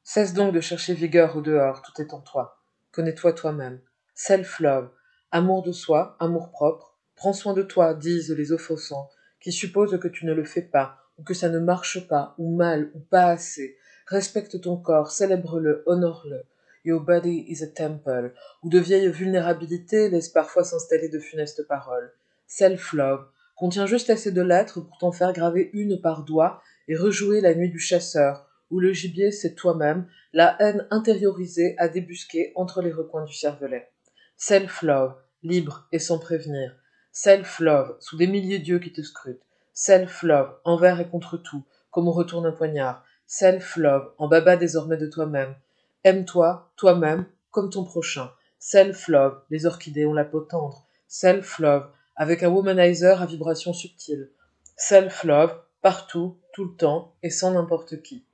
Cesse 0.04 0.34
donc 0.34 0.54
de 0.54 0.62
chercher 0.62 0.94
vigueur 0.94 1.36
au 1.36 1.42
dehors, 1.42 1.82
tout 1.82 2.02
est 2.02 2.14
en 2.14 2.22
toi. 2.22 2.62
Connais-toi 2.92 3.34
toi-même. 3.34 3.82
Self-love. 4.14 4.90
Amour 5.32 5.64
de 5.64 5.72
soi, 5.72 6.16
amour 6.20 6.52
propre. 6.52 6.95
Prends 7.16 7.34
soin 7.34 7.54
de 7.54 7.64
toi, 7.64 7.94
disent 7.94 8.32
les 8.32 8.52
offensants, 8.52 9.10
qui 9.40 9.52
supposent 9.52 10.00
que 10.00 10.08
tu 10.08 10.26
ne 10.26 10.34
le 10.34 10.44
fais 10.44 10.62
pas, 10.62 11.00
ou 11.18 11.24
que 11.24 11.34
ça 11.34 11.50
ne 11.50 11.60
marche 11.60 12.08
pas, 12.08 12.36
ou 12.38 12.56
mal, 12.56 12.92
ou 12.94 13.00
pas 13.00 13.28
assez, 13.28 13.78
Respecte 14.08 14.62
ton 14.62 14.78
corps, 14.78 15.10
célèbre-le, 15.10 15.82
honore-le. 15.88 16.44
Your 16.84 17.02
body 17.02 17.46
is 17.48 17.64
a 17.64 17.68
temple, 17.68 18.34
où 18.62 18.70
de 18.70 18.78
vieilles 18.78 19.10
vulnérabilités 19.10 20.10
laissent 20.10 20.30
parfois 20.30 20.64
s'installer 20.64 21.10
de 21.10 21.18
funestes 21.18 21.68
paroles. 21.68 22.14
Self-love 22.46 23.26
contient 23.56 23.88
juste 23.88 24.12
assez 24.12 24.32
de 24.32 24.44
lettres 24.44 24.80
pour 24.82 25.00
t'en 25.00 25.12
faire 25.12 25.34
graver 25.34 25.72
une 25.74 26.00
par 26.00 26.24
doigt 26.24 26.62
et 26.88 26.96
rejouer 26.96 27.42
la 27.42 27.56
nuit 27.56 27.72
du 27.72 27.80
chasseur, 27.80 28.48
où 28.70 28.80
le 28.80 28.94
gibier 28.94 29.32
c'est 29.32 29.56
toi-même, 29.56 30.08
la 30.34 30.56
haine 30.60 30.86
intériorisée 30.92 31.74
à 31.80 31.88
débusquer 31.88 32.52
entre 32.56 32.84
les 32.84 32.92
recoins 32.92 33.26
du 33.26 33.34
cervelet. 33.34 33.90
Self-love, 34.38 35.16
libre 35.42 35.88
et 35.92 36.00
sans 36.00 36.20
prévenir. 36.20 36.76
Self-love, 37.18 37.96
sous 38.02 38.18
des 38.18 38.28
milliers 38.28 38.60
d'yeux 38.60 38.80
qui 38.80 38.92
te 38.92 39.02
scrutent. 39.02 39.42
Self-love, 39.74 40.54
envers 40.66 41.00
et 41.00 41.08
contre 41.08 41.38
tout, 41.38 41.64
comme 41.90 42.10
on 42.10 42.12
retourne 42.12 42.46
un 42.46 42.52
poignard. 42.52 43.06
Self-love, 43.26 44.12
en 44.18 44.28
baba 44.28 44.58
désormais 44.58 44.98
de 44.98 45.08
toi-même. 45.08 45.56
Aime-toi, 46.04 46.74
toi-même, 46.76 47.26
comme 47.52 47.70
ton 47.70 47.86
prochain. 47.86 48.34
Self-love, 48.60 49.42
les 49.50 49.66
orchidées 49.66 50.06
ont 50.06 50.14
la 50.14 50.26
peau 50.26 50.42
tendre. 50.42 50.86
Self-love, 51.08 51.90
avec 52.18 52.44
un 52.44 52.50
womanizer 52.50 53.22
à 53.22 53.26
vibration 53.26 53.72
subtile. 53.72 54.30
Self-love, 54.76 55.58
partout, 55.82 56.38
tout 56.52 56.66
le 56.66 56.76
temps, 56.76 57.16
et 57.24 57.30
sans 57.30 57.52
n'importe 57.52 58.02
qui. 58.02 58.26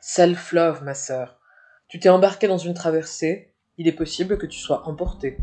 Self-love, 0.00 0.82
ma 0.82 0.94
sœur. 0.94 1.38
Tu 1.86 2.00
t'es 2.00 2.08
embarqué 2.08 2.48
dans 2.48 2.56
une 2.56 2.72
traversée, 2.72 3.52
il 3.76 3.86
est 3.86 3.92
possible 3.92 4.38
que 4.38 4.46
tu 4.46 4.58
sois 4.58 4.88
emporté. 4.88 5.36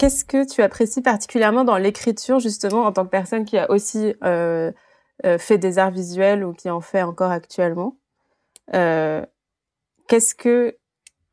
Qu'est-ce 0.00 0.24
que 0.24 0.50
tu 0.50 0.62
apprécies 0.62 1.02
particulièrement 1.02 1.62
dans 1.62 1.76
l'écriture, 1.76 2.38
justement, 2.38 2.86
en 2.86 2.92
tant 2.92 3.04
que 3.04 3.10
personne 3.10 3.44
qui 3.44 3.58
a 3.58 3.70
aussi 3.70 4.14
euh, 4.24 4.72
euh, 5.26 5.36
fait 5.36 5.58
des 5.58 5.76
arts 5.76 5.90
visuels 5.90 6.42
ou 6.42 6.54
qui 6.54 6.70
en 6.70 6.80
fait 6.80 7.02
encore 7.02 7.30
actuellement? 7.30 7.98
Euh, 8.72 9.20
Qu'est-ce 10.08 10.34
que 10.34 10.78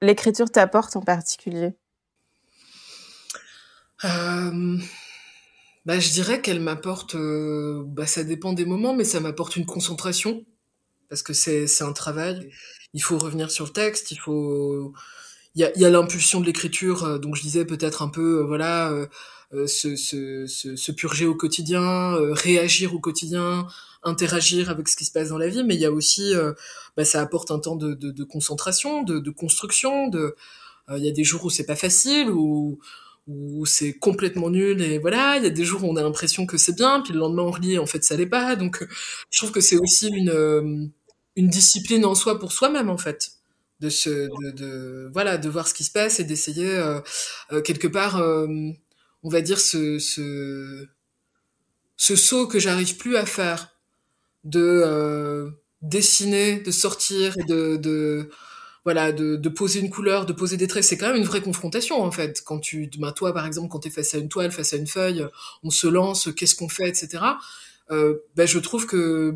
l'écriture 0.01 0.51
t'apporte 0.51 0.97
en 0.97 1.01
particulier? 1.01 1.77
Bah, 4.03 4.51
Je 5.87 6.09
dirais 6.11 6.41
qu'elle 6.41 6.59
m'apporte, 6.59 7.15
bah, 7.15 8.05
ça 8.05 8.25
dépend 8.25 8.51
des 8.51 8.65
moments, 8.65 8.93
mais 8.93 9.05
ça 9.05 9.21
m'apporte 9.21 9.55
une 9.55 9.65
concentration, 9.65 10.43
parce 11.07 11.23
que 11.23 11.31
c'est 11.31 11.83
un 11.83 11.93
travail. 11.93 12.51
Il 12.93 13.01
faut 13.01 13.17
revenir 13.17 13.49
sur 13.49 13.63
le 13.63 13.71
texte, 13.71 14.11
il 14.11 14.19
faut 14.19 14.91
il 15.57 15.61
y 15.61 15.63
a, 15.63 15.75
y 15.75 15.85
a 15.85 15.89
l'impulsion 15.89 16.39
de 16.39 16.45
l'écriture, 16.45 17.03
euh, 17.03 17.17
donc 17.17 17.35
je 17.35 17.41
disais 17.41 17.65
peut-être 17.65 18.03
un 18.03 18.09
peu, 18.09 18.41
euh, 18.41 18.43
voilà, 18.43 18.91
euh, 19.53 19.65
se, 19.65 19.95
se, 19.95 20.45
se, 20.45 20.91
purger 20.91 21.25
au 21.25 21.33
quotidien, 21.33 22.15
réagir 22.33 22.93
au 22.93 22.99
quotidien, 22.99 23.65
interagir 24.03 24.69
avec 24.69 24.87
ce 24.87 24.95
qui 24.95 25.05
se 25.05 25.11
passe 25.11 25.29
dans 25.29 25.37
la 25.39 25.47
vie, 25.47 25.63
mais 25.63 25.73
il 25.73 25.81
y 25.81 25.85
a 25.85 25.91
aussi, 25.91 26.33
bah, 26.97 27.05
ça 27.05 27.21
apporte 27.21 27.49
un 27.49 27.59
temps 27.59 27.77
de, 27.77 27.93
de, 27.93 28.11
de 28.11 28.23
concentration, 28.25 29.03
de, 29.03 29.19
de, 29.19 29.31
construction. 29.31 30.09
De, 30.09 30.35
il 30.91 31.03
y 31.03 31.07
a 31.07 31.13
des 31.13 31.23
jours 31.23 31.45
où 31.45 31.49
c'est 31.49 31.65
pas 31.65 31.77
facile, 31.77 32.29
où, 32.29 32.77
où 33.27 33.65
c'est 33.65 33.93
complètement 33.93 34.49
nul, 34.49 34.81
et 34.81 34.99
voilà. 34.99 35.37
Il 35.37 35.43
y 35.43 35.47
a 35.47 35.49
des 35.49 35.63
jours 35.63 35.85
où 35.85 35.87
on 35.87 35.95
a 35.95 36.03
l'impression 36.03 36.45
que 36.45 36.57
c'est 36.57 36.75
bien, 36.75 36.99
puis 36.99 37.13
le 37.13 37.19
lendemain 37.19 37.43
on 37.43 37.51
relit, 37.51 37.79
en 37.79 37.85
fait 37.85 38.03
ça 38.03 38.17
l'est 38.17 38.25
pas. 38.27 38.57
Donc, 38.57 38.85
je 39.31 39.37
trouve 39.37 39.51
que 39.51 39.61
c'est 39.61 39.77
aussi 39.77 40.09
une 40.09 40.91
une 41.37 41.47
discipline 41.47 42.03
en 42.03 42.15
soi 42.15 42.37
pour 42.37 42.51
soi-même, 42.51 42.89
en 42.89 42.97
fait 42.97 43.36
de 43.79 43.89
se 43.89 44.09
de, 44.09 44.51
de, 44.51 45.09
voilà 45.13 45.37
de 45.37 45.49
voir 45.49 45.67
ce 45.67 45.73
qui 45.73 45.83
se 45.83 45.91
passe 45.91 46.19
et 46.19 46.23
d'essayer 46.23 46.69
euh, 46.69 46.99
euh, 47.51 47.61
quelque 47.61 47.87
part 47.87 48.17
euh, 48.17 48.47
on 49.23 49.29
va 49.29 49.41
dire 49.41 49.59
ce 49.59 49.99
ce 49.99 50.87
ce 51.95 52.15
saut 52.15 52.47
que 52.47 52.59
j'arrive 52.59 52.97
plus 52.97 53.17
à 53.17 53.25
faire 53.25 53.75
de 54.43 55.51
dessiner, 55.81 56.59
de 56.59 56.71
sortir 56.71 57.37
et 57.37 57.43
de, 57.43 57.75
de 57.77 58.29
voilà, 58.83 59.11
de, 59.11 59.35
de, 59.35 59.49
poser 59.49 59.81
une 59.81 59.89
couleur, 59.89 60.25
de 60.25 60.31
poser 60.31 60.55
des 60.55 60.67
traits, 60.67 60.83
c'est 60.83 60.97
quand 60.97 61.07
même 61.07 61.17
une 61.17 61.25
vraie 61.25 61.41
confrontation 61.41 62.01
en 62.01 62.11
fait. 62.11 62.41
Quand 62.45 62.59
tu, 62.59 62.89
bah, 62.99 63.11
toi 63.11 63.33
par 63.33 63.45
exemple, 63.45 63.67
quand 63.69 63.79
tu 63.79 63.89
es 63.89 63.91
face 63.91 64.13
à 64.13 64.17
une 64.17 64.29
toile, 64.29 64.51
face 64.51 64.73
à 64.73 64.77
une 64.77 64.87
feuille, 64.87 65.27
on 65.63 65.69
se 65.69 65.87
lance, 65.87 66.29
qu'est-ce 66.35 66.55
qu'on 66.55 66.69
fait, 66.69 66.87
etc. 66.87 67.23
Euh, 67.91 68.15
ben, 68.35 68.47
je 68.47 68.59
trouve 68.59 68.85
que 68.85 69.35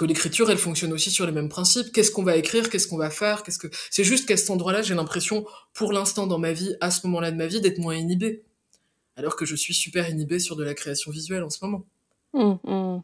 que 0.00 0.06
l'écriture, 0.06 0.50
elle 0.50 0.56
fonctionne 0.56 0.94
aussi 0.94 1.10
sur 1.10 1.26
les 1.26 1.32
mêmes 1.32 1.50
principes. 1.50 1.92
Qu'est-ce 1.92 2.10
qu'on 2.10 2.22
va 2.22 2.34
écrire, 2.36 2.70
qu'est-ce 2.70 2.88
qu'on 2.88 2.96
va 2.96 3.10
faire, 3.10 3.42
qu'est-ce 3.42 3.58
que 3.58 3.66
c'est 3.90 4.02
juste 4.02 4.26
qu'à 4.26 4.38
cet 4.38 4.48
endroit-là, 4.48 4.80
j'ai 4.80 4.94
l'impression, 4.94 5.44
pour 5.74 5.92
l'instant 5.92 6.26
dans 6.26 6.38
ma 6.38 6.52
vie, 6.52 6.74
à 6.80 6.90
ce 6.90 7.06
moment-là 7.06 7.30
de 7.30 7.36
ma 7.36 7.46
vie, 7.46 7.60
d'être 7.60 7.76
moins 7.76 7.94
inhibée, 7.94 8.42
alors 9.16 9.36
que 9.36 9.44
je 9.44 9.54
suis 9.54 9.74
super 9.74 10.08
inhibée 10.08 10.38
sur 10.38 10.56
de 10.56 10.64
la 10.64 10.72
création 10.72 11.10
visuelle 11.10 11.42
en 11.42 11.50
ce 11.50 11.62
moment. 11.62 11.84
Mmh, 12.32 12.54
mmh. 12.64 13.02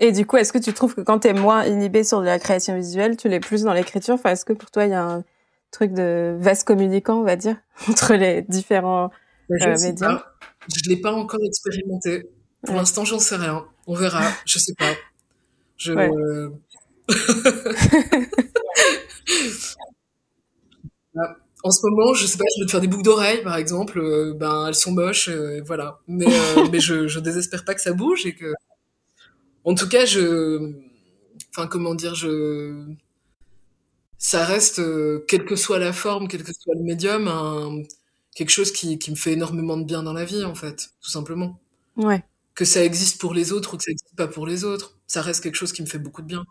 Et 0.00 0.12
du 0.12 0.26
coup, 0.26 0.36
est-ce 0.36 0.52
que 0.52 0.58
tu 0.58 0.74
trouves 0.74 0.94
que 0.94 1.00
quand 1.00 1.20
tu 1.20 1.28
es 1.28 1.32
moins 1.32 1.64
inhibée 1.64 2.04
sur 2.04 2.20
de 2.20 2.26
la 2.26 2.38
création 2.38 2.76
visuelle, 2.76 3.16
tu 3.16 3.30
l'es 3.30 3.40
plus 3.40 3.62
dans 3.62 3.72
l'écriture? 3.72 4.12
Enfin, 4.16 4.32
est-ce 4.32 4.44
que 4.44 4.52
pour 4.52 4.70
toi, 4.70 4.84
il 4.84 4.90
y 4.90 4.94
a 4.94 5.02
un 5.02 5.24
truc 5.70 5.94
de 5.94 6.36
vaste 6.38 6.66
communicant, 6.66 7.20
on 7.20 7.24
va 7.24 7.36
dire, 7.36 7.56
entre 7.88 8.12
les 8.16 8.42
différents 8.42 9.10
je 9.48 9.66
euh, 9.66 9.78
médias? 9.80 10.26
Je 10.68 10.90
l'ai 10.90 11.00
pas 11.00 11.12
encore 11.12 11.40
expérimenté. 11.42 12.28
Pour 12.66 12.74
l'instant, 12.74 13.06
j'en 13.06 13.18
sais 13.18 13.36
rien. 13.36 13.64
On 13.86 13.94
verra. 13.94 14.30
Je 14.44 14.58
sais 14.58 14.74
pas. 14.74 14.92
Je. 15.76 15.92
en 21.62 21.70
ce 21.70 21.86
moment, 21.86 22.14
je 22.14 22.26
sais 22.26 22.38
pas, 22.38 22.44
je 22.56 22.62
veux 22.62 22.66
te 22.66 22.70
faire 22.70 22.80
des 22.80 22.88
boucles 22.88 23.02
d'oreilles, 23.04 23.42
par 23.42 23.56
exemple. 23.56 23.98
Euh, 23.98 24.34
ben, 24.34 24.66
elles 24.68 24.74
sont 24.74 24.92
moches, 24.92 25.28
euh, 25.28 25.60
voilà. 25.64 26.00
Mais, 26.06 26.26
mais 26.72 26.80
je, 26.80 27.08
je 27.08 27.20
désespère 27.20 27.64
pas 27.64 27.74
que 27.74 27.80
ça 27.80 27.92
bouge 27.92 28.26
et 28.26 28.34
que 28.34 28.52
en 29.64 29.74
tout 29.74 29.88
cas, 29.88 30.04
je, 30.04 30.72
enfin 31.50 31.66
comment 31.66 31.94
dire, 31.94 32.14
je, 32.14 32.86
ça 34.18 34.44
reste, 34.44 34.78
euh, 34.78 35.24
quelle 35.28 35.44
que 35.44 35.56
soit 35.56 35.78
la 35.78 35.92
forme, 35.92 36.28
quel 36.28 36.42
que 36.42 36.52
soit 36.52 36.74
le 36.74 36.82
médium, 36.82 37.28
un... 37.28 37.82
quelque 38.34 38.50
chose 38.50 38.72
qui, 38.72 38.98
qui 38.98 39.10
me 39.10 39.16
fait 39.16 39.32
énormément 39.32 39.76
de 39.76 39.84
bien 39.84 40.02
dans 40.02 40.12
la 40.12 40.24
vie, 40.24 40.44
en 40.44 40.54
fait, 40.54 40.90
tout 41.00 41.10
simplement. 41.10 41.60
Ouais. 41.96 42.22
Que 42.54 42.64
ça 42.64 42.84
existe 42.84 43.20
pour 43.20 43.34
les 43.34 43.52
autres 43.52 43.74
ou 43.74 43.76
que 43.76 43.82
ça 43.82 43.90
existe 43.90 44.16
pas 44.16 44.28
pour 44.28 44.46
les 44.46 44.64
autres, 44.64 44.95
ça 45.06 45.22
reste 45.22 45.42
quelque 45.42 45.54
chose 45.56 45.72
qui 45.72 45.82
me 45.82 45.86
fait 45.86 45.98
beaucoup 45.98 46.22
de 46.22 46.26
bien. 46.28 46.44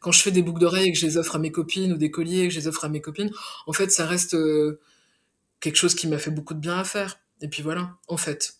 Quand 0.00 0.12
je 0.12 0.22
fais 0.22 0.30
des 0.30 0.42
boucles 0.42 0.60
d'oreilles 0.60 0.88
et 0.88 0.92
que 0.92 0.98
je 0.98 1.06
les 1.06 1.16
offre 1.18 1.36
à 1.36 1.38
mes 1.38 1.52
copines 1.52 1.92
ou 1.92 1.96
des 1.96 2.10
colliers 2.10 2.42
et 2.42 2.48
que 2.48 2.54
je 2.54 2.60
les 2.60 2.68
offre 2.68 2.84
à 2.84 2.88
mes 2.88 3.00
copines, 3.00 3.30
en 3.66 3.72
fait, 3.72 3.90
ça 3.90 4.06
reste 4.06 4.34
euh, 4.34 4.80
quelque 5.60 5.76
chose 5.76 5.94
qui 5.94 6.08
m'a 6.08 6.18
fait 6.18 6.30
beaucoup 6.32 6.54
de 6.54 6.60
bien 6.60 6.78
à 6.78 6.84
faire. 6.84 7.20
Et 7.42 7.48
puis 7.48 7.62
voilà, 7.62 7.96
en 8.08 8.16
fait. 8.18 8.54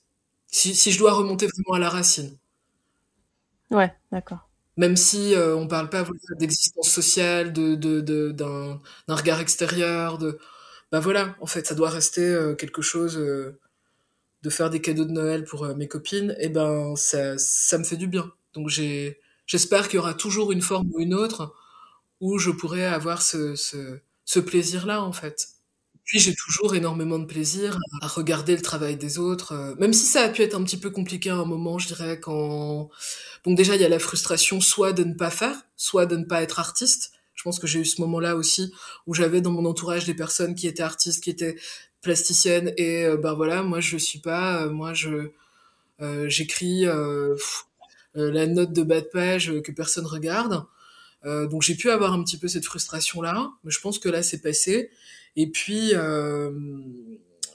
Si, 0.49 0.75
si 0.77 0.93
je 0.93 0.99
dois 0.99 1.13
remonter 1.15 1.47
vraiment 1.49 1.77
à 1.77 1.81
la 1.81 1.91
racine. 1.91 2.39
Ouais, 3.71 3.93
d'accord. 4.13 4.49
Même 4.77 4.97
si 4.97 5.35
euh, 5.35 5.57
on 5.57 5.67
parle 5.67 5.89
pas 5.91 6.07
d'existence 6.39 6.89
sociale, 6.89 7.53
de, 7.53 7.75
de, 7.75 8.01
de, 8.01 8.31
d'un, 8.31 8.81
d'un 9.09 9.15
regard 9.17 9.41
extérieur, 9.41 10.19
de, 10.19 10.39
bah 10.93 11.01
voilà, 11.01 11.37
en 11.41 11.47
fait, 11.47 11.67
ça 11.67 11.75
doit 11.75 11.91
rester 11.91 12.23
euh, 12.23 12.55
quelque 12.55 12.83
chose 12.83 13.17
euh, 13.19 13.59
de 14.43 14.51
faire 14.51 14.71
des 14.71 14.81
cadeaux 14.83 15.05
de 15.07 15.13
Noël 15.13 15.45
pour 15.45 15.67
mes 15.77 15.89
copines. 15.89 16.37
Et 16.41 16.49
ben, 16.51 16.97
ça, 16.97 17.39
ça 17.39 17.79
me 17.79 17.85
fait 17.85 17.97
du 17.97 18.09
bien. 18.09 18.33
Donc 18.55 18.69
j'ai, 18.71 19.21
j'espère 19.49 19.89
qu'il 19.89 19.97
y 19.97 19.99
aura 19.99 20.15
toujours 20.15 20.53
une 20.53 20.63
forme 20.63 20.89
ou 20.93 21.01
une 21.01 21.15
autre 21.15 21.53
où 22.21 22.39
je 22.39 22.51
pourrai 22.51 22.87
avoir 22.87 23.23
ce, 23.23 23.57
ce, 23.57 23.99
ce 24.25 24.39
plaisir-là, 24.41 25.03
en 25.03 25.13
fait. 25.13 25.49
Puis 26.05 26.21
j'ai 26.21 26.35
toujours 26.35 26.75
énormément 26.75 27.19
de 27.19 27.27
plaisir 27.27 27.79
à 28.01 28.07
regarder 28.09 28.57
le 28.57 28.63
travail 28.63 28.97
des 28.97 29.19
autres, 29.19 29.53
euh, 29.53 29.75
même 29.79 29.93
si 29.93 30.07
ça 30.07 30.23
a 30.23 30.29
pu 30.31 30.43
être 30.43 30.55
un 30.55 30.65
petit 30.65 30.79
peu 30.79 30.91
compliqué 30.91 31.31
à 31.31 31.37
un 31.37 31.45
moment, 31.45 31.79
je 31.79 31.89
dirais, 31.89 32.19
quand... 32.21 32.89
Donc 33.45 33.57
déjà, 33.57 33.75
il 33.77 33.83
y 33.83 33.85
a 33.85 33.89
la 33.91 33.99
frustration 33.99 34.61
soit 34.61 34.93
de 34.93 35.05
ne 35.05 35.15
pas 35.15 35.31
faire, 35.31 35.57
soit 35.77 36.07
de 36.07 36.17
ne 36.17 36.25
pas 36.25 36.43
être 36.43 36.61
artiste. 36.61 37.13
Je 37.35 37.43
pense 37.43 37.59
que 37.59 37.67
j'ai 37.67 37.81
eu 37.81 37.85
ce 37.85 38.01
moment-là 38.01 38.37
aussi 38.37 38.73
où 39.07 39.15
j'avais 39.15 39.41
dans 39.43 39.51
mon 39.51 39.65
entourage 39.67 40.07
des 40.07 40.15
personnes 40.15 40.55
qui 40.55 40.67
étaient 40.67 40.83
artistes, 40.83 41.23
qui 41.23 41.31
étaient 41.31 41.57
plasticiennes, 42.01 42.73
et 42.77 43.05
euh, 43.05 43.17
ben 43.17 43.35
voilà, 43.35 43.63
moi 43.63 43.81
je 43.81 43.97
suis 43.99 44.21
pas, 44.21 44.63
euh, 44.63 44.71
moi 44.71 44.95
je 44.95 45.31
j'écris 46.29 46.87
la 48.15 48.47
note 48.47 48.73
de 48.73 48.83
bas 48.83 49.01
de 49.01 49.07
page 49.07 49.53
que 49.63 49.73
personne 49.73 50.07
regarde. 50.07 50.65
donc 51.25 51.63
j'ai 51.63 51.75
pu 51.75 51.91
avoir 51.91 52.13
un 52.13 52.23
petit 52.25 52.39
peu 52.39 52.49
cette 52.49 52.65
frustration-là, 52.65 53.51
mais 53.65 53.71
je 53.71 53.81
pense 53.81 53.99
que 53.99 54.09
là 54.09 54.23
c'est 54.23 54.41
passé. 54.41 54.91
Et 55.37 55.51
puis, 55.51 55.93
euh, 55.95 56.51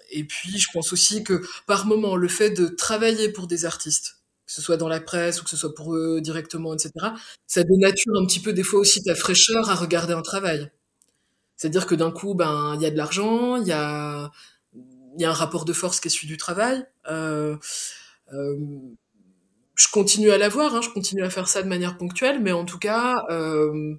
et 0.10 0.24
puis, 0.24 0.58
je 0.58 0.70
pense 0.72 0.94
aussi 0.94 1.24
que 1.24 1.44
par 1.68 1.86
moment, 1.86 2.16
le 2.16 2.28
fait 2.28 2.52
de 2.52 2.68
travailler 2.68 3.30
pour 3.30 3.48
des 3.48 3.66
artistes, 3.66 4.20
que 4.46 4.54
ce 4.54 4.62
soit 4.62 4.78
dans 4.78 4.88
la 4.88 5.02
presse 5.02 5.42
ou 5.42 5.44
que 5.44 5.50
ce 5.50 5.58
soit 5.58 5.74
pour 5.74 5.96
eux 5.96 6.22
directement, 6.22 6.74
etc., 6.74 6.92
ça 7.48 7.64
dénature 7.64 8.14
un 8.16 8.26
petit 8.26 8.40
peu 8.40 8.54
des 8.54 8.64
fois 8.64 8.80
aussi 8.80 9.04
ta 9.04 9.16
fraîcheur 9.16 9.70
à 9.70 9.76
regarder 9.76 10.14
un 10.14 10.22
travail. 10.22 10.72
C'est-à-dire 11.58 11.86
que 11.86 11.96
d'un 11.96 12.12
coup, 12.12 12.36
ben, 12.36 12.74
il 12.76 12.82
y 12.82 12.86
a 12.86 12.92
de 12.92 12.98
l'argent, 12.98 13.58
il 13.58 13.68
y 13.68 13.72
a, 13.72 14.32
y 15.18 15.26
a 15.26 15.30
un 15.30 15.34
rapport 15.34 15.66
de 15.66 15.74
force 15.74 16.00
qui 16.00 16.08
est 16.08 16.12
celui 16.12 16.28
du 16.28 16.38
travail. 16.38 16.86
Euh, 17.10 17.58
euh, 18.34 18.56
je 19.76 19.88
continue 19.92 20.32
à 20.32 20.38
l'avoir, 20.38 20.76
hein, 20.76 20.82
je 20.82 20.90
continue 20.90 21.24
à 21.24 21.30
faire 21.30 21.48
ça 21.48 21.64
de 21.64 21.68
manière 21.68 21.98
ponctuelle, 21.98 22.42
mais 22.42 22.52
en 22.52 22.66
tout 22.66 22.80
cas, 22.80 23.26
euh, 23.30 23.96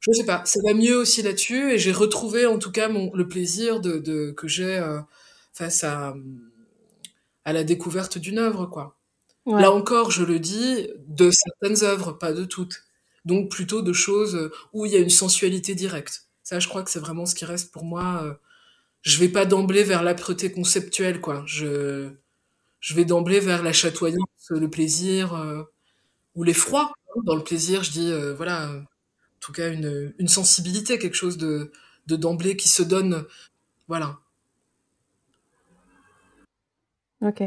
je 0.00 0.12
sais 0.12 0.26
pas, 0.26 0.42
ça 0.46 0.60
va 0.66 0.74
mieux 0.74 0.96
aussi 0.96 1.22
là-dessus 1.22 1.72
et 1.72 1.78
j'ai 1.78 1.92
retrouvé 1.92 2.46
en 2.46 2.58
tout 2.58 2.72
cas 2.72 2.88
mon, 2.88 3.12
le 3.14 3.28
plaisir 3.28 3.80
de, 3.80 3.98
de 3.98 4.32
que 4.32 4.48
j'ai 4.48 4.78
euh, 4.78 5.00
face 5.54 5.84
à, 5.84 6.14
à 7.44 7.52
la 7.52 7.64
découverte 7.64 8.18
d'une 8.18 8.38
œuvre 8.38 8.66
quoi. 8.66 8.96
Là 9.46 9.72
encore, 9.72 10.12
je 10.12 10.22
le 10.24 10.38
dis, 10.38 10.88
de 11.08 11.30
certaines 11.32 11.84
œuvres, 11.84 12.12
pas 12.12 12.32
de 12.32 12.44
toutes. 12.44 12.84
Donc 13.24 13.50
plutôt 13.50 13.82
de 13.82 13.92
choses 13.92 14.50
où 14.72 14.86
il 14.86 14.92
y 14.92 14.96
a 14.96 15.00
une 15.00 15.10
sensualité 15.10 15.74
directe. 15.74 16.28
Ça, 16.44 16.60
je 16.60 16.68
crois 16.68 16.84
que 16.84 16.90
c'est 16.90 17.00
vraiment 17.00 17.26
ce 17.26 17.34
qui 17.34 17.44
reste 17.44 17.72
pour 17.72 17.84
moi. 17.84 18.22
Euh, 18.24 18.34
je 19.02 19.18
vais 19.18 19.28
pas 19.28 19.46
d'emblée 19.46 19.84
vers 19.84 20.02
l'âpreté 20.04 20.52
conceptuelle 20.52 21.20
quoi. 21.20 21.44
Je 21.46 22.10
je 22.80 22.94
vais 22.94 23.04
d'emblée 23.06 23.40
vers 23.40 23.62
la 23.64 23.72
chatoyance, 23.72 24.26
le 24.50 24.68
plaisir 24.68 25.34
euh, 25.34 25.62
ou 26.34 26.44
l'effroi. 26.44 26.92
Dans 27.24 27.36
le 27.36 27.44
plaisir, 27.44 27.82
je 27.82 27.90
dis 27.90 28.12
voilà 28.36 28.68
en 28.70 28.84
tout 29.40 29.52
cas 29.52 29.70
une, 29.70 30.14
une 30.18 30.28
sensibilité, 30.28 30.98
quelque 30.98 31.16
chose 31.16 31.36
de 31.36 31.70
d'emblée 32.06 32.56
qui 32.56 32.68
se 32.68 32.82
donne. 32.82 33.24
Voilà. 33.88 34.18
Ok. 37.20 37.42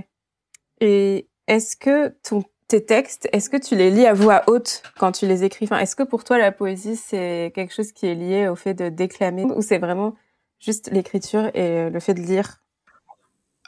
Et 0.82 1.28
est-ce 1.48 1.76
que 1.76 2.10
ton, 2.24 2.44
tes 2.68 2.86
textes, 2.86 3.28
est-ce 3.32 3.50
que 3.50 3.58
tu 3.58 3.76
les 3.76 3.92
lis 3.92 4.06
à 4.06 4.14
voix 4.14 4.44
haute 4.48 4.82
quand 4.98 5.12
tu 5.12 5.28
les 5.28 5.44
écris? 5.44 5.66
Enfin, 5.66 5.80
Est-ce 5.80 5.96
que 5.96 6.04
pour 6.04 6.24
toi 6.24 6.38
la 6.38 6.52
poésie 6.52 6.96
c'est 6.96 7.52
quelque 7.54 7.74
chose 7.74 7.92
qui 7.92 8.08
est 8.08 8.16
lié 8.16 8.48
au 8.48 8.56
fait 8.56 8.74
de 8.74 8.90
déclamer 8.90 9.44
ou 9.44 9.62
c'est 9.62 9.78
vraiment 9.78 10.16
juste 10.60 10.90
l'écriture 10.92 11.52
et 11.56 11.90
le 11.90 12.00
fait 12.00 12.14
de 12.14 12.22
lire? 12.22 12.65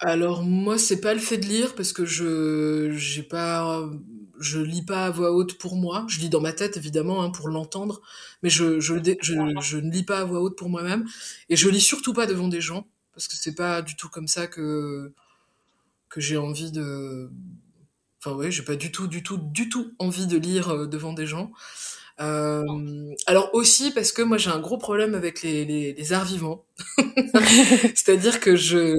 Alors 0.01 0.43
moi 0.43 0.77
c'est 0.77 1.01
pas 1.01 1.13
le 1.13 1.19
fait 1.19 1.37
de 1.37 1.45
lire 1.45 1.73
parce 1.75 1.91
que 1.91 2.05
je 2.05 2.91
j'ai 2.95 3.23
pas 3.23 3.89
je 4.39 4.59
lis 4.59 4.83
pas 4.83 5.05
à 5.05 5.09
voix 5.09 5.31
haute 5.31 5.57
pour 5.57 5.75
moi. 5.75 6.05
Je 6.07 6.19
lis 6.19 6.29
dans 6.29 6.41
ma 6.41 6.53
tête, 6.53 6.77
évidemment, 6.77 7.23
hein, 7.23 7.29
pour 7.29 7.49
l'entendre, 7.49 8.01
mais 8.43 8.49
je, 8.49 8.79
je, 8.79 8.93
ne 8.93 9.91
lis 9.91 10.03
pas 10.03 10.19
à 10.19 10.23
voix 10.25 10.41
haute 10.41 10.57
pour 10.57 10.69
moi-même. 10.69 11.05
Et 11.49 11.55
je 11.55 11.69
lis 11.69 11.81
surtout 11.81 12.13
pas 12.13 12.27
devant 12.27 12.47
des 12.47 12.61
gens, 12.61 12.87
parce 13.13 13.27
que 13.27 13.35
c'est 13.35 13.55
pas 13.55 13.81
du 13.81 13.95
tout 13.95 14.09
comme 14.09 14.27
ça 14.27 14.47
que, 14.47 15.13
que 16.09 16.21
j'ai 16.21 16.37
envie 16.37 16.71
de... 16.71 17.29
Enfin 18.19 18.35
ouais, 18.35 18.51
j'ai 18.51 18.63
pas 18.63 18.75
du 18.75 18.91
tout, 18.91 19.07
du 19.07 19.23
tout, 19.23 19.37
du 19.37 19.69
tout 19.69 19.93
envie 19.99 20.27
de 20.27 20.37
lire 20.37 20.69
euh, 20.69 20.87
devant 20.87 21.13
des 21.13 21.27
gens. 21.27 21.51
Euh, 22.19 23.13
alors 23.27 23.51
aussi 23.53 23.91
parce 23.91 24.11
que 24.11 24.23
moi 24.23 24.39
j'ai 24.39 24.49
un 24.49 24.57
gros 24.57 24.79
problème 24.79 25.13
avec 25.13 25.43
les, 25.43 25.93
les 25.93 26.13
arts 26.13 26.25
vivants. 26.25 26.65
C'est-à-dire 27.93 28.39
que 28.39 28.55
je... 28.55 28.95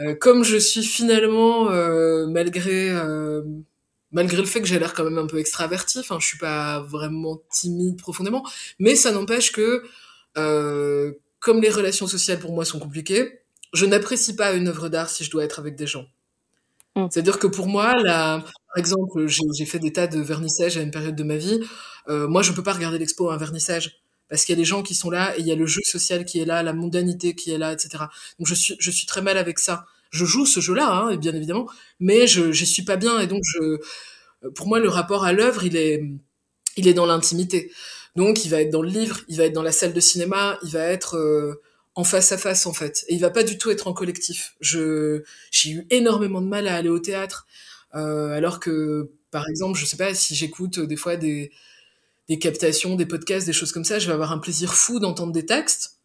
Euh, 0.00 0.14
comme 0.14 0.44
je 0.44 0.56
suis 0.56 0.82
finalement, 0.82 1.70
euh, 1.70 2.26
malgré 2.26 2.90
euh, 2.90 3.42
malgré 4.12 4.38
le 4.38 4.46
fait 4.46 4.60
que 4.60 4.66
j'ai 4.66 4.78
l'air 4.78 4.94
quand 4.94 5.04
même 5.04 5.18
un 5.18 5.26
peu 5.26 5.38
extraverti, 5.38 5.98
enfin 5.98 6.18
je 6.20 6.26
suis 6.26 6.38
pas 6.38 6.80
vraiment 6.80 7.42
timide 7.50 7.98
profondément, 7.98 8.44
mais 8.78 8.96
ça 8.96 9.12
n'empêche 9.12 9.52
que 9.52 9.82
euh, 10.36 11.12
comme 11.40 11.60
les 11.60 11.70
relations 11.70 12.06
sociales 12.06 12.38
pour 12.38 12.52
moi 12.52 12.64
sont 12.64 12.78
compliquées, 12.78 13.40
je 13.72 13.86
n'apprécie 13.86 14.34
pas 14.36 14.52
une 14.52 14.68
œuvre 14.68 14.88
d'art 14.88 15.10
si 15.10 15.24
je 15.24 15.30
dois 15.30 15.44
être 15.44 15.58
avec 15.58 15.76
des 15.76 15.86
gens. 15.86 16.06
Mm. 16.96 17.06
C'est-à-dire 17.10 17.38
que 17.38 17.46
pour 17.46 17.66
moi, 17.66 17.94
là, 18.02 18.38
par 18.40 18.76
exemple, 18.76 19.26
j'ai 19.26 19.66
fait 19.66 19.78
des 19.78 19.92
tas 19.92 20.06
de 20.06 20.20
vernissages 20.20 20.76
à 20.76 20.82
une 20.82 20.90
période 20.90 21.16
de 21.16 21.24
ma 21.24 21.36
vie. 21.36 21.60
Euh, 22.08 22.28
moi, 22.28 22.42
je 22.42 22.52
peux 22.52 22.62
pas 22.62 22.72
regarder 22.72 22.98
l'expo 22.98 23.30
à 23.30 23.34
un 23.34 23.36
vernissage 23.36 24.00
parce 24.28 24.44
qu'il 24.44 24.54
y 24.54 24.58
a 24.58 24.60
des 24.60 24.64
gens 24.66 24.82
qui 24.82 24.94
sont 24.94 25.10
là 25.10 25.36
et 25.36 25.40
il 25.40 25.46
y 25.46 25.52
a 25.52 25.56
le 25.56 25.66
jeu 25.66 25.80
social 25.84 26.24
qui 26.24 26.40
est 26.40 26.44
là, 26.44 26.62
la 26.62 26.72
mondanité 26.72 27.34
qui 27.34 27.50
est 27.50 27.58
là, 27.58 27.72
etc. 27.72 28.04
Donc 28.38 28.46
je 28.46 28.54
suis, 28.54 28.76
je 28.78 28.90
suis 28.90 29.06
très 29.06 29.22
mal 29.22 29.38
avec 29.38 29.58
ça 29.58 29.86
je 30.10 30.24
joue 30.24 30.46
ce 30.46 30.60
jeu-là, 30.60 30.90
hein, 30.90 31.16
bien 31.16 31.34
évidemment, 31.34 31.68
mais 32.00 32.26
je 32.26 32.52
j'y 32.52 32.66
suis 32.66 32.82
pas 32.82 32.96
bien 32.96 33.18
et 33.20 33.26
donc 33.26 33.42
je, 33.44 33.78
pour 34.54 34.66
moi 34.66 34.78
le 34.78 34.88
rapport 34.88 35.24
à 35.24 35.32
l'œuvre 35.32 35.64
il 35.64 35.76
est 35.76 36.02
il 36.76 36.88
est 36.88 36.94
dans 36.94 37.06
l'intimité. 37.06 37.72
Donc 38.16 38.44
il 38.44 38.50
va 38.50 38.60
être 38.62 38.70
dans 38.70 38.82
le 38.82 38.88
livre, 38.88 39.20
il 39.28 39.36
va 39.36 39.44
être 39.44 39.52
dans 39.52 39.62
la 39.62 39.72
salle 39.72 39.92
de 39.92 40.00
cinéma, 40.00 40.58
il 40.62 40.70
va 40.70 40.84
être 40.84 41.16
euh, 41.16 41.60
en 41.94 42.04
face 42.04 42.32
à 42.32 42.38
face 42.38 42.66
en 42.66 42.72
fait, 42.72 43.04
et 43.08 43.14
il 43.14 43.20
va 43.20 43.30
pas 43.30 43.42
du 43.42 43.58
tout 43.58 43.70
être 43.70 43.86
en 43.88 43.92
collectif. 43.92 44.54
Je 44.60 45.22
j'ai 45.50 45.70
eu 45.70 45.86
énormément 45.90 46.40
de 46.40 46.46
mal 46.48 46.68
à 46.68 46.76
aller 46.76 46.88
au 46.88 46.98
théâtre, 47.00 47.46
euh, 47.94 48.30
alors 48.30 48.60
que 48.60 49.10
par 49.30 49.48
exemple 49.48 49.78
je 49.78 49.84
sais 49.86 49.96
pas 49.96 50.14
si 50.14 50.34
j'écoute 50.34 50.80
des 50.80 50.96
fois 50.96 51.16
des 51.16 51.50
des 52.28 52.38
captations, 52.38 52.94
des 52.94 53.06
podcasts, 53.06 53.46
des 53.46 53.52
choses 53.52 53.72
comme 53.72 53.84
ça, 53.84 53.98
je 53.98 54.06
vais 54.06 54.12
avoir 54.12 54.32
un 54.32 54.38
plaisir 54.38 54.74
fou 54.74 55.00
d'entendre 55.00 55.32
des 55.32 55.46
textes, 55.46 55.98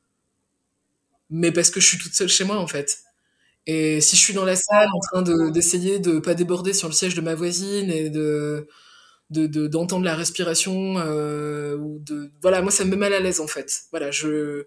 mais 1.30 1.52
parce 1.52 1.70
que 1.70 1.80
je 1.80 1.88
suis 1.88 1.98
toute 1.98 2.14
seule 2.14 2.30
chez 2.30 2.44
moi 2.46 2.58
en 2.58 2.68
fait. 2.68 3.00
Et 3.66 4.02
si 4.02 4.16
je 4.16 4.22
suis 4.22 4.34
dans 4.34 4.46
la 4.46 4.56
salle 4.56 4.90
en 4.94 5.00
train 5.00 5.22
d'essayer 5.52 6.00
de, 6.00 6.12
de 6.12 6.20
pas 6.20 6.34
déborder 6.34 6.74
sur 6.74 6.88
le 6.88 6.94
siège 6.94 7.16
de 7.16 7.22
ma 7.22 7.36
voisine 7.36 7.90
et 7.90 8.10
de 8.10 8.68
d'entendre 9.30 10.02
de, 10.02 10.06
la 10.06 10.16
respiration 10.16 11.00
euh, 11.00 11.76
ou 11.78 11.98
de 12.00 12.32
voilà 12.42 12.62
moi 12.62 12.70
ça 12.72 12.86
me 12.86 12.92
met 12.92 12.98
mal 12.98 13.14
à 13.14 13.20
l'aise 13.20 13.40
en 13.40 13.48
fait. 13.48 13.84
Voilà 13.92 14.12
je 14.12 14.66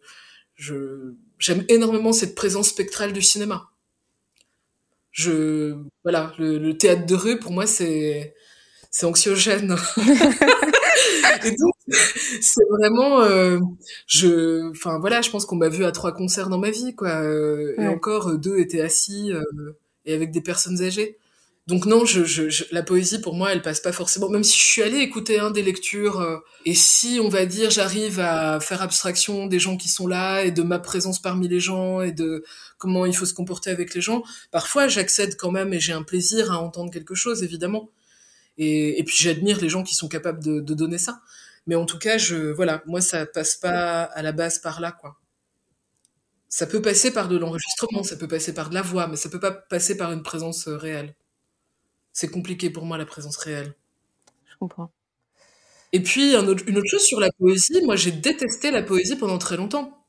je 0.55 1.15
j'aime 1.39 1.65
énormément 1.69 2.13
cette 2.13 2.35
présence 2.35 2.69
spectrale 2.69 3.13
du 3.13 3.23
cinéma. 3.23 3.71
Je 5.13 5.77
voilà 6.03 6.33
le, 6.39 6.59
le 6.59 6.77
théâtre 6.77 7.07
de 7.07 7.15
rue 7.15 7.39
pour 7.39 7.53
moi 7.53 7.67
c'est 7.67 8.35
c'est 8.91 9.07
anxiogène 9.07 9.77
et 11.45 11.51
donc 11.51 11.75
c'est 12.41 12.65
vraiment 12.71 13.21
euh, 13.23 13.59
je 14.07 14.71
enfin 14.71 14.99
voilà 14.99 15.23
je 15.23 15.31
pense 15.31 15.47
qu'on 15.47 15.57
m'a 15.57 15.69
vu 15.69 15.85
à 15.85 15.93
trois 15.93 16.13
concerts 16.13 16.49
dans 16.49 16.59
ma 16.59 16.71
vie 16.71 16.95
quoi 16.95 17.23
euh, 17.23 17.75
et 17.79 17.87
encore 17.87 18.29
euh, 18.31 18.39
deux 18.39 18.59
étaient 18.59 18.81
assis 18.81 19.33
euh, 19.33 19.43
et 20.05 20.15
avec 20.15 20.31
des 20.31 20.41
personnes 20.41 20.83
âgées 20.83 21.19
donc 21.67 21.85
non, 21.85 22.05
je, 22.05 22.25
je, 22.25 22.65
la 22.71 22.85
poésie 22.85 23.21
pour 23.21 23.35
moi, 23.35 23.51
elle 23.53 23.61
passe 23.61 23.81
pas 23.81 23.91
forcément. 23.91 24.29
Même 24.29 24.45
si 24.45 24.57
je 24.57 24.65
suis 24.65 24.83
allée 24.83 24.99
écouter 24.99 25.41
un 25.41 25.51
des 25.51 25.63
lectures, 25.63 26.21
euh, 26.21 26.37
et 26.65 26.75
si 26.75 27.19
on 27.21 27.29
va 27.29 27.45
dire 27.45 27.71
j'arrive 27.71 28.21
à 28.21 28.61
faire 28.61 28.83
abstraction 28.83 29.47
des 29.49 29.59
gens 29.59 29.77
qui 29.77 29.89
sont 29.89 30.07
là 30.07 30.45
et 30.45 30.53
de 30.53 30.63
ma 30.63 30.79
présence 30.79 31.21
parmi 31.21 31.49
les 31.49 31.59
gens 31.59 32.03
et 32.03 32.13
de 32.13 32.45
comment 32.79 33.05
il 33.05 33.17
faut 33.17 33.27
se 33.27 33.35
comporter 33.35 33.71
avec 33.71 33.95
les 33.95 34.01
gens, 34.01 34.23
parfois 34.53 34.87
j'accède 34.87 35.37
quand 35.37 35.51
même 35.51 35.73
et 35.75 35.81
j'ai 35.81 35.93
un 35.93 36.05
plaisir 36.05 36.53
à 36.53 36.59
entendre 36.59 36.93
quelque 36.93 37.17
chose 37.17 37.43
évidemment. 37.43 37.91
Et, 38.59 38.99
et 38.99 39.05
puis 39.05 39.17
j'admire 39.19 39.61
les 39.61 39.69
gens 39.69 39.83
qui 39.83 39.95
sont 39.95 40.09
capables 40.09 40.43
de, 40.43 40.61
de, 40.61 40.75
donner 40.75 40.99
ça. 40.99 41.21
Mais 41.67 41.75
en 41.75 41.87
tout 41.87 41.99
cas, 41.99 42.19
je 42.19 42.53
voilà, 42.53 42.83
moi 42.87 43.01
ça 43.01 43.27
passe 43.27 43.57
pas 43.57 44.03
à 44.05 44.23
la 44.23 44.33
base 44.33 44.59
par 44.61 44.81
là 44.81 44.93
quoi. 44.93 45.17
Ça 46.49 46.67
peut 46.67 46.81
passer 46.81 47.13
par 47.13 47.29
de 47.29 47.37
l'enregistrement, 47.37 48.03
ça 48.03 48.17
peut 48.17 48.29
passer 48.29 48.55
par 48.55 48.71
de 48.71 48.75
la 48.75 48.83
voix, 48.83 49.09
mais 49.09 49.17
ça 49.17 49.29
peut 49.29 49.41
pas 49.41 49.53
passer 49.53 49.97
par 49.97 50.13
une 50.13 50.23
présence 50.23 50.69
euh, 50.69 50.77
réelle 50.77 51.15
c'est 52.17 52.31
compliqué 52.31 52.71
pour 52.71 52.87
moi 52.87 52.97
la 52.97 53.05
présence 53.05 53.37
réelle. 53.37 53.75
Je 54.47 54.57
comprends. 54.59 54.91
Et 55.93 56.03
puis 56.03 56.33
une 56.35 56.49
autre 56.49 56.89
chose 56.89 57.05
sur 57.05 57.21
la 57.21 57.31
poésie, 57.39 57.85
moi 57.85 57.95
j'ai 57.95 58.11
détesté 58.11 58.71
la 58.71 58.83
poésie 58.83 59.17
pendant 59.17 59.37
très 59.37 59.59
longtemps. 59.59 60.07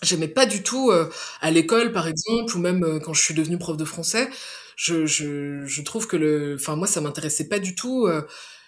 J'aimais 0.00 0.28
pas 0.28 0.46
du 0.46 0.62
tout 0.62 0.90
euh, 0.90 1.10
à 1.42 1.50
l'école 1.50 1.92
par 1.92 2.08
exemple 2.08 2.56
ou 2.56 2.60
même 2.60 2.82
euh, 2.82 2.98
quand 2.98 3.12
je 3.12 3.22
suis 3.22 3.34
devenue 3.34 3.58
prof 3.58 3.76
de 3.76 3.84
français, 3.84 4.30
je, 4.78 5.06
je, 5.06 5.64
je 5.66 5.82
trouve 5.82 6.06
que 6.06 6.16
le 6.16 6.54
enfin 6.54 6.76
moi 6.76 6.86
ça 6.86 7.00
m'intéressait 7.00 7.48
pas 7.48 7.58
du 7.58 7.74
tout 7.74 8.06
euh, 8.06 8.22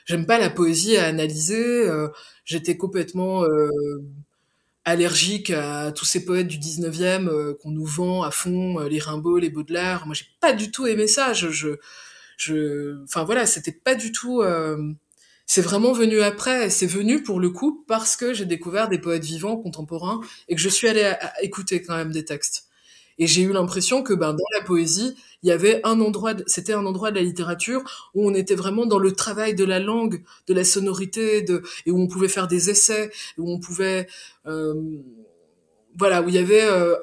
j'aime 0.06 0.26
pas 0.26 0.38
la 0.38 0.50
poésie 0.50 0.96
à 0.96 1.06
analyser, 1.06 1.88
j'étais 2.44 2.76
complètement 2.76 3.44
allergique 4.84 5.50
à 5.50 5.92
tous 5.92 6.04
ces 6.04 6.24
poètes 6.24 6.48
du 6.48 6.58
19e 6.58 7.54
qu'on 7.54 7.70
nous 7.70 7.84
vend 7.84 8.22
à 8.22 8.30
fond, 8.30 8.78
les 8.80 8.98
Rimbaud, 8.98 9.38
les 9.38 9.50
Baudelaire. 9.50 10.06
Moi 10.06 10.14
j'ai 10.14 10.26
pas 10.40 10.52
du 10.52 10.70
tout 10.70 10.86
aimé 10.86 11.06
ça, 11.06 11.32
je, 11.32 11.50
je 11.50 11.76
je, 12.38 13.02
enfin 13.04 13.24
voilà, 13.24 13.46
c'était 13.46 13.72
pas 13.72 13.94
du 13.94 14.12
tout. 14.12 14.42
Euh, 14.42 14.92
c'est 15.46 15.62
vraiment 15.62 15.92
venu 15.92 16.22
après. 16.22 16.70
C'est 16.70 16.86
venu 16.86 17.22
pour 17.22 17.40
le 17.40 17.50
coup 17.50 17.84
parce 17.88 18.16
que 18.16 18.34
j'ai 18.34 18.46
découvert 18.46 18.88
des 18.90 18.98
poètes 18.98 19.24
vivants 19.24 19.58
contemporains 19.58 20.20
et 20.48 20.56
que 20.56 20.60
je 20.62 20.70
suis 20.70 20.88
allée 20.88 21.14
écouter 21.42 21.82
quand 21.82 21.96
même 21.96 22.12
des 22.12 22.26
textes. 22.26 22.69
Et 23.20 23.26
j'ai 23.26 23.42
eu 23.42 23.52
l'impression 23.52 24.02
que 24.02 24.14
ben 24.14 24.32
dans 24.32 24.44
la 24.58 24.64
poésie, 24.64 25.14
il 25.42 25.48
y 25.48 25.52
avait 25.52 25.80
un 25.84 26.00
endroit, 26.00 26.32
c'était 26.46 26.72
un 26.72 26.84
endroit 26.86 27.10
de 27.10 27.16
la 27.16 27.22
littérature 27.22 27.82
où 28.14 28.28
on 28.28 28.34
était 28.34 28.54
vraiment 28.54 28.86
dans 28.86 28.98
le 28.98 29.12
travail 29.12 29.54
de 29.54 29.64
la 29.64 29.78
langue, 29.78 30.24
de 30.48 30.54
la 30.54 30.64
sonorité, 30.64 31.42
de 31.42 31.62
et 31.86 31.90
où 31.90 32.00
on 32.00 32.08
pouvait 32.08 32.28
faire 32.28 32.48
des 32.48 32.70
essais, 32.70 33.10
où 33.38 33.50
on 33.52 33.60
pouvait 33.60 34.08
euh, 34.46 34.74
voilà, 35.96 36.22
où 36.22 36.28
il 36.28 36.34
y 36.34 36.38
avait 36.38 36.64
euh, 36.64 36.96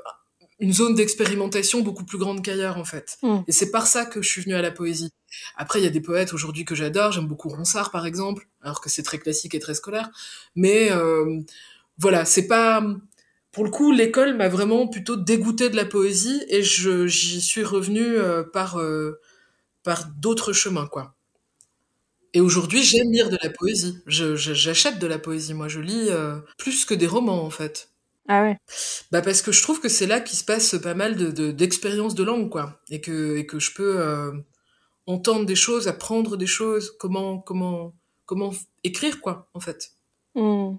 une 0.60 0.74
zone 0.74 0.96
d'expérimentation 0.96 1.82
beaucoup 1.82 2.04
plus 2.04 2.18
grande 2.18 2.44
qu'ailleurs 2.44 2.78
en 2.78 2.86
fait. 2.86 3.18
Mm. 3.22 3.38
Et 3.48 3.52
c'est 3.52 3.70
par 3.70 3.86
ça 3.86 4.06
que 4.06 4.22
je 4.22 4.30
suis 4.30 4.42
venue 4.42 4.56
à 4.56 4.62
la 4.62 4.72
poésie. 4.72 5.12
Après, 5.56 5.80
il 5.80 5.84
y 5.84 5.88
a 5.88 5.92
des 5.92 6.02
poètes 6.02 6.34
aujourd'hui 6.34 6.66
que 6.66 6.74
j'adore. 6.74 7.12
J'aime 7.12 7.28
beaucoup 7.28 7.50
Ronsard 7.50 7.92
par 7.92 8.08
exemple, 8.08 8.48
alors 8.64 8.82
que 8.82 8.90
c'est 8.90 9.04
très 9.04 9.20
classique 9.20 9.54
et 9.54 9.60
très 9.60 9.76
scolaire. 9.76 10.10
Mais 10.56 10.92
euh, 10.92 11.42
voilà, 12.00 12.26
c'est 12.26 12.48
pas 12.48 12.84
pour 13.58 13.66
le 13.66 13.72
coup 13.72 13.92
l'école 13.92 14.38
m'a 14.38 14.50
vraiment 14.50 14.88
plutôt 14.88 15.16
dégoûté 15.16 15.72
de 15.72 15.76
la 15.76 15.86
poésie 15.86 16.44
et 16.48 16.62
je 16.62 17.08
j'y 17.08 17.42
suis 17.42 17.64
revenue 17.64 18.06
euh, 18.06 18.44
par 18.44 18.80
euh, 18.80 19.20
par 19.82 20.06
d'autres 20.06 20.54
chemins 20.54 20.86
quoi. 20.86 21.16
Et 22.36 22.40
aujourd'hui, 22.40 22.84
j'aime 22.84 23.12
lire 23.12 23.32
de 23.32 23.38
la 23.42 23.50
poésie. 23.50 23.98
J'achète 24.06 25.00
de 25.00 25.08
la 25.08 25.18
poésie. 25.18 25.56
Moi, 25.56 25.70
je 25.70 25.80
lis 25.80 26.08
euh, 26.10 26.40
plus 26.60 26.86
que 26.86 26.94
des 26.94 27.08
romans 27.08 27.44
en 27.44 27.50
fait. 27.50 27.90
Ah 28.28 28.44
ouais. 28.44 28.60
Bah 29.12 29.24
parce 29.24 29.42
que 29.42 29.52
je 29.52 29.64
trouve 29.64 29.80
que 29.80 29.90
c'est 29.90 30.06
là 30.06 30.20
qu'il 30.20 30.38
se 30.38 30.46
passe 30.46 30.76
pas 30.78 30.94
mal 30.94 31.16
de 31.16 31.50
d'expériences 31.50 32.14
de, 32.14 32.24
langue 32.24 32.52
quoi 32.52 32.80
et 32.92 33.02
que 33.02 33.38
et 33.38 33.48
que 33.48 33.58
je 33.58 33.74
peux 33.74 34.34
entendre 35.08 35.48
des 35.48 35.56
choses, 35.56 35.88
apprendre 35.88 36.38
des 36.38 36.46
choses, 36.46 36.96
comment 37.00 37.40
comment 37.40 37.96
comment 38.28 38.54
écrire 38.84 39.20
quoi 39.20 39.50
en 39.56 39.60
fait. 39.60 39.94
Mmh. 40.36 40.76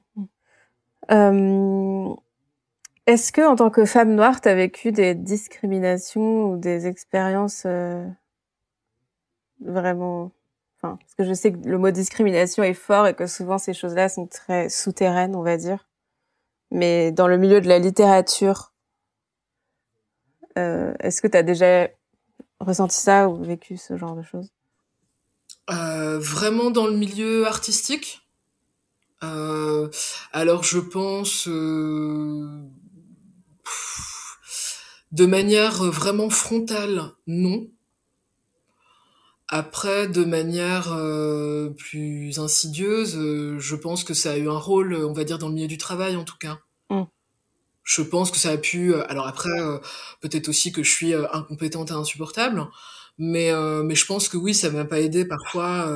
Est-ce 3.09 3.33
que 3.33 3.41
en 3.41 3.57
tant 3.57 3.71
que 3.71 3.87
femme 3.87 4.15
noire, 4.15 4.43
tu 4.43 4.51
as 4.51 4.55
vécu 4.55 4.93
des 4.93 5.15
discriminations 5.15 6.51
ou 6.53 6.59
des 6.59 6.87
expériences 6.87 7.63
euh, 7.65 8.07
vraiment 9.65 10.31
enfin 10.77 10.99
parce 11.01 11.15
que 11.15 11.25
je 11.25 11.33
sais 11.33 11.53
que 11.53 11.67
le 11.67 11.79
mot 11.79 11.91
discrimination 11.91 12.63
est 12.63 12.75
fort 12.75 13.07
et 13.07 13.15
que 13.15 13.27
souvent 13.27 13.57
ces 13.57 13.73
choses-là 13.73 14.11
sont 14.11 14.27
très 14.27 14.69
souterraines, 14.69 15.35
on 15.35 15.43
va 15.43 15.57
dire. 15.57 15.89
Mais 16.71 17.11
dans 17.11 17.29
le 17.29 17.39
milieu 17.39 17.63
de 17.63 17.69
la 17.69 17.79
littérature, 17.79 18.75
euh, 20.59 20.93
est-ce 21.01 21.23
que 21.23 21.29
tu 21.29 21.43
déjà 21.43 21.89
ressenti 22.61 22.97
ça 22.97 23.31
ou 23.31 23.43
vécu 23.43 23.79
ce 23.79 23.97
genre 23.97 24.17
de 24.17 24.23
choses? 24.23 24.53
Euh, 25.71 26.19
Vraiment 26.19 26.71
dans 26.71 26.87
le 26.87 26.97
milieu 26.99 27.47
artistique? 27.47 28.29
Euh, 29.23 29.89
Alors 30.33 30.63
je 30.63 30.79
pense 30.79 31.49
de 35.13 35.27
manière 35.27 35.83
vraiment 35.85 36.31
frontale, 36.31 37.13
non. 37.27 37.69
Après, 39.49 40.09
de 40.09 40.25
manière 40.25 40.93
euh, 40.93 41.71
plus 41.71 42.39
insidieuse, 42.39 43.17
euh, 43.17 43.59
je 43.59 43.77
pense 43.77 44.05
que 44.05 44.13
ça 44.13 44.33
a 44.33 44.37
eu 44.37 44.49
un 44.49 44.59
rôle, 44.59 44.95
on 44.95 45.15
va 45.15 45.25
dire, 45.25 45.39
dans 45.39 45.49
le 45.49 45.55
milieu 45.55 45.69
du 45.69 45.79
travail 45.79 46.17
en 46.17 46.25
tout 46.25 46.37
cas. 46.39 46.59
Mm. 46.91 47.05
Je 47.83 48.03
pense 48.03 48.31
que 48.31 48.37
ça 48.37 48.51
a 48.51 48.59
pu. 48.59 48.93
Euh, 48.93 49.11
alors 49.11 49.27
après, 49.27 49.59
peut-être 50.21 50.49
aussi 50.49 50.71
que 50.71 50.83
je 50.83 50.91
suis 50.91 51.15
incompétente 51.15 51.91
et 51.91 51.95
insupportable, 51.95 52.69
mais 53.17 53.51
mais 53.83 53.95
je 53.95 54.05
pense 54.05 54.29
que 54.29 54.37
oui, 54.37 54.55
ça 54.55 54.69
m'a 54.71 54.85
pas 54.85 55.01
aidé 55.01 55.25
parfois. 55.25 55.91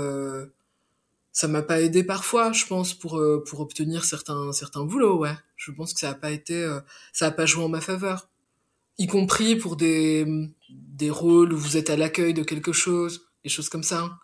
Ça 1.32 1.48
m'a 1.48 1.62
pas 1.62 1.80
aidé 1.80 2.04
parfois, 2.04 2.52
je 2.52 2.66
pense, 2.66 2.94
pour 2.94 3.22
pour 3.46 3.60
obtenir 3.60 4.04
certains 4.04 4.52
certains 4.52 4.84
boulots. 4.84 5.18
Ouais, 5.18 5.36
je 5.56 5.70
pense 5.72 5.94
que 5.94 6.00
ça 6.00 6.10
a 6.10 6.14
pas 6.14 6.30
été, 6.30 6.68
ça 7.12 7.26
a 7.26 7.30
pas 7.30 7.46
joué 7.46 7.64
en 7.64 7.68
ma 7.68 7.80
faveur, 7.80 8.28
y 8.98 9.06
compris 9.06 9.56
pour 9.56 9.76
des 9.76 10.26
des 10.70 11.10
rôles 11.10 11.52
où 11.52 11.58
vous 11.58 11.76
êtes 11.76 11.90
à 11.90 11.96
l'accueil 11.96 12.34
de 12.34 12.42
quelque 12.42 12.72
chose 12.72 13.28
des 13.44 13.50
choses 13.50 13.68
comme 13.68 13.82
ça. 13.82 14.18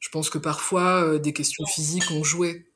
Je 0.00 0.08
pense 0.08 0.30
que 0.30 0.38
parfois, 0.38 1.04
euh, 1.04 1.18
des 1.18 1.32
questions 1.32 1.64
physiques 1.66 2.10
ont 2.10 2.24
joué. 2.24 2.66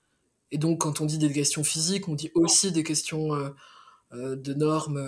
Et 0.52 0.58
donc, 0.58 0.80
quand 0.80 1.00
on 1.00 1.06
dit 1.06 1.18
des 1.18 1.32
questions 1.32 1.64
physiques, 1.64 2.08
on 2.08 2.14
dit 2.14 2.30
aussi 2.34 2.72
des 2.72 2.84
questions 2.84 3.34
euh, 3.34 3.50
euh, 4.12 4.36
de 4.36 4.54
normes. 4.54 5.00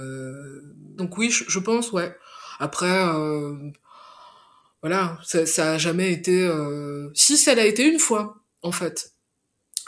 Donc 0.97 1.17
oui, 1.17 1.31
je, 1.31 1.59
pense, 1.61 1.93
ouais. 1.93 2.17
Après, 2.59 3.07
voilà, 4.83 5.19
ça, 5.25 5.47
ça 5.47 5.73
a 5.73 5.79
jamais 5.79 6.13
été... 6.13 6.51
Si, 7.15 7.37
ça 7.37 7.55
l'a 7.55 7.67
été 7.67 7.87
une 7.87 8.01
fois, 8.01 8.38
en 8.63 8.73
fait. 8.73 9.13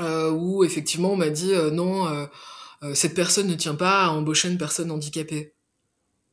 où, 0.01 0.65
effectivement, 0.65 1.13
on 1.13 1.17
m'a 1.17 1.31
dit, 1.31 1.53
non, 1.73 2.29
cette 2.95 3.15
personne 3.15 3.47
ne 3.47 3.55
tient 3.55 3.75
pas 3.75 4.05
à 4.07 4.11
embaucher 4.11 4.49
une 4.49 4.59
personne 4.59 4.91
handicapée. 4.91 5.55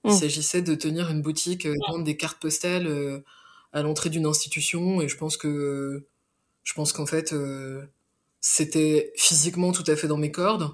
Il 0.04 0.12
mmh. 0.12 0.14
s'agissait 0.14 0.62
de 0.62 0.76
tenir 0.76 1.10
une 1.10 1.22
boutique, 1.22 1.68
vendre 1.90 2.04
des 2.04 2.16
cartes 2.16 2.40
postales 2.40 3.24
à 3.74 3.82
l'entrée 3.82 4.10
d'une 4.10 4.26
institution 4.26 5.02
et 5.02 5.08
je 5.08 5.18
pense 5.18 5.38
que 5.38 6.06
je 6.64 6.74
pense 6.74 6.94
qu'en 6.94 7.06
fait 7.06 7.34
euh, 7.34 7.86
c'était 8.42 9.14
physiquement 9.16 9.72
tout 9.72 9.84
à 9.88 9.96
fait 9.96 10.08
dans 10.08 10.18
mes 10.18 10.32
cordes 10.32 10.74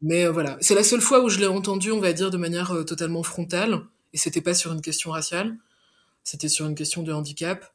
mais 0.00 0.24
euh, 0.24 0.30
voilà 0.32 0.56
c'est 0.60 0.74
la 0.74 0.84
seule 0.84 1.00
fois 1.00 1.22
où 1.22 1.28
je 1.28 1.38
l'ai 1.38 1.46
entendu 1.46 1.90
on 1.90 2.00
va 2.00 2.12
dire 2.12 2.30
de 2.30 2.36
manière 2.36 2.72
euh, 2.72 2.84
totalement 2.84 3.22
frontale 3.22 3.82
et 4.12 4.18
c'était 4.18 4.40
pas 4.40 4.54
sur 4.54 4.72
une 4.72 4.80
question 4.80 5.10
raciale 5.10 5.56
c'était 6.24 6.48
sur 6.48 6.66
une 6.66 6.74
question 6.74 7.02
de 7.02 7.12
handicap 7.12 7.72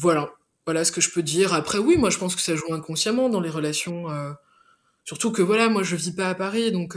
voilà 0.00 0.32
voilà 0.68 0.84
ce 0.84 0.92
que 0.92 1.00
je 1.00 1.10
peux 1.10 1.22
dire 1.22 1.54
après 1.54 1.78
oui 1.78 1.96
moi 1.96 2.10
je 2.10 2.18
pense 2.18 2.36
que 2.36 2.42
ça 2.42 2.54
joue 2.54 2.72
inconsciemment 2.74 3.28
dans 3.30 3.40
les 3.40 3.48
relations 3.48 4.06
surtout 5.04 5.32
que 5.32 5.42
voilà 5.42 5.68
moi 5.68 5.82
je 5.82 5.96
vis 5.96 6.12
pas 6.12 6.28
à 6.28 6.34
Paris 6.34 6.72
donc 6.72 6.96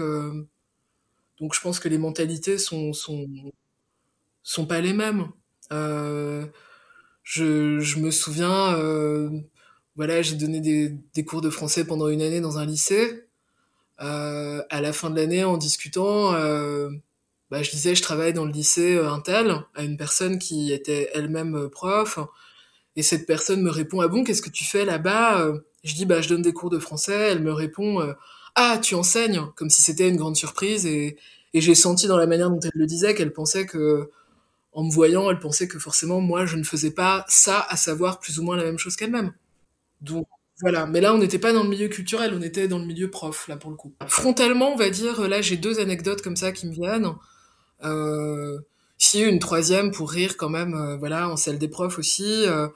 donc 1.39 1.55
je 1.55 1.61
pense 1.61 1.79
que 1.79 1.87
les 1.87 1.97
mentalités 1.97 2.57
sont 2.57 2.91
sont 2.93 3.27
sont 4.43 4.65
pas 4.65 4.81
les 4.81 4.93
mêmes. 4.93 5.27
Euh, 5.71 6.45
je, 7.23 7.79
je, 7.79 7.99
me 7.99 8.11
souviens, 8.11 8.75
euh, 8.75 9.29
voilà, 9.95 10.21
j'ai 10.21 10.35
donné 10.35 10.61
des, 10.61 10.89
des, 11.13 11.25
cours 11.25 11.41
de 11.41 11.49
français 11.49 11.85
pendant 11.85 12.07
une 12.07 12.21
année 12.21 12.41
dans 12.41 12.57
un 12.57 12.65
lycée. 12.65 13.25
Euh, 14.01 14.63
à 14.69 14.81
la 14.81 14.93
fin 14.93 15.09
de 15.09 15.15
l'année, 15.15 15.43
en 15.43 15.57
discutant, 15.57 16.33
euh, 16.33 16.89
bah, 17.51 17.61
je 17.63 17.71
disais, 17.71 17.95
je 17.95 18.01
travaille 18.01 18.33
dans 18.33 18.45
le 18.45 18.51
lycée 18.51 18.95
euh, 18.95 19.11
Intel, 19.11 19.55
à 19.75 19.83
une 19.83 19.97
personne 19.97 20.39
qui 20.39 20.71
était 20.73 21.09
elle-même 21.13 21.55
euh, 21.55 21.69
prof. 21.69 22.19
Et 22.95 23.03
cette 23.03 23.25
personne 23.25 23.61
me 23.61 23.69
répond, 23.69 24.01
ah 24.01 24.07
bon, 24.07 24.23
qu'est-ce 24.23 24.41
que 24.41 24.49
tu 24.49 24.65
fais 24.65 24.85
là-bas? 24.85 25.51
Je 25.83 25.95
dis, 25.95 26.05
bah, 26.05 26.21
je 26.21 26.29
donne 26.29 26.41
des 26.41 26.53
cours 26.53 26.69
de 26.69 26.79
français. 26.79 27.31
Elle 27.31 27.41
me 27.41 27.53
répond, 27.53 28.05
ah, 28.55 28.79
tu 28.81 28.95
enseignes, 28.95 29.41
comme 29.55 29.69
si 29.69 29.81
c'était 29.81 30.09
une 30.09 30.17
grande 30.17 30.35
surprise. 30.35 30.85
Et, 30.85 31.17
et 31.53 31.61
j'ai 31.61 31.75
senti 31.75 32.07
dans 32.07 32.17
la 32.17 32.27
manière 32.27 32.49
dont 32.49 32.59
elle 32.59 32.71
le 32.75 32.85
disait 32.85 33.13
qu'elle 33.15 33.33
pensait 33.33 33.65
que, 33.65 34.09
en 34.73 34.83
me 34.83 34.91
voyant, 34.91 35.29
elle 35.29 35.39
pensait 35.39 35.67
que 35.67 35.79
forcément, 35.79 36.21
moi, 36.21 36.45
je 36.45 36.57
ne 36.57 36.63
faisais 36.63 36.91
pas 36.91 37.25
ça, 37.27 37.65
à 37.69 37.77
savoir 37.77 38.19
plus 38.19 38.39
ou 38.39 38.43
moins 38.43 38.57
la 38.57 38.63
même 38.63 38.77
chose 38.77 38.95
qu'elle-même. 38.95 39.33
Donc, 40.01 40.27
voilà. 40.61 40.85
Mais 40.85 41.01
là, 41.01 41.13
on 41.13 41.17
n'était 41.17 41.39
pas 41.39 41.53
dans 41.53 41.63
le 41.63 41.69
milieu 41.69 41.87
culturel, 41.87 42.33
on 42.35 42.41
était 42.41 42.67
dans 42.67 42.79
le 42.79 42.85
milieu 42.85 43.09
prof, 43.09 43.47
là, 43.47 43.57
pour 43.57 43.71
le 43.71 43.75
coup. 43.75 43.93
Frontalement, 44.07 44.73
on 44.73 44.77
va 44.77 44.89
dire, 44.89 45.27
là, 45.27 45.41
j'ai 45.41 45.57
deux 45.57 45.79
anecdotes 45.79 46.21
comme 46.21 46.35
ça 46.35 46.51
qui 46.51 46.67
me 46.67 46.73
viennent. 46.73 47.09
Euh, 47.83 48.59
si 49.01 49.19
une 49.19 49.39
troisième 49.39 49.89
pour 49.89 50.11
rire 50.11 50.37
quand 50.37 50.49
même, 50.49 50.75
euh, 50.75 50.95
voilà, 50.95 51.27
en 51.27 51.35
salle 51.35 51.57
des 51.57 51.67
profs 51.67 51.97
aussi. 51.97 52.45
Euh, 52.45 52.67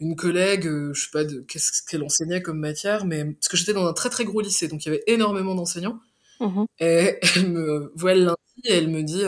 une 0.00 0.16
collègue, 0.16 0.66
euh, 0.66 0.92
je 0.92 1.04
sais 1.04 1.10
pas 1.12 1.24
de 1.24 1.40
qu'est-ce 1.40 1.82
qu'elle 1.88 2.02
enseignait 2.02 2.42
comme 2.42 2.58
matière, 2.58 3.04
mais 3.04 3.24
parce 3.24 3.48
que 3.48 3.56
j'étais 3.56 3.72
dans 3.72 3.86
un 3.86 3.92
très 3.92 4.10
très 4.10 4.24
gros 4.24 4.40
lycée, 4.40 4.66
donc 4.68 4.84
il 4.84 4.88
y 4.88 4.92
avait 4.92 5.04
énormément 5.06 5.54
d'enseignants. 5.54 6.00
Mmh 6.40 6.64
et 6.80 7.16
elle 7.36 7.50
me 7.50 7.92
voit 7.96 8.14
le 8.14 8.24
lundi 8.24 8.36
et 8.64 8.72
elle 8.72 8.88
me 8.88 9.02
dit 9.02 9.22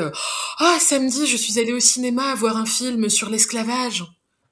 Ah, 0.58 0.78
samedi, 0.80 1.26
je 1.26 1.36
suis 1.36 1.58
allée 1.58 1.72
au 1.72 1.80
cinéma 1.80 2.34
voir 2.34 2.56
un 2.56 2.66
film 2.66 3.08
sur 3.08 3.30
l'esclavage. 3.30 4.04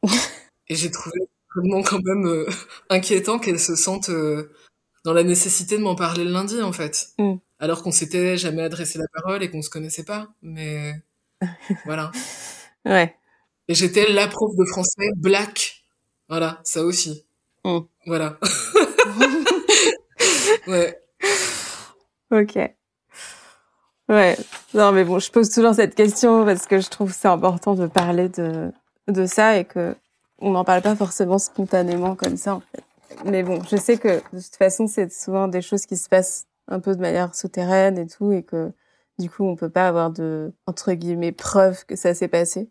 et 0.69 0.77
j'ai 0.77 0.91
trouvé 0.91 1.19
vraiment 1.55 1.83
quand 1.83 2.01
même 2.03 2.47
inquiétant 2.91 3.39
qu'elle 3.39 3.61
se 3.61 3.77
sente 3.77 4.11
dans 5.05 5.13
la 5.13 5.25
nécessité 5.25 5.77
de 5.79 5.83
m'en 5.83 5.97
parler 5.97 6.25
le 6.25 6.31
lundi, 6.31 6.63
en 6.63 6.73
fait. 6.73 7.09
Mmh 7.19 7.37
alors 7.61 7.83
qu'on 7.83 7.91
s'était 7.91 8.37
jamais 8.37 8.63
adressé 8.63 8.99
la 8.99 9.09
parole 9.13 9.43
et 9.43 9.51
qu'on 9.51 9.63
se 9.63 9.71
connaissait 9.71 10.05
pas. 10.05 10.29
Mais 10.43 10.95
voilà. 11.85 12.11
Ouais. 12.85 13.15
Et 13.67 13.75
j'étais 13.75 14.11
la 14.13 14.29
prof 14.29 14.55
de 14.57 14.65
français 14.65 15.11
black. 15.17 15.83
Voilà, 16.29 16.59
ça 16.65 16.83
aussi. 16.85 17.27
Mm. 17.65 17.81
Voilà. 18.07 18.39
ouais. 20.69 20.99
Ok. 22.31 22.57
Ouais. 24.09 24.37
Non, 24.73 24.93
mais 24.93 25.05
bon, 25.05 25.19
je 25.19 25.31
pose 25.31 25.51
toujours 25.51 25.75
cette 25.75 25.95
question 25.95 26.47
parce 26.47 26.67
que 26.67 26.81
je 26.81 26.89
trouve 26.89 27.13
c'est 27.13 27.29
important 27.29 27.75
de 27.75 27.87
parler 27.87 28.29
de, 28.31 28.73
de 29.09 29.27
ça 29.27 29.59
et 29.59 29.65
que 29.65 29.95
on 30.41 30.53
n'en 30.53 30.65
parle 30.65 30.83
pas 30.83 30.97
forcément 30.97 31.39
spontanément 31.39 32.15
comme 32.15 32.37
ça, 32.37 32.55
en 32.55 32.61
fait. 32.61 32.85
Mais 33.25 33.43
bon, 33.43 33.61
je 33.71 33.77
sais 33.77 33.99
que 33.99 34.21
de 34.33 34.41
toute 34.41 34.57
façon, 34.57 34.87
c'est 34.87 35.13
souvent 35.13 35.49
des 35.49 35.63
choses 35.63 35.85
qui 35.87 35.97
se 35.97 36.09
passent 36.09 36.47
un 36.69 36.81
peu 36.81 36.95
de 36.95 37.01
manière 37.01 37.35
souterraine 37.35 37.99
et 37.99 38.07
tout, 38.07 38.33
et 38.33 38.43
que 38.43 38.71
du 39.19 39.31
coup, 39.31 39.45
on 39.45 39.57
peut 39.57 39.71
pas 39.71 39.89
avoir 39.89 40.11
de, 40.11 40.53
entre 40.67 40.93
guillemets, 40.93 41.33
preuves 41.33 41.85
que 41.87 41.97
ça 41.97 42.15
s'est 42.15 42.29
passé, 42.29 42.71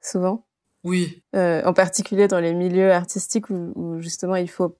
souvent. 0.00 0.46
Oui. 0.84 1.22
Euh, 1.34 1.62
en 1.64 1.72
particulier 1.72 2.28
dans 2.28 2.40
les 2.40 2.54
milieux 2.54 2.92
artistiques 2.92 3.50
où, 3.50 4.00
justement 4.00 4.36
il 4.36 4.48
faut, 4.48 4.76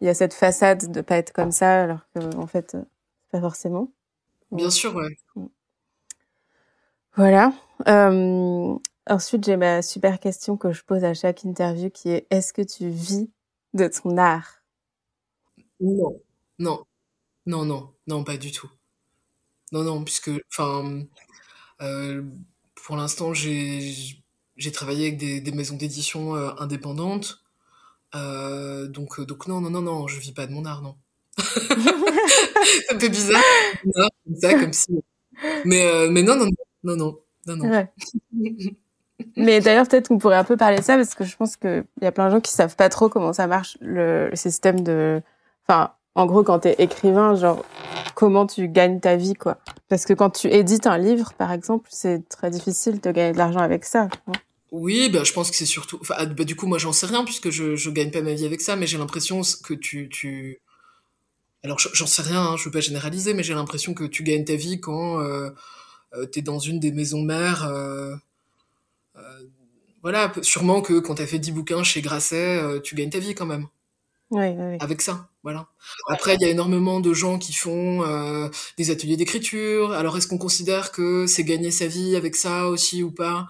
il 0.00 0.06
y 0.06 0.10
a 0.10 0.14
cette 0.14 0.34
façade 0.34 0.90
de 0.90 1.00
pas 1.00 1.16
être 1.16 1.32
comme 1.32 1.50
ça, 1.52 1.82
alors 1.82 2.06
que 2.14 2.36
en 2.36 2.46
fait, 2.46 2.74
euh, 2.74 2.82
pas 3.30 3.40
forcément. 3.40 3.92
Bien 4.50 4.70
sûr, 4.70 4.94
ouais. 4.94 5.16
Mm. 5.36 5.46
Voilà. 7.16 7.52
Euh, 7.88 8.74
ensuite, 9.08 9.44
j'ai 9.44 9.56
ma 9.56 9.82
super 9.82 10.20
question 10.20 10.56
que 10.56 10.72
je 10.72 10.82
pose 10.84 11.04
à 11.04 11.14
chaque 11.14 11.44
interview 11.44 11.90
qui 11.90 12.10
est 12.10 12.26
est-ce 12.30 12.52
que 12.52 12.62
tu 12.62 12.88
vis 12.88 13.30
de 13.74 13.88
ton 13.88 14.16
art? 14.16 14.62
Non, 15.80 16.20
non. 16.58 16.84
Non, 17.44 17.64
non, 17.64 17.92
non, 18.06 18.22
pas 18.22 18.36
du 18.36 18.52
tout. 18.52 18.70
Non, 19.72 19.82
non, 19.84 20.04
puisque, 20.04 20.30
enfin, 20.50 21.02
euh, 21.82 22.22
pour 22.86 22.96
l'instant, 22.96 23.34
j'ai 23.34 23.94
j'ai 24.56 24.72
travaillé 24.72 25.08
avec 25.08 25.18
des, 25.18 25.40
des 25.40 25.52
maisons 25.52 25.76
d'édition 25.76 26.36
euh, 26.36 26.50
indépendantes. 26.58 27.42
Euh, 28.14 28.88
donc, 28.88 29.20
donc 29.20 29.48
non, 29.48 29.60
non, 29.60 29.70
non, 29.70 29.82
non, 29.82 30.08
je 30.08 30.20
vis 30.20 30.32
pas 30.32 30.46
de 30.46 30.52
mon 30.52 30.64
art, 30.66 30.82
non. 30.82 30.96
ça 31.38 32.94
me 32.94 33.00
fait 33.00 33.08
bizarre, 33.08 33.42
comme 34.24 34.36
ça, 34.36 34.54
comme 34.58 34.72
si. 34.72 34.92
Mais, 35.64 36.08
mais 36.10 36.22
non, 36.22 36.36
non, 36.36 36.46
non, 36.84 36.96
non, 36.96 37.18
non, 37.46 37.56
non. 37.56 37.70
Ouais. 37.70 37.92
Mais 39.36 39.60
d'ailleurs, 39.60 39.86
peut-être 39.88 40.08
qu'on 40.08 40.18
pourrait 40.18 40.36
un 40.36 40.44
peu 40.44 40.56
parler 40.56 40.78
de 40.78 40.82
ça 40.82 40.96
parce 40.96 41.14
que 41.14 41.24
je 41.24 41.36
pense 41.36 41.56
qu'il 41.56 41.84
y 42.02 42.06
a 42.06 42.12
plein 42.12 42.26
de 42.26 42.32
gens 42.32 42.40
qui 42.40 42.52
savent 42.52 42.76
pas 42.76 42.88
trop 42.88 43.08
comment 43.08 43.32
ça 43.32 43.46
marche 43.46 43.78
le, 43.80 44.28
le 44.30 44.36
système 44.36 44.80
de, 44.82 45.22
enfin, 45.66 45.92
en 46.14 46.26
gros, 46.26 46.42
quand 46.42 46.60
t'es 46.60 46.76
écrivain, 46.78 47.34
genre, 47.34 47.64
comment 48.14 48.46
tu 48.46 48.68
gagnes 48.68 49.00
ta 49.00 49.16
vie, 49.16 49.34
quoi? 49.34 49.58
Parce 49.88 50.04
que 50.04 50.12
quand 50.12 50.30
tu 50.30 50.48
édites 50.48 50.86
un 50.86 50.98
livre, 50.98 51.32
par 51.34 51.52
exemple, 51.52 51.88
c'est 51.90 52.28
très 52.28 52.50
difficile 52.50 53.00
de 53.00 53.10
gagner 53.10 53.32
de 53.32 53.38
l'argent 53.38 53.60
avec 53.60 53.84
ça. 53.84 54.08
Oui, 54.70 55.10
bah, 55.10 55.24
je 55.24 55.32
pense 55.32 55.50
que 55.50 55.56
c'est 55.56 55.66
surtout, 55.66 56.00
ah, 56.10 56.26
bah, 56.26 56.44
du 56.44 56.56
coup, 56.56 56.66
moi, 56.66 56.78
j'en 56.78 56.92
sais 56.92 57.06
rien 57.06 57.24
puisque 57.24 57.50
je, 57.50 57.76
je 57.76 57.90
gagne 57.90 58.10
pas 58.10 58.22
ma 58.22 58.34
vie 58.34 58.46
avec 58.46 58.60
ça, 58.60 58.76
mais 58.76 58.86
j'ai 58.86 58.98
l'impression 58.98 59.42
que 59.62 59.74
tu, 59.74 60.08
tu, 60.08 60.60
alors, 61.64 61.78
j'en 61.78 62.06
sais 62.06 62.22
rien, 62.22 62.40
hein, 62.42 62.56
je 62.56 62.64
veux 62.64 62.70
pas 62.70 62.80
généraliser, 62.80 63.34
mais 63.34 63.42
j'ai 63.42 63.54
l'impression 63.54 63.94
que 63.94 64.04
tu 64.04 64.22
gagnes 64.24 64.44
ta 64.44 64.56
vie 64.56 64.80
quand 64.80 65.20
euh, 65.20 65.50
euh, 66.14 66.26
t'es 66.26 66.42
dans 66.42 66.58
une 66.58 66.80
des 66.80 66.90
maisons 66.90 67.22
mères, 67.22 67.64
euh, 67.64 68.14
euh, 69.16 69.20
voilà, 70.02 70.32
sûrement 70.42 70.82
que 70.82 70.98
quand 70.98 71.14
t'as 71.14 71.26
fait 71.26 71.38
10 71.38 71.52
bouquins 71.52 71.84
chez 71.84 72.02
Grasset, 72.02 72.58
euh, 72.60 72.80
tu 72.80 72.96
gagnes 72.96 73.10
ta 73.10 73.20
vie 73.20 73.34
quand 73.34 73.46
même. 73.46 73.68
Oui, 74.32 74.46
oui. 74.56 74.76
Avec 74.80 75.02
ça, 75.02 75.28
voilà. 75.42 75.68
Après, 76.08 76.36
il 76.36 76.40
y 76.40 76.46
a 76.46 76.48
énormément 76.48 77.00
de 77.00 77.12
gens 77.12 77.38
qui 77.38 77.52
font 77.52 78.02
euh, 78.02 78.48
des 78.78 78.90
ateliers 78.90 79.18
d'écriture. 79.18 79.92
Alors, 79.92 80.16
est-ce 80.16 80.26
qu'on 80.26 80.38
considère 80.38 80.90
que 80.90 81.26
c'est 81.26 81.44
gagner 81.44 81.70
sa 81.70 81.86
vie 81.86 82.16
avec 82.16 82.34
ça 82.34 82.68
aussi 82.68 83.02
ou 83.02 83.10
pas? 83.10 83.46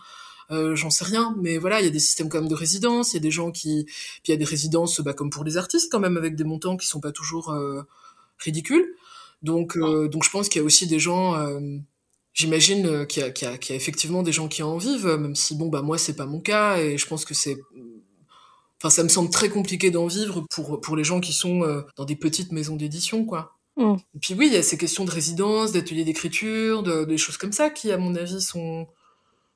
Euh, 0.51 0.74
J'en 0.74 0.91
sais 0.91 1.05
rien, 1.05 1.37
mais 1.41 1.57
voilà, 1.57 1.80
il 1.80 1.85
y 1.85 1.87
a 1.87 1.91
des 1.91 2.01
systèmes 2.01 2.28
quand 2.28 2.41
même 2.41 2.49
de 2.49 2.57
résidence. 2.57 3.12
Il 3.12 3.16
y 3.16 3.18
a 3.18 3.22
des 3.22 3.30
gens 3.30 3.53
qui, 3.53 3.85
puis 3.85 4.22
il 4.28 4.30
y 4.33 4.35
a 4.35 4.37
des 4.37 4.45
résidences, 4.45 5.01
bah, 5.01 5.12
comme 5.12 5.30
pour 5.30 5.45
les 5.45 5.57
artistes 5.57 5.91
quand 5.91 6.01
même, 6.01 6.16
avec 6.16 6.35
des 6.35 6.45
montants 6.45 6.76
qui 6.76 6.89
sont 6.89 7.01
pas 7.01 7.12
toujours 7.12 7.53
euh, 7.53 7.83
ridicules. 8.39 8.97
Donc, 9.43 9.76
euh, 9.76 10.09
donc 10.09 10.24
je 10.24 10.30
pense 10.30 10.49
qu'il 10.49 10.61
y 10.61 10.62
a 10.62 10.66
aussi 10.66 10.89
des 10.89 10.99
gens. 10.99 11.37
Euh, 11.37 11.61
j'imagine 12.35 13.07
qu'il 13.07 13.22
y, 13.22 13.26
a, 13.26 13.30
qu'il 13.30 13.47
y, 13.47 13.51
a, 13.53 13.57
qu'il 13.57 13.72
y 13.72 13.78
a 13.78 13.80
effectivement 13.80 14.24
des 14.24 14.33
gens 14.33 14.49
qui 14.49 14.64
en 14.64 14.78
vivent, 14.78 15.07
même 15.07 15.37
si 15.37 15.55
bon 15.55 15.68
bah 15.68 15.83
moi 15.83 15.99
c'est 15.99 16.16
pas 16.16 16.26
mon 16.26 16.41
cas 16.41 16.78
et 16.78 16.97
je 16.97 17.07
pense 17.07 17.24
que 17.24 17.35
c'est 17.35 17.59
Enfin, 18.83 18.91
ça 18.91 19.05
me 19.05 19.09
semble 19.09 19.30
très 19.30 19.49
compliqué 19.49 19.93
d'en 19.93 20.09
vivre 20.09 20.45
pour, 20.51 20.80
pour 20.80 20.97
les 20.97 21.05
gens 21.05 21.20
qui 21.20 21.33
sont 21.33 21.62
euh, 21.62 21.83
dans 21.97 22.05
des 22.05 22.16
petites 22.16 22.51
maisons 22.51 22.74
d'édition, 22.74 23.24
quoi. 23.24 23.57
Mm. 23.76 23.95
Et 24.16 24.18
puis 24.18 24.35
oui, 24.35 24.49
il 24.49 24.53
y 24.53 24.57
a 24.57 24.62
ces 24.64 24.76
questions 24.76 25.05
de 25.05 25.11
résidence, 25.12 25.70
d'ateliers 25.70 26.03
d'écriture, 26.03 26.83
de, 26.83 27.05
des 27.05 27.16
choses 27.16 27.37
comme 27.37 27.53
ça 27.53 27.70
qui, 27.70 27.93
à 27.93 27.97
mon 27.97 28.16
avis, 28.16 28.43
sont, 28.43 28.89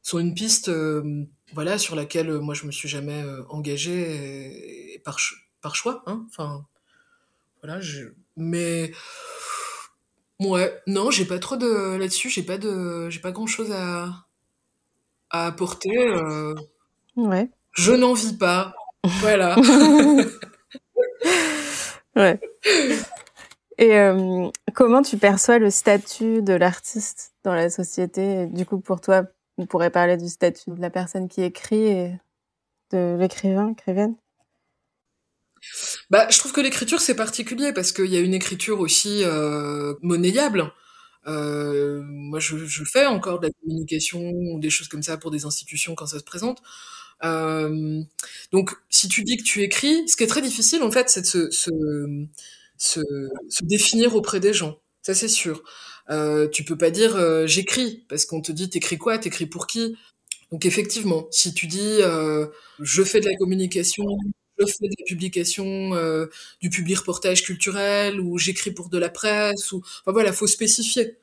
sont 0.01 0.21
une 0.21 0.33
piste 0.33 0.69
euh, 0.69 1.25
voilà, 1.55 1.77
sur 1.77 1.97
laquelle 1.97 2.31
euh, 2.31 2.39
moi 2.39 2.55
je 2.55 2.67
me 2.67 2.71
suis 2.71 2.89
jamais 2.89 3.21
engagée 3.49 4.95
et, 4.95 4.99
par, 5.01 5.19
par 5.61 5.75
choix. 5.75 6.05
Hein 6.07 6.25
enfin, 6.29 6.65
voilà, 7.65 7.81
je... 7.81 8.05
mais 8.37 8.93
ouais, 10.39 10.81
non, 10.87 11.11
j'ai 11.11 11.25
pas 11.25 11.41
trop 11.41 11.57
de 11.57 11.97
là-dessus, 11.97 12.31
j'ai 12.31 12.45
pas 12.45 12.59
de 12.59 13.11
j'ai 13.11 13.19
pas 13.19 13.33
grand-chose 13.33 13.73
à, 13.73 14.25
à 15.31 15.47
apporter. 15.47 16.15
Ouais. 17.17 17.51
Je 17.73 17.91
n'en 17.93 18.13
vis 18.13 18.39
pas. 18.39 18.73
Voilà. 19.21 19.57
ouais. 22.17 22.41
Et 23.79 23.95
euh, 23.95 24.49
comment 24.75 25.03
tu 25.03 25.19
perçois 25.19 25.59
le 25.59 25.71
statut 25.71 26.43
de 26.43 26.55
l'artiste 26.55 27.33
dans 27.45 27.55
la 27.55 27.71
société? 27.71 28.47
Du 28.47 28.65
coup, 28.65 28.81
pour 28.81 29.01
toi, 29.01 29.25
on 29.59 29.67
pourrait 29.67 29.91
parler 29.91 30.17
du 30.17 30.29
statut 30.29 30.71
de 30.71 30.81
la 30.81 30.91
personne 30.91 31.29
qui 31.29 31.43
écrit 31.43 31.87
et 31.87 32.13
de 32.93 33.17
l'écrivain, 33.19 33.73
écrivaine? 33.73 34.17
Bah, 36.11 36.29
je 36.31 36.39
trouve 36.39 36.53
que 36.53 36.61
l'écriture 36.61 37.01
c'est 37.01 37.17
particulier 37.17 37.73
parce 37.73 37.91
qu'il 37.91 38.07
y 38.07 38.17
a 38.17 38.21
une 38.21 38.35
écriture 38.35 38.81
aussi 38.81 39.23
euh, 39.25 39.95
monnayable. 40.03 40.73
Euh, 41.27 42.03
moi, 42.05 42.39
je, 42.39 42.57
je, 42.57 42.85
fais 42.85 43.07
encore 43.07 43.41
de 43.41 43.49
la 43.49 43.53
communication 43.61 44.21
ou 44.21 44.61
des 44.61 44.71
choses 44.71 44.87
comme 44.87 45.03
ça 45.03 45.17
pour 45.17 45.33
des 45.33 45.45
institutions 45.45 45.97
quand 45.97 46.07
ça 46.07 46.21
se 46.21 46.25
présente. 46.25 46.63
Euh, 47.25 48.03
donc, 48.53 48.73
si 48.91 49.09
tu 49.09 49.23
dis 49.25 49.37
que 49.37 49.43
tu 49.43 49.63
écris, 49.63 50.09
ce 50.09 50.17
qui 50.17 50.25
est 50.25 50.27
très 50.27 50.43
difficile, 50.43 50.83
en 50.83 50.91
fait, 50.91 51.09
c'est 51.11 51.23
de 51.23 51.27
se, 51.27 51.51
se, 51.51 51.71
se, 52.79 53.01
se, 53.49 53.65
définir 53.65 54.15
auprès 54.15 54.41
des 54.41 54.53
gens. 54.53 54.79
Ça, 55.03 55.15
c'est 55.15 55.29
sûr. 55.29 55.63
Euh, 56.11 56.49
tu 56.49 56.65
peux 56.65 56.77
pas 56.79 56.91
dire 56.91 57.17
euh, 57.17 57.47
j'écris 57.47 58.05
parce 58.09 58.27
qu'on 58.27 58.41
te 58.41 58.53
dit 58.53 58.71
t'écris 58.71 58.99
quoi, 58.99 59.19
t'écris 59.19 59.47
pour 59.47 59.67
qui? 59.67 59.97
Donc 60.53 60.65
effectivement, 60.65 61.27
si 61.33 61.53
tu 61.55 61.67
dis 61.67 61.99
euh, 62.03 62.47
je 62.81 63.03
fais 63.03 63.21
de 63.21 63.27
la 63.29 63.35
communication, 63.37 64.05
je 64.59 64.67
fais 64.67 64.87
de 64.89 64.95
la 64.99 65.05
publication, 65.07 65.95
euh, 65.95 66.27
du 66.61 66.71
public 66.71 66.99
reportage 66.99 67.43
culturel 67.45 68.21
ou 68.21 68.39
j'écris 68.39 68.71
pour 68.73 68.89
de 68.89 68.99
la 68.99 69.09
presse 69.11 69.73
ou 69.73 69.79
enfin 69.79 70.13
voilà, 70.13 70.33
faut 70.33 70.47
spécifier. 70.47 71.17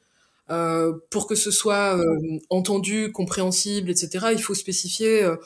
Euh, 0.50 0.94
pour 1.10 1.28
que 1.28 1.36
ce 1.36 1.52
soit 1.52 1.98
euh, 1.98 2.40
entendu, 2.50 3.12
compréhensible, 3.12 3.90
etc., 3.90 4.28
il 4.34 4.42
faut 4.42 4.54
spécifier 4.56 5.24
euh, 5.24 5.38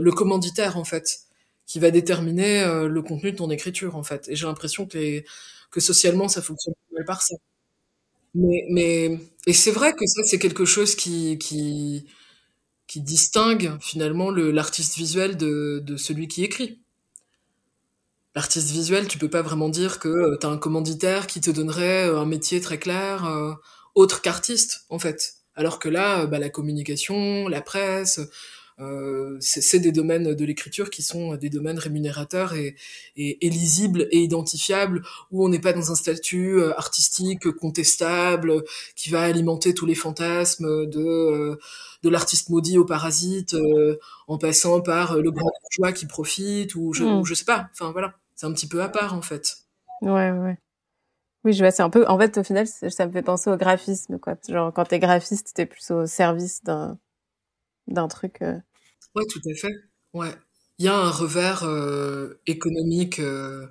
le 0.00 0.12
commanditaire 0.12 0.76
en 0.76 0.84
fait. 0.84 1.20
qui 1.66 1.80
va 1.80 1.90
déterminer 1.90 2.64
le 2.88 3.02
contenu 3.02 3.32
de 3.32 3.36
ton 3.38 3.50
écriture 3.50 3.96
en 3.96 4.02
fait. 4.04 4.28
Et 4.28 4.36
j'ai 4.36 4.46
l'impression 4.46 4.86
que, 4.86 5.22
que 5.70 5.80
socialement 5.80 6.28
ça 6.28 6.42
fonctionne 6.42 6.74
mal 6.92 7.04
par 7.04 7.22
ça. 7.22 7.34
Mais, 8.34 8.66
mais 8.70 9.18
et 9.46 9.52
c'est 9.54 9.70
vrai 9.72 9.92
que 9.94 10.06
ça 10.06 10.22
c'est 10.24 10.38
quelque 10.38 10.64
chose 10.64 10.94
qui 10.96 11.38
qui 12.86 13.00
distingue 13.00 13.76
finalement 13.80 14.30
l'artiste 14.30 14.96
visuel 14.96 15.36
de, 15.36 15.80
de 15.84 15.96
celui 15.96 16.26
qui 16.28 16.42
écrit. 16.44 16.80
L'artiste 18.34 18.70
visuel, 18.70 19.08
tu 19.08 19.18
peux 19.18 19.30
pas 19.30 19.42
vraiment 19.42 19.68
dire 19.70 19.98
que 19.98 20.36
tu 20.38 20.46
as 20.46 20.50
un 20.50 20.58
commanditaire 20.58 21.26
qui 21.26 21.40
te 21.40 21.50
donnerait 21.50 22.04
un 22.04 22.26
métier 22.26 22.60
très 22.60 22.78
clair 22.78 23.24
autre 23.96 24.22
qu'artiste 24.22 24.86
en 24.88 25.00
fait. 25.00 25.34
Alors 25.56 25.80
que 25.80 25.88
là, 25.88 26.26
bah, 26.26 26.38
la 26.38 26.50
communication, 26.50 27.48
la 27.48 27.62
presse, 27.62 28.20
euh, 28.78 29.38
c'est 29.40 29.78
des 29.78 29.90
domaines 29.90 30.34
de 30.34 30.44
l'écriture 30.44 30.90
qui 30.90 31.02
sont 31.02 31.34
des 31.36 31.48
domaines 31.48 31.78
rémunérateurs 31.78 32.52
et, 32.54 32.76
et, 33.16 33.46
et 33.46 33.48
lisibles 33.48 34.06
et 34.10 34.18
identifiables, 34.18 35.02
où 35.30 35.44
on 35.44 35.48
n'est 35.48 35.60
pas 35.60 35.72
dans 35.72 35.90
un 35.90 35.94
statut 35.94 36.58
euh, 36.58 36.76
artistique 36.76 37.50
contestable 37.52 38.62
qui 38.94 39.08
va 39.08 39.22
alimenter 39.22 39.72
tous 39.72 39.86
les 39.86 39.94
fantasmes 39.94 40.86
de 40.86 41.00
euh, 41.00 41.56
de 42.02 42.10
l'artiste 42.10 42.50
maudit 42.50 42.76
au 42.76 42.84
parasite, 42.84 43.56
en 44.28 44.38
passant 44.38 44.80
par 44.82 45.16
le 45.16 45.30
grand 45.30 45.50
bourgeois 45.62 45.92
qui 45.92 46.06
profite 46.06 46.74
ou 46.74 46.92
je, 46.92 47.02
mm. 47.02 47.18
ou 47.18 47.24
je 47.24 47.34
sais 47.34 47.46
pas. 47.46 47.68
Enfin 47.72 47.90
voilà, 47.92 48.14
c'est 48.34 48.46
un 48.46 48.52
petit 48.52 48.68
peu 48.68 48.82
à 48.82 48.88
part 48.88 49.14
en 49.14 49.22
fait. 49.22 49.56
Ouais 50.02 50.30
ouais. 50.30 50.58
Oui, 51.46 51.52
je 51.52 51.60
vois, 51.60 51.70
c'est 51.70 51.84
un 51.84 51.90
peu. 51.90 52.04
En 52.08 52.18
fait, 52.18 52.38
au 52.38 52.42
final, 52.42 52.66
ça 52.66 53.06
me 53.06 53.12
fait 53.12 53.22
penser 53.22 53.48
au 53.48 53.56
graphisme, 53.56 54.18
quoi. 54.18 54.34
Genre, 54.48 54.72
quand 54.74 54.84
t'es 54.84 54.98
graphiste, 54.98 55.52
t'es 55.54 55.64
plus 55.64 55.92
au 55.92 56.04
service 56.04 56.64
d'un 56.64 56.98
d'un 57.86 58.08
truc. 58.08 58.42
Euh... 58.42 58.58
Ouais, 59.14 59.22
tout 59.30 59.40
à 59.48 59.54
fait. 59.54 59.72
Ouais. 60.12 60.34
Il 60.80 60.86
y 60.86 60.88
a 60.88 60.96
un 60.96 61.08
revers 61.08 61.62
euh, 61.62 62.40
économique, 62.48 63.20
euh, 63.20 63.64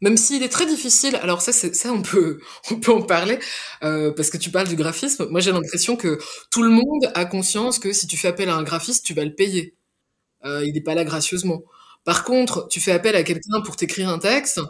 même 0.00 0.16
s'il 0.16 0.44
est 0.44 0.48
très 0.48 0.64
difficile. 0.64 1.16
Alors 1.16 1.42
ça, 1.42 1.52
ça, 1.52 1.92
on 1.92 2.02
peut, 2.02 2.40
on 2.70 2.76
peut 2.76 2.92
en 2.92 3.02
parler 3.02 3.40
euh, 3.82 4.12
parce 4.12 4.30
que 4.30 4.38
tu 4.38 4.50
parles 4.50 4.68
du 4.68 4.76
graphisme. 4.76 5.26
Moi, 5.28 5.40
j'ai 5.40 5.50
l'impression 5.50 5.96
que 5.96 6.20
tout 6.52 6.62
le 6.62 6.70
monde 6.70 7.10
a 7.14 7.24
conscience 7.24 7.80
que 7.80 7.92
si 7.92 8.06
tu 8.06 8.16
fais 8.16 8.28
appel 8.28 8.48
à 8.48 8.54
un 8.54 8.62
graphiste, 8.62 9.04
tu 9.04 9.12
vas 9.12 9.24
le 9.24 9.34
payer. 9.34 9.74
il 10.44 10.72
n'est 10.72 10.80
pas 10.80 10.94
là 10.94 11.04
gracieusement. 11.04 11.64
Par 12.04 12.22
contre, 12.22 12.68
tu 12.68 12.80
fais 12.80 12.92
appel 12.92 13.16
à 13.16 13.24
quelqu'un 13.24 13.60
pour 13.64 13.74
t'écrire 13.74 14.08
un 14.08 14.20
texte. 14.20 14.60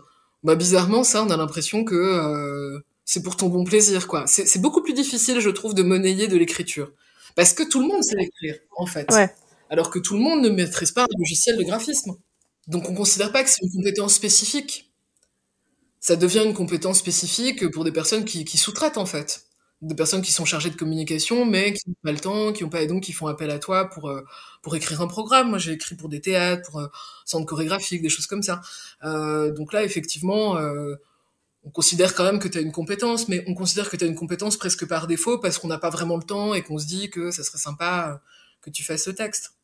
Bah 0.42 0.56
bizarrement, 0.56 1.04
ça, 1.04 1.22
on 1.22 1.30
a 1.30 1.36
l'impression 1.36 1.84
que 1.84 2.82
c'est 3.04 3.22
pour 3.22 3.36
ton 3.36 3.48
bon 3.48 3.64
plaisir, 3.64 4.06
quoi. 4.08 4.24
C'est 4.26 4.60
beaucoup 4.60 4.82
plus 4.82 4.94
difficile, 4.94 5.40
je 5.40 5.50
trouve, 5.50 5.74
de 5.74 5.82
monnayer 5.82 6.26
de 6.28 6.36
l'écriture. 6.36 6.92
Parce 7.34 7.54
que 7.54 7.62
tout 7.62 7.80
le 7.80 7.86
monde 7.86 8.02
sait 8.02 8.16
écrire, 8.20 8.58
en 8.76 8.86
fait. 8.86 9.08
Alors 9.70 9.90
que 9.90 9.98
tout 9.98 10.14
le 10.14 10.20
monde 10.20 10.42
ne 10.42 10.50
maîtrise 10.50 10.90
pas 10.92 11.04
un 11.04 11.18
logiciel 11.18 11.56
de 11.56 11.62
graphisme. 11.62 12.12
Donc 12.68 12.88
on 12.88 12.92
ne 12.92 12.96
considère 12.96 13.32
pas 13.32 13.42
que 13.42 13.50
c'est 13.50 13.62
une 13.62 13.72
compétence 13.72 14.14
spécifique. 14.14 14.92
Ça 16.00 16.16
devient 16.16 16.42
une 16.44 16.54
compétence 16.54 16.98
spécifique 16.98 17.70
pour 17.70 17.84
des 17.84 17.92
personnes 17.92 18.24
qui, 18.24 18.58
sous-traitent, 18.58 18.98
en 18.98 19.06
fait. 19.06 19.44
Des 19.82 19.96
personnes 19.96 20.22
qui 20.22 20.30
sont 20.30 20.44
chargées 20.44 20.70
de 20.70 20.76
communication, 20.76 21.44
mais 21.44 21.72
qui 21.72 21.88
n'ont 21.88 21.96
pas 22.04 22.12
le 22.12 22.20
temps, 22.20 22.52
qui 22.52 22.62
n'ont 22.62 22.70
pas, 22.70 22.82
et 22.82 22.86
donc 22.86 23.02
qui 23.02 23.12
font 23.12 23.26
appel 23.26 23.50
à 23.50 23.58
toi 23.58 23.90
pour, 23.90 24.08
euh, 24.08 24.24
pour 24.62 24.76
écrire 24.76 25.02
un 25.02 25.08
programme. 25.08 25.50
Moi, 25.50 25.58
j'ai 25.58 25.72
écrit 25.72 25.96
pour 25.96 26.08
des 26.08 26.20
théâtres, 26.20 26.70
pour 26.70 26.80
euh, 26.80 26.86
centres 27.24 27.46
chorégraphiques, 27.46 28.00
des 28.00 28.08
choses 28.08 28.28
comme 28.28 28.44
ça. 28.44 28.60
Euh, 29.02 29.50
donc 29.52 29.72
là, 29.72 29.82
effectivement, 29.82 30.56
euh, 30.56 30.94
on 31.64 31.70
considère 31.70 32.14
quand 32.14 32.22
même 32.22 32.38
que 32.38 32.46
tu 32.46 32.58
as 32.58 32.60
une 32.60 32.70
compétence, 32.70 33.28
mais 33.28 33.44
on 33.48 33.54
considère 33.54 33.90
que 33.90 33.96
tu 33.96 34.04
as 34.04 34.06
une 34.06 34.14
compétence 34.14 34.56
presque 34.56 34.86
par 34.86 35.08
défaut 35.08 35.38
parce 35.38 35.58
qu'on 35.58 35.68
n'a 35.68 35.78
pas 35.78 35.90
vraiment 35.90 36.16
le 36.16 36.22
temps 36.22 36.54
et 36.54 36.62
qu'on 36.62 36.78
se 36.78 36.86
dit 36.86 37.10
que 37.10 37.32
ça 37.32 37.42
serait 37.42 37.58
sympa 37.58 38.22
que 38.60 38.70
tu 38.70 38.84
fasses 38.84 39.02
ce 39.04 39.10
texte. 39.10 39.54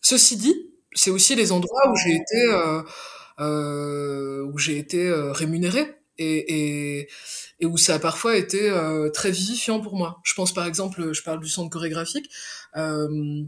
Ceci 0.00 0.38
dit, 0.38 0.70
c'est 0.94 1.10
aussi 1.10 1.34
les 1.34 1.52
endroits 1.52 1.90
où 1.90 1.96
j'ai 1.96 2.16
été 2.16 2.48
où 3.38 4.58
j'ai 4.58 4.78
été 4.78 5.12
rémunérée 5.32 6.01
et, 6.18 6.98
et, 6.98 7.08
et, 7.60 7.66
où 7.66 7.76
ça 7.76 7.94
a 7.94 7.98
parfois 7.98 8.36
été 8.36 8.70
euh, 8.70 9.10
très 9.10 9.30
vivifiant 9.30 9.80
pour 9.80 9.96
moi. 9.96 10.20
Je 10.24 10.34
pense 10.34 10.52
par 10.52 10.66
exemple, 10.66 11.12
je 11.12 11.22
parle 11.22 11.40
du 11.40 11.48
centre 11.48 11.70
chorégraphique, 11.70 12.30
euh, 12.76 13.42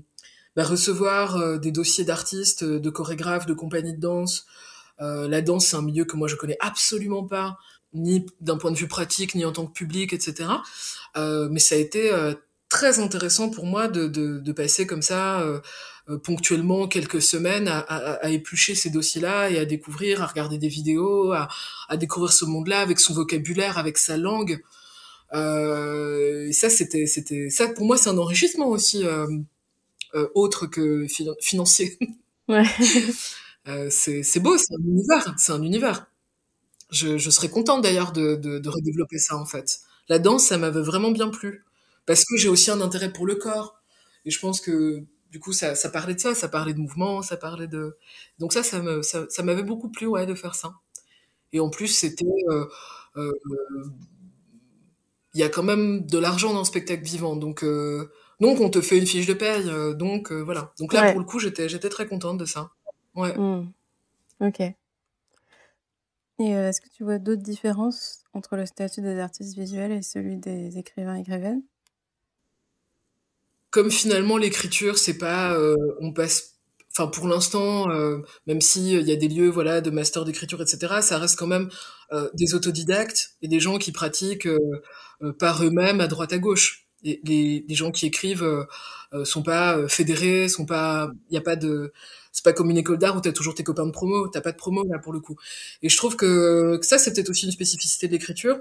bah, 0.56 0.64
recevoir 0.64 1.58
des 1.58 1.72
dossiers 1.72 2.04
d'artistes, 2.04 2.64
de 2.64 2.90
chorégraphes, 2.90 3.46
de 3.46 3.54
compagnies 3.54 3.94
de 3.94 4.00
danse, 4.00 4.46
euh, 5.00 5.28
la 5.28 5.40
danse, 5.40 5.66
c'est 5.66 5.76
un 5.76 5.82
milieu 5.82 6.04
que 6.04 6.16
moi 6.16 6.28
je 6.28 6.36
connais 6.36 6.56
absolument 6.60 7.24
pas, 7.24 7.58
ni 7.92 8.26
d'un 8.40 8.56
point 8.56 8.70
de 8.70 8.76
vue 8.76 8.88
pratique, 8.88 9.34
ni 9.34 9.44
en 9.44 9.52
tant 9.52 9.66
que 9.66 9.72
public, 9.72 10.12
etc. 10.12 10.50
Euh, 11.16 11.48
mais 11.50 11.60
ça 11.60 11.74
a 11.74 11.78
été 11.78 12.12
euh, 12.12 12.34
très 12.68 12.98
intéressant 13.00 13.50
pour 13.50 13.66
moi 13.66 13.88
de, 13.88 14.06
de, 14.08 14.38
de 14.40 14.52
passer 14.52 14.86
comme 14.86 15.02
ça 15.02 15.40
euh, 15.40 15.60
ponctuellement 16.22 16.88
quelques 16.88 17.22
semaines 17.22 17.68
à, 17.68 17.78
à, 17.78 18.12
à 18.24 18.28
éplucher 18.30 18.74
ces 18.74 18.90
dossiers-là 18.90 19.50
et 19.50 19.58
à 19.58 19.64
découvrir, 19.64 20.22
à 20.22 20.26
regarder 20.26 20.58
des 20.58 20.68
vidéos, 20.68 21.32
à, 21.32 21.48
à 21.88 21.96
découvrir 21.96 22.32
ce 22.32 22.44
monde-là 22.44 22.80
avec 22.80 23.00
son 23.00 23.14
vocabulaire, 23.14 23.78
avec 23.78 23.98
sa 23.98 24.16
langue. 24.16 24.62
Euh, 25.32 26.46
et 26.48 26.52
ça, 26.52 26.70
c'était, 26.70 27.06
c'était, 27.06 27.50
ça 27.50 27.68
pour 27.68 27.86
moi, 27.86 27.96
c'est 27.96 28.10
un 28.10 28.18
enrichissement 28.18 28.68
aussi 28.68 29.04
autre 30.34 30.66
que 30.66 31.06
financier. 31.40 31.98
Ouais. 32.46 32.62
Euh, 33.68 33.88
c'est 33.90 34.40
beau, 34.40 34.56
c'est 34.58 34.74
un 34.74 34.82
univers, 34.86 35.34
c'est 35.38 35.52
un 35.52 35.62
univers. 35.62 36.06
Je, 36.90 37.16
je 37.16 37.30
serais 37.30 37.48
contente 37.48 37.82
d'ailleurs 37.82 38.12
de, 38.12 38.36
de, 38.36 38.58
de, 38.58 38.68
redévelopper 38.68 39.18
ça 39.18 39.36
en 39.36 39.46
fait. 39.46 39.80
La 40.08 40.18
danse, 40.18 40.44
ça 40.44 40.58
m'avait 40.58 40.82
vraiment 40.82 41.10
bien 41.10 41.30
plu 41.30 41.64
parce 42.06 42.24
que 42.24 42.36
j'ai 42.36 42.48
aussi 42.48 42.70
un 42.70 42.80
intérêt 42.80 43.12
pour 43.12 43.26
le 43.26 43.36
corps 43.36 43.80
et 44.24 44.30
je 44.30 44.38
pense 44.40 44.60
que 44.60 45.04
du 45.30 45.40
coup 45.40 45.52
ça, 45.52 45.74
ça 45.74 45.90
parlait 45.90 46.14
de 46.14 46.20
ça, 46.20 46.34
ça 46.34 46.48
parlait 46.48 46.74
de 46.74 46.78
mouvement, 46.80 47.22
ça 47.22 47.36
parlait 47.36 47.68
de 47.68 47.96
donc 48.38 48.52
ça 48.52 48.62
ça 48.62 48.80
me 48.80 49.02
ça, 49.02 49.26
ça 49.30 49.42
m'avait 49.42 49.62
beaucoup 49.64 49.90
plu 49.90 50.06
ouais 50.06 50.26
de 50.26 50.34
faire 50.34 50.54
ça. 50.54 50.74
Et 51.52 51.60
en 51.60 51.70
plus 51.70 51.88
c'était 51.88 52.26
euh, 52.50 52.66
euh, 53.16 53.32
il 55.34 55.40
y 55.40 55.42
a 55.42 55.48
quand 55.48 55.62
même 55.62 56.06
de 56.06 56.18
l'argent 56.18 56.52
dans 56.52 56.60
le 56.60 56.64
spectacle 56.64 57.02
vivant 57.02 57.36
donc 57.36 57.62
euh, 57.64 58.10
donc 58.40 58.60
on 58.60 58.70
te 58.70 58.80
fait 58.80 58.98
une 58.98 59.06
fiche 59.06 59.26
de 59.26 59.34
paye 59.34 59.64
donc 59.96 60.32
voilà 60.32 60.72
donc 60.78 60.92
là 60.92 61.02
Ouais. 61.02 61.12
pour 61.12 61.18
le 61.18 61.24
coup 61.24 61.38
j'étais 61.38 61.68
j'étais 61.68 61.88
très 61.88 62.06
contente 62.06 62.38
de 62.38 62.44
ça. 62.44 62.70
Ouais. 63.14 63.36
Hmm. 63.36 63.72
Ok. 64.40 64.74
Et 66.38 66.50
est-ce 66.50 66.80
que 66.80 66.88
tu 66.88 67.02
vois 67.02 67.18
d'autres 67.18 67.42
différences 67.42 68.22
entre 68.34 68.54
le 68.56 68.66
statut 68.66 69.00
des 69.02 69.18
artistes 69.18 69.56
visuels 69.56 69.90
et 69.92 70.02
celui 70.02 70.36
des 70.36 70.78
écrivains 70.78 71.16
écrivaines? 71.16 71.62
Comme 73.74 73.90
finalement 73.90 74.36
l'écriture 74.36 74.98
c'est 74.98 75.18
pas 75.18 75.52
euh, 75.58 75.74
on 76.00 76.12
passe 76.12 76.54
enfin 76.92 77.08
pour 77.08 77.26
l'instant 77.26 77.90
euh, 77.90 78.18
même 78.46 78.60
si 78.60 78.92
il 78.94 79.08
y 79.08 79.12
a 79.12 79.16
des 79.16 79.26
lieux 79.26 79.48
voilà 79.48 79.80
de 79.80 79.90
master 79.90 80.24
d'écriture 80.24 80.62
etc 80.62 80.98
ça 81.02 81.18
reste 81.18 81.36
quand 81.36 81.48
même 81.48 81.68
euh, 82.12 82.30
des 82.34 82.54
autodidactes 82.54 83.32
et 83.42 83.48
des 83.48 83.58
gens 83.58 83.78
qui 83.78 83.90
pratiquent 83.90 84.46
euh, 84.46 84.58
euh, 85.22 85.32
par 85.32 85.64
eux-mêmes 85.64 86.00
à 86.00 86.06
droite 86.06 86.32
à 86.32 86.38
gauche. 86.38 86.86
Les, 87.02 87.64
les 87.68 87.74
gens 87.74 87.90
qui 87.90 88.06
écrivent 88.06 88.44
euh, 88.44 88.64
euh, 89.12 89.24
sont 89.24 89.42
pas 89.42 89.76
euh, 89.76 89.88
fédérés 89.88 90.48
sont 90.48 90.66
pas 90.66 91.10
il 91.30 91.34
y 91.34 91.36
a 91.36 91.42
pas 91.42 91.56
de 91.56 91.92
c'est 92.32 92.44
pas 92.44 92.52
comme 92.54 92.70
une 92.70 92.78
école 92.78 92.98
d'art 92.98 93.16
où 93.16 93.20
t'as 93.20 93.32
toujours 93.32 93.54
tes 93.54 93.64
copains 93.64 93.86
de 93.86 93.90
promo 93.92 94.28
t'as 94.28 94.40
pas 94.40 94.52
de 94.52 94.56
promo 94.56 94.84
là 94.88 94.98
pour 95.00 95.12
le 95.12 95.20
coup. 95.20 95.36
Et 95.82 95.88
je 95.90 95.96
trouve 95.98 96.16
que, 96.16 96.78
que 96.78 96.86
ça 96.86 96.98
c'est 96.98 97.12
peut-être 97.12 97.30
aussi 97.30 97.46
une 97.46 97.52
spécificité 97.52 98.06
de 98.08 98.12
l'écriture 98.12 98.56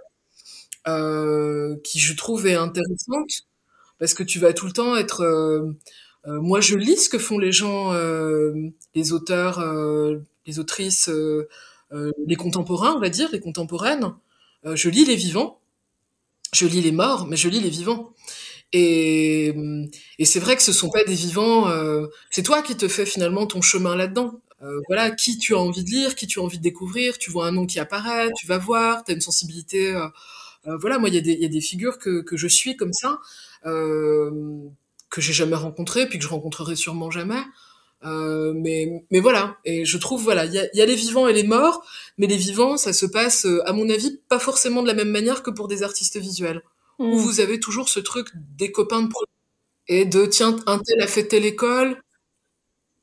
euh, 0.88 1.78
qui 1.84 1.99
je 1.99 2.14
trouve 2.16 2.47
est 2.47 2.55
intéressante 2.55 3.43
parce 4.04 4.16
que 4.16 4.24
tu 4.24 4.38
vas 4.38 4.51
tout 4.51 4.66
le 4.66 4.74
temps 4.74 4.97
être 4.97 5.22
euh, 5.22 5.72
euh, 6.28 6.41
moi 6.41 6.60
je 6.60 6.76
lis 6.76 6.97
ce 6.97 7.08
que 7.08 7.18
font 7.18 7.38
les 7.38 7.54
gens 7.54 7.93
euh, 7.93 8.51
les 8.95 9.14
auteurs 9.14 9.64
les 10.45 10.60
autrices 10.60 11.10
les 12.28 12.36
contemporains 12.36 12.95
on 12.97 12.99
va 12.99 13.08
dire 13.08 13.30
les 13.32 13.39
contemporaines. 13.39 14.14
Je 14.66 14.89
lis 14.89 15.06
les 15.06 15.16
vivants. 15.16 15.62
Je 16.54 16.66
lis 16.66 16.82
les 16.82 16.91
morts 16.91 17.28
mais 17.28 17.38
je 17.38 17.47
lis 17.47 17.62
les 17.62 17.70
vivants. 17.70 18.12
Et, 18.74 19.56
et 20.20 20.26
c'est 20.26 20.41
vrai 20.41 20.58
que 20.58 20.64
ce 20.64 20.74
sont 20.74 20.89
pas 20.89 21.06
des 21.06 21.16
vivants 21.16 21.72
c'est 22.30 22.43
toi 22.43 22.62
qui 22.62 22.76
te 22.76 22.89
fais 22.89 23.06
finalement 23.06 23.45
ton 23.47 23.62
chemin 23.62 23.95
là-dedans. 23.95 24.41
Voilà 24.89 25.12
qui 25.12 25.38
tu 25.38 25.56
as 25.56 25.60
envie 25.60 25.86
de 25.86 25.89
lire 25.89 26.16
qui 26.16 26.28
tu 26.28 26.41
as 26.41 26.43
envie 26.43 26.58
de 26.58 26.64
découvrir. 26.64 27.18
Tu 27.18 27.32
vois 27.32 27.47
un 27.47 27.54
nom 27.54 27.66
qui 27.66 27.80
apparaît 27.80 28.32
tu 28.36 28.47
vas 28.47 28.58
voir 28.58 29.06
tu 29.06 29.14
as 29.14 29.16
une 29.16 29.22
sensibilité 29.22 29.95
voilà 30.66 30.97
moi 30.99 31.09
il 31.09 31.16
y 31.16 31.18
a 31.18 31.22
des 31.22 31.34
il 31.34 31.41
y 31.41 31.45
a 31.45 31.49
des 31.49 31.61
figures 31.61 31.97
que 31.99 32.22
que 32.22 32.38
je 32.38 32.47
suis 32.47 32.76
comme 32.78 32.93
ça 32.93 33.20
euh, 33.66 34.32
que 35.09 35.22
j'ai 35.22 35.34
jamais 35.34 35.55
rencontré, 35.55 36.07
puis 36.07 36.18
que 36.18 36.24
je 36.24 36.30
rencontrerai 36.30 36.76
sûrement 36.76 37.11
jamais. 37.11 37.41
Euh, 38.03 38.53
mais, 38.55 39.05
mais 39.11 39.20
voilà. 39.20 39.57
Et 39.64 39.86
je 39.86 39.97
trouve, 39.97 40.24
voilà, 40.24 40.45
il 40.45 40.53
y 40.53 40.59
a, 40.59 40.68
y 40.74 40.82
a 40.82 40.86
les 40.86 40.95
vivants 40.95 41.28
et 41.28 41.34
les 41.34 41.43
morts, 41.43 41.86
mais 42.18 42.28
les 42.28 42.36
vivants, 42.36 42.78
ça 42.78 42.93
se 42.93 43.05
passe, 43.05 43.45
euh, 43.45 43.61
à 43.68 43.74
mon 43.74 43.89
avis, 43.89 44.20
pas 44.28 44.39
forcément 44.39 44.82
de 44.82 44.88
la 44.88 44.93
même 44.93 45.09
manière 45.11 45.43
que 45.43 45.51
pour 45.51 45.68
des 45.68 45.84
artistes 45.84 46.18
visuels, 46.18 46.64
où 47.07 47.16
Hmm. 47.16 47.18
vous 47.18 47.39
avez 47.39 47.59
toujours 47.59 47.89
ce 47.89 47.99
truc 47.99 48.28
des 48.57 48.72
copains 48.72 49.03
de 49.03 49.07
pro 49.09 49.24
et 49.88 50.05
de 50.05 50.26
tiens, 50.26 50.57
un 50.68 50.80
tel 50.80 51.01
a 51.01 51.07
fait 51.07 51.28
telle 51.28 51.45
école, 51.45 52.01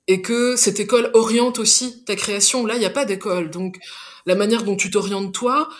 et 0.06 0.22
que 0.22 0.56
cette 0.56 0.80
école 0.80 1.10
oriente 1.14 1.58
aussi 1.58 2.04
ta 2.04 2.16
création. 2.16 2.66
Là, 2.66 2.74
il 2.74 2.80
n'y 2.80 2.84
a 2.86 2.90
pas 2.90 3.04
d'école, 3.04 3.50
donc 3.50 3.78
la 4.26 4.34
manière 4.34 4.64
dont 4.64 4.76
tu 4.76 4.90
t'orientes 4.90 5.32
toi, 5.32 5.68
euh, 5.68 5.74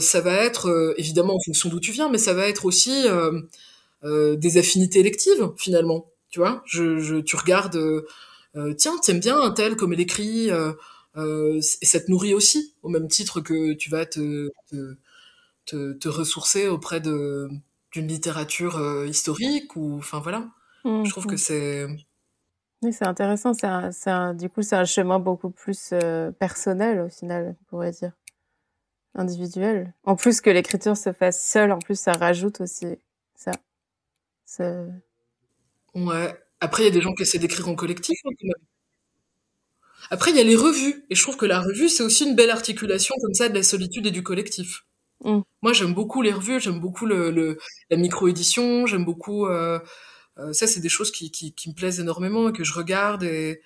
ça 0.00 0.20
va 0.20 0.34
être 0.34 0.68
euh, 0.68 0.94
évidemment 0.96 1.34
en 1.34 1.40
fonction 1.44 1.68
d'où 1.68 1.80
tu 1.80 1.92
viens, 1.92 2.08
mais 2.08 2.18
ça 2.18 2.32
va 2.34 2.48
être 2.48 2.64
aussi 2.64 3.06
euh, 3.06 3.40
euh, 4.04 4.36
des 4.36 4.58
affinités 4.58 5.00
électives 5.00 5.52
finalement. 5.56 6.06
Tu 6.30 6.40
vois, 6.40 6.62
je, 6.66 6.98
je, 6.98 7.16
tu 7.16 7.36
regardes, 7.36 7.76
euh, 7.76 8.06
euh, 8.56 8.74
tiens, 8.74 8.96
t'aimes 9.02 9.20
bien 9.20 9.40
un 9.40 9.50
tel 9.50 9.76
comme 9.76 9.92
elle 9.92 10.00
écrit, 10.00 10.50
euh, 10.50 10.72
euh, 11.16 11.60
et 11.82 11.86
ça 11.86 12.00
te 12.00 12.10
nourrit 12.10 12.34
aussi, 12.34 12.74
au 12.82 12.88
même 12.88 13.08
titre 13.08 13.40
que 13.40 13.72
tu 13.74 13.90
vas 13.90 14.06
te, 14.06 14.50
te, 14.70 14.96
te, 15.66 15.92
te 15.94 16.08
ressourcer 16.08 16.68
auprès 16.68 17.00
de 17.00 17.48
d'une 17.92 18.08
littérature 18.08 18.76
euh, 18.76 19.06
historique 19.06 19.74
ou, 19.76 19.96
enfin 19.98 20.20
voilà. 20.20 20.48
Mmh, 20.84 21.04
Je 21.04 21.10
trouve 21.10 21.26
que 21.26 21.34
mmh. 21.34 21.38
c'est, 21.38 21.86
Oui, 22.82 22.92
c'est 22.92 23.06
intéressant. 23.06 23.52
C'est 23.54 24.36
du 24.36 24.48
coup, 24.48 24.62
c'est 24.62 24.76
un 24.76 24.84
chemin 24.84 25.18
beaucoup 25.18 25.50
plus 25.50 25.90
euh, 25.92 26.30
personnel 26.32 27.00
au 27.00 27.08
final, 27.08 27.56
on 27.60 27.64
pourrait 27.64 27.90
dire, 27.92 28.12
individuel. 29.14 29.92
En 30.04 30.16
plus 30.16 30.40
que 30.40 30.50
l'écriture 30.50 30.96
se 30.96 31.12
fasse 31.12 31.44
seule, 31.44 31.72
en 31.72 31.78
plus 31.78 31.98
ça 31.98 32.12
rajoute 32.12 32.60
aussi 32.60 32.86
ça. 33.34 33.52
Ça- 34.44 34.86
ouais. 35.94 36.34
Après, 36.60 36.82
il 36.82 36.86
y 36.86 36.88
a 36.88 36.92
des 36.92 37.00
gens 37.00 37.14
qui 37.14 37.22
essaient 37.22 37.38
d'écrire 37.38 37.68
en 37.68 37.74
collectif, 37.76 38.18
hein. 38.24 38.30
Après, 40.10 40.30
il 40.30 40.36
y 40.36 40.40
a 40.40 40.44
les 40.44 40.56
revues, 40.56 41.04
et 41.10 41.14
je 41.14 41.22
trouve 41.22 41.36
que 41.36 41.46
la 41.46 41.60
revue, 41.60 41.88
c'est 41.88 42.02
aussi 42.02 42.24
une 42.24 42.34
belle 42.34 42.50
articulation 42.50 43.14
comme 43.20 43.34
ça 43.34 43.48
de 43.48 43.54
la 43.54 43.62
solitude 43.62 44.06
et 44.06 44.10
du 44.10 44.22
collectif. 44.22 44.84
Mm. 45.24 45.40
Moi, 45.62 45.72
j'aime 45.72 45.92
beaucoup 45.94 46.22
les 46.22 46.32
revues, 46.32 46.60
j'aime 46.60 46.80
beaucoup 46.80 47.04
le, 47.06 47.30
le- 47.30 47.58
la 47.90 47.96
micro-édition, 47.96 48.86
j'aime 48.86 49.04
beaucoup... 49.04 49.46
euh, 49.46 49.78
euh, 50.38 50.52
ça, 50.52 50.66
c'est 50.66 50.80
des 50.80 50.88
choses 50.88 51.10
qui, 51.10 51.30
qui, 51.30 51.52
qui 51.54 51.68
me 51.68 51.74
plaisent 51.74 52.00
énormément 52.00 52.48
et 52.48 52.52
que 52.52 52.64
je 52.64 52.72
regarde 52.74 53.24
et, 53.24 53.60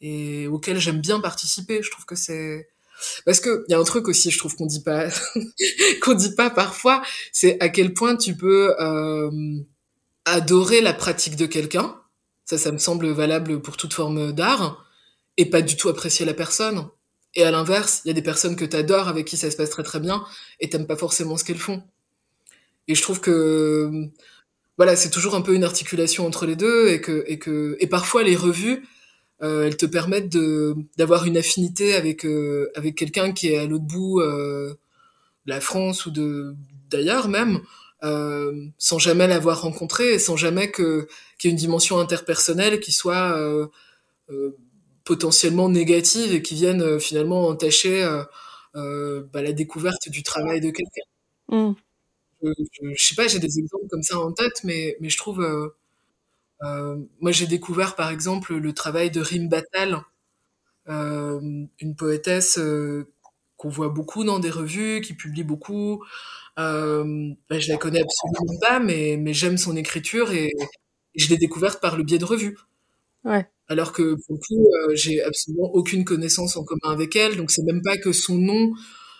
et 0.00 0.46
auxquelles 0.48 0.78
j'aime 0.78 1.00
bien 1.00 1.20
participer. 1.20 1.82
Je 1.82 1.90
trouve 1.90 2.06
que 2.06 2.16
c'est... 2.16 2.70
Parce 3.24 3.40
que 3.40 3.64
il 3.68 3.72
y 3.72 3.74
a 3.74 3.78
un 3.78 3.84
truc 3.84 4.08
aussi, 4.08 4.30
je 4.30 4.38
trouve 4.38 4.56
qu'on 4.56 4.66
dit 4.66 4.82
pas, 4.82 5.08
qu'on 6.02 6.14
dit 6.14 6.34
pas 6.34 6.50
parfois, 6.50 7.02
c'est 7.32 7.60
à 7.60 7.68
quel 7.68 7.94
point 7.94 8.16
tu 8.16 8.36
peux 8.36 8.74
euh, 8.80 9.30
adorer 10.24 10.80
la 10.80 10.92
pratique 10.92 11.36
de 11.36 11.46
quelqu'un. 11.46 11.96
Ça, 12.44 12.58
ça 12.58 12.72
me 12.72 12.78
semble 12.78 13.08
valable 13.10 13.62
pour 13.62 13.76
toute 13.76 13.94
forme 13.94 14.32
d'art 14.32 14.84
et 15.36 15.46
pas 15.46 15.62
du 15.62 15.76
tout 15.76 15.88
apprécier 15.88 16.26
la 16.26 16.34
personne. 16.34 16.88
Et 17.34 17.44
à 17.44 17.50
l'inverse, 17.50 18.02
il 18.04 18.08
y 18.08 18.10
a 18.10 18.14
des 18.14 18.22
personnes 18.22 18.56
que 18.56 18.64
t'adores 18.64 19.08
avec 19.08 19.26
qui 19.26 19.36
ça 19.36 19.50
se 19.50 19.56
passe 19.56 19.70
très 19.70 19.82
très 19.82 20.00
bien 20.00 20.24
et 20.60 20.68
t'aimes 20.68 20.86
pas 20.86 20.96
forcément 20.96 21.36
ce 21.36 21.44
qu'elles 21.44 21.56
font. 21.56 21.82
Et 22.88 22.94
je 22.94 23.02
trouve 23.02 23.20
que 23.20 24.08
voilà, 24.76 24.96
c'est 24.96 25.10
toujours 25.10 25.34
un 25.34 25.40
peu 25.40 25.54
une 25.54 25.64
articulation 25.64 26.26
entre 26.26 26.46
les 26.46 26.56
deux 26.56 26.88
et 26.88 27.00
que 27.00 27.24
et 27.26 27.38
que 27.38 27.76
et 27.80 27.86
parfois 27.86 28.22
les 28.22 28.36
revues 28.36 28.84
euh, 29.42 29.66
elles 29.66 29.76
te 29.76 29.86
permettent 29.86 30.28
de 30.28 30.74
d'avoir 30.96 31.24
une 31.24 31.36
affinité 31.36 31.94
avec 31.94 32.24
euh, 32.24 32.70
avec 32.76 32.94
quelqu'un 32.96 33.32
qui 33.32 33.48
est 33.48 33.58
à 33.58 33.66
l'autre 33.66 33.84
bout 33.84 34.20
euh, 34.20 34.74
de 35.46 35.50
la 35.50 35.60
France 35.60 36.06
ou 36.06 36.10
de 36.10 36.54
d'ailleurs 36.90 37.28
même 37.28 37.60
sans 38.78 38.98
jamais 38.98 39.28
l'avoir 39.28 39.62
rencontré 39.62 40.14
et 40.14 40.18
sans 40.18 40.36
jamais 40.36 40.72
que 40.72 41.06
qu'il 41.38 41.48
y 41.48 41.52
ait 41.52 41.54
une 41.54 41.60
dimension 41.60 42.00
interpersonnelle 42.00 42.80
qui 42.80 42.90
soit 42.90 43.38
potentiellement 45.04 45.68
négative 45.68 46.32
et 46.34 46.42
qui 46.42 46.54
vienne 46.54 46.98
finalement 46.98 47.46
entacher 47.46 48.02
bah, 48.74 49.42
la 49.42 49.52
découverte 49.52 50.08
du 50.08 50.24
travail 50.24 50.60
de 50.60 50.70
quelqu'un. 50.70 51.02
Mm. 51.48 51.74
Je, 52.42 52.48
je, 52.72 52.94
je 52.96 53.06
sais 53.06 53.14
pas, 53.14 53.28
j'ai 53.28 53.38
des 53.38 53.60
exemples 53.60 53.86
comme 53.88 54.02
ça 54.02 54.18
en 54.18 54.32
tête, 54.32 54.64
mais 54.64 54.96
mais 55.00 55.08
je 55.08 55.16
trouve 55.16 55.40
moi 57.20 57.32
j'ai 57.32 57.46
découvert 57.46 57.96
par 57.96 58.10
exemple 58.10 58.54
le 58.54 58.72
travail 58.72 59.10
de 59.10 59.20
Rim 59.20 59.48
Batal, 59.48 60.02
euh, 60.88 61.40
une 61.80 61.96
poétesse 61.96 62.58
euh, 62.58 63.08
qu'on 63.56 63.68
voit 63.68 63.88
beaucoup 63.88 64.24
dans 64.24 64.38
des 64.40 64.50
revues, 64.50 65.00
qui 65.00 65.14
publie 65.14 65.44
beaucoup. 65.44 66.04
Euh, 66.58 67.32
bah, 67.48 67.58
je 67.60 67.68
la 67.70 67.76
connais 67.78 68.00
absolument 68.02 68.58
pas, 68.60 68.80
mais, 68.80 69.16
mais 69.18 69.34
j'aime 69.34 69.58
son 69.58 69.76
écriture 69.76 70.32
et, 70.32 70.46
et 70.46 71.18
je 71.20 71.28
l'ai 71.30 71.38
découverte 71.38 71.80
par 71.80 71.96
le 71.96 72.02
biais 72.04 72.18
de 72.18 72.24
revues. 72.24 72.58
Ouais. 73.24 73.46
Alors 73.68 73.92
que 73.92 74.14
pour 74.14 74.36
le 74.36 74.38
coup, 74.38 74.66
euh, 74.90 74.94
j'ai 74.96 75.22
absolument 75.22 75.70
aucune 75.74 76.04
connaissance 76.04 76.56
en 76.56 76.64
commun 76.64 76.92
avec 76.92 77.16
elle, 77.16 77.36
donc 77.36 77.50
c'est 77.50 77.62
même 77.62 77.82
pas 77.82 77.96
que 77.96 78.12
son 78.12 78.36
nom 78.36 78.72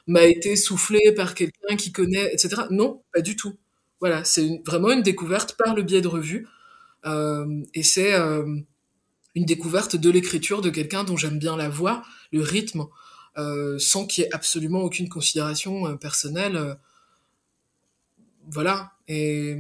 m'a 0.06 0.24
été 0.24 0.56
soufflé 0.56 1.12
par 1.16 1.34
quelqu'un 1.34 1.76
qui 1.76 1.92
connaît, 1.92 2.32
etc. 2.34 2.62
Non, 2.70 3.02
pas 3.14 3.20
du 3.20 3.36
tout. 3.36 3.54
Voilà, 4.00 4.24
c'est 4.24 4.60
vraiment 4.66 4.90
une 4.90 5.02
découverte 5.02 5.56
par 5.56 5.74
le 5.76 5.82
biais 5.84 6.00
de 6.00 6.08
revues. 6.08 6.46
Euh, 7.04 7.62
et 7.74 7.82
c'est 7.82 8.14
euh, 8.14 8.44
une 9.34 9.44
découverte 9.44 9.96
de 9.96 10.10
l'écriture 10.10 10.60
de 10.60 10.70
quelqu'un 10.70 11.04
dont 11.04 11.16
j'aime 11.16 11.38
bien 11.38 11.56
la 11.56 11.68
voix, 11.68 12.02
le 12.32 12.42
rythme, 12.42 12.86
euh, 13.38 13.78
sans 13.78 14.06
qu'il 14.06 14.24
y 14.24 14.26
ait 14.26 14.32
absolument 14.34 14.80
aucune 14.80 15.08
considération 15.08 15.96
personnelle. 15.96 16.76
voilà. 18.48 18.92
Et, 19.08 19.56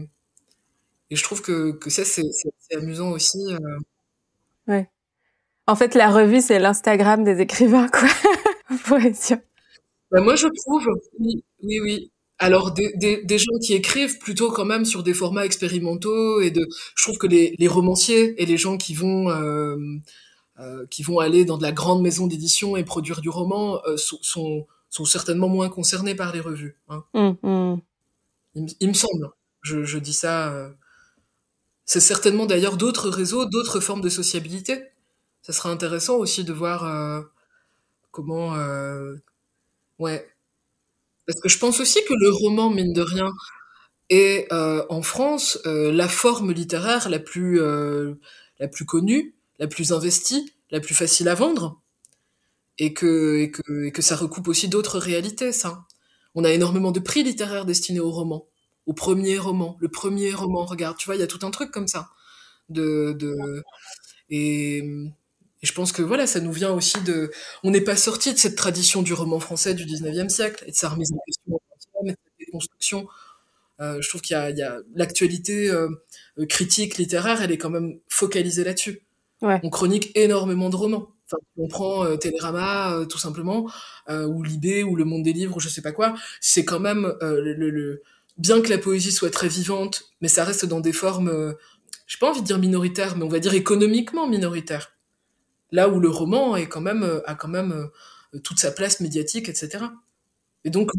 et 1.10 1.16
je 1.16 1.22
trouve 1.22 1.42
que, 1.42 1.72
que 1.72 1.90
ça, 1.90 2.04
c'est 2.04 2.24
amusant 2.76 3.10
aussi. 3.10 3.38
Ouais. 4.66 4.88
En 5.66 5.76
fait, 5.76 5.94
la 5.94 6.10
revue, 6.10 6.40
c'est 6.40 6.58
l'Instagram 6.58 7.24
des 7.24 7.40
écrivains, 7.40 7.88
quoi. 7.88 8.08
Pourrait 8.84 9.10
dire. 9.10 9.38
Bah, 10.10 10.20
moi, 10.20 10.34
je 10.36 10.48
trouve, 10.48 10.86
oui, 11.18 11.44
oui, 11.62 11.80
oui. 11.80 12.11
Alors, 12.42 12.72
des, 12.72 12.92
des, 12.96 13.22
des 13.24 13.38
gens 13.38 13.58
qui 13.64 13.74
écrivent 13.74 14.18
plutôt 14.18 14.50
quand 14.50 14.64
même 14.64 14.84
sur 14.84 15.02
des 15.02 15.14
formats 15.14 15.44
expérimentaux 15.46 16.40
et 16.40 16.50
de, 16.50 16.66
je 16.96 17.02
trouve 17.04 17.18
que 17.18 17.26
les, 17.26 17.54
les 17.58 17.68
romanciers 17.68 18.40
et 18.42 18.46
les 18.46 18.56
gens 18.58 18.76
qui 18.78 18.94
vont, 18.94 19.30
euh, 19.30 19.76
euh, 20.60 20.86
qui 20.90 21.02
vont 21.02 21.18
aller 21.20 21.44
dans 21.44 21.58
de 21.58 21.62
la 21.62 21.72
grande 21.72 22.02
maison 22.02 22.26
d'édition 22.26 22.76
et 22.76 22.84
produire 22.84 23.20
du 23.20 23.28
roman 23.30 23.80
euh, 23.86 23.96
sont, 23.96 24.18
sont, 24.22 24.66
sont 24.90 25.04
certainement 25.04 25.48
moins 25.48 25.68
concernés 25.68 26.14
par 26.14 26.32
les 26.32 26.40
revues. 26.40 26.78
Hein. 26.88 27.04
Il, 28.54 28.62
me- 28.62 28.68
il 28.80 28.88
me 28.88 28.94
semble. 28.94 29.30
Je, 29.62 29.84
je 29.84 29.98
dis 29.98 30.12
ça. 30.14 30.50
euh, 30.52 30.70
C'est 31.84 32.00
certainement 32.00 32.46
d'ailleurs 32.46 32.76
d'autres 32.76 33.08
réseaux, 33.08 33.44
d'autres 33.46 33.80
formes 33.80 34.00
de 34.00 34.08
sociabilité. 34.08 34.82
Ça 35.42 35.52
sera 35.52 35.70
intéressant 35.70 36.16
aussi 36.16 36.44
de 36.44 36.52
voir 36.52 36.84
euh, 36.84 37.22
comment. 38.12 38.54
euh, 38.56 39.16
Ouais. 39.98 40.31
Parce 41.26 41.40
que 41.40 41.48
je 41.48 41.58
pense 41.58 41.80
aussi 41.80 42.00
que 42.04 42.14
le 42.14 42.30
roman, 42.30 42.70
mine 42.70 42.92
de 42.92 43.02
rien, 43.02 43.32
est 44.10 44.52
euh, 44.52 44.84
en 44.90 45.02
France 45.02 45.58
euh, 45.66 45.92
la 45.92 46.08
forme 46.08 46.52
littéraire 46.52 47.08
la 47.08 47.18
plus, 47.18 47.60
euh, 47.60 48.14
la 48.58 48.68
plus 48.68 48.84
connue, 48.84 49.34
la 49.58 49.68
plus 49.68 49.92
investie, 49.92 50.52
la 50.70 50.80
plus 50.80 50.94
facile 50.94 51.28
à 51.28 51.34
vendre, 51.34 51.80
et 52.78 52.94
que, 52.94 53.38
et 53.38 53.50
que, 53.50 53.84
et 53.84 53.92
que 53.92 54.02
ça 54.02 54.16
recoupe 54.16 54.48
aussi 54.48 54.68
d'autres 54.68 54.98
réalités, 54.98 55.52
ça. 55.52 55.86
On 56.34 56.44
a 56.44 56.50
énormément 56.50 56.92
de 56.92 57.00
prix 57.00 57.22
littéraires 57.22 57.66
destinés 57.66 58.00
au 58.00 58.10
roman, 58.10 58.46
au 58.86 58.94
premier 58.94 59.38
roman, 59.38 59.76
le 59.80 59.88
premier 59.88 60.32
roman, 60.34 60.64
regarde, 60.64 60.96
tu 60.96 61.06
vois, 61.06 61.16
il 61.16 61.20
y 61.20 61.24
a 61.24 61.26
tout 61.26 61.44
un 61.46 61.50
truc 61.50 61.70
comme 61.70 61.88
ça. 61.88 62.10
De, 62.68 63.12
de, 63.18 63.62
et, 64.30 64.82
et 65.62 65.66
je 65.66 65.72
pense 65.72 65.92
que 65.92 66.02
voilà, 66.02 66.26
ça 66.26 66.40
nous 66.40 66.52
vient 66.52 66.72
aussi 66.72 67.00
de... 67.02 67.30
On 67.62 67.70
n'est 67.70 67.80
pas 67.80 67.96
sorti 67.96 68.32
de 68.32 68.38
cette 68.38 68.56
tradition 68.56 69.02
du 69.02 69.12
roman 69.14 69.38
français 69.40 69.74
du 69.74 69.84
19e 69.86 70.28
siècle, 70.28 70.64
et 70.66 70.70
de 70.72 70.76
sa 70.76 70.88
remise 70.88 71.12
en 71.12 71.18
question, 71.26 71.60
et 72.04 72.10
de 72.10 72.16
sa 72.16 72.30
déconstruction. 72.38 73.06
Euh, 73.80 74.00
je 74.00 74.08
trouve 74.08 74.20
qu'il 74.20 74.34
y 74.34 74.38
a, 74.38 74.50
il 74.50 74.58
y 74.58 74.62
a 74.62 74.78
l'actualité 74.94 75.70
euh, 75.70 75.88
euh, 76.38 76.46
critique 76.46 76.98
littéraire, 76.98 77.42
elle 77.42 77.50
est 77.52 77.58
quand 77.58 77.70
même 77.70 77.98
focalisée 78.08 78.64
là-dessus. 78.64 79.00
Ouais. 79.40 79.58
On 79.62 79.70
chronique 79.70 80.10
énormément 80.16 80.70
de 80.70 80.76
romans. 80.76 81.08
Enfin, 81.26 81.38
on 81.56 81.66
prend 81.68 82.04
euh, 82.04 82.16
Télérama, 82.16 82.92
euh, 82.94 83.04
tout 83.06 83.18
simplement, 83.18 83.70
euh, 84.08 84.26
ou 84.26 84.42
Libé, 84.42 84.84
ou 84.84 84.94
Le 84.96 85.04
Monde 85.04 85.22
des 85.22 85.32
Livres, 85.32 85.56
ou 85.56 85.60
je 85.60 85.68
sais 85.68 85.80
pas 85.82 85.92
quoi. 85.92 86.14
C'est 86.40 86.64
quand 86.64 86.80
même 86.80 87.06
euh, 87.22 87.40
le, 87.40 87.54
le- 87.54 87.70
le- 87.70 88.02
bien 88.38 88.60
que 88.60 88.68
la 88.68 88.78
poésie 88.78 89.12
soit 89.12 89.30
très 89.30 89.48
vivante, 89.48 90.04
mais 90.20 90.28
ça 90.28 90.44
reste 90.44 90.64
dans 90.66 90.80
des 90.80 90.92
formes, 90.92 91.28
euh, 91.28 91.52
j'ai 92.06 92.18
pas 92.18 92.28
envie 92.30 92.40
de 92.42 92.46
dire 92.46 92.58
minoritaires, 92.58 93.16
mais 93.16 93.24
on 93.24 93.28
va 93.28 93.38
dire 93.40 93.54
économiquement 93.54 94.28
minoritaires. 94.28 94.92
Là 95.72 95.88
où 95.88 95.98
le 95.98 96.08
roman 96.08 96.56
est 96.56 96.68
quand 96.68 96.80
même 96.80 97.02
euh, 97.02 97.20
a 97.26 97.34
quand 97.34 97.48
même 97.48 97.72
euh, 97.72 98.38
toute 98.40 98.58
sa 98.58 98.70
place 98.70 99.00
médiatique, 99.00 99.48
etc. 99.48 99.84
Et 100.64 100.70
donc 100.70 100.90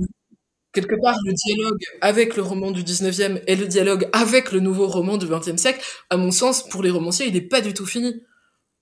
quelque 0.74 0.96
part 1.02 1.18
le 1.26 1.34
dialogue 1.34 1.80
avec 2.02 2.36
le 2.36 2.42
roman 2.42 2.72
du 2.72 2.84
19e 2.84 3.42
et 3.48 3.56
le 3.56 3.68
dialogue 3.68 4.10
avec 4.12 4.52
le 4.52 4.60
nouveau 4.60 4.88
roman 4.88 5.18
du 5.18 5.28
20e 5.28 5.58
siècle, 5.58 5.82
à 6.10 6.18
mon 6.18 6.32
sens, 6.32 6.68
pour 6.68 6.84
les 6.84 6.90
romanciers, 6.90 7.28
il 7.28 7.34
n'est 7.34 7.42
pas 7.42 7.62
du 7.62 7.74
tout 7.74 7.86
fini. 7.86 8.24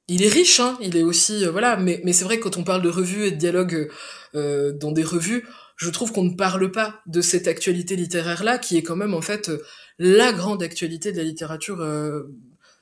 Il 0.07 0.23
est 0.23 0.29
riche, 0.29 0.59
hein, 0.59 0.77
il 0.81 0.97
est 0.97 1.03
aussi, 1.03 1.45
euh, 1.45 1.51
voilà, 1.51 1.77
mais, 1.77 2.01
c'est 2.11 2.25
vrai 2.25 2.37
que 2.37 2.43
quand 2.43 2.57
on 2.57 2.63
parle 2.63 2.81
de 2.81 2.89
revues 2.89 3.25
et 3.27 3.31
de 3.31 3.37
dialogue 3.37 3.89
euh, 4.35 4.73
dans 4.73 4.91
des 4.91 5.03
revues, 5.03 5.47
je 5.77 5.89
trouve 5.89 6.11
qu'on 6.11 6.23
ne 6.23 6.35
parle 6.35 6.71
pas 6.71 7.01
de 7.05 7.21
cette 7.21 7.47
actualité 7.47 7.95
littéraire-là, 7.95 8.57
qui 8.57 8.77
est 8.77 8.83
quand 8.83 8.95
même 8.95 9.13
en 9.13 9.21
fait 9.21 9.51
la 9.99 10.33
grande 10.33 10.63
actualité 10.63 11.11
de 11.11 11.17
la 11.17 11.23
littérature 11.23 11.81
euh, 11.81 12.23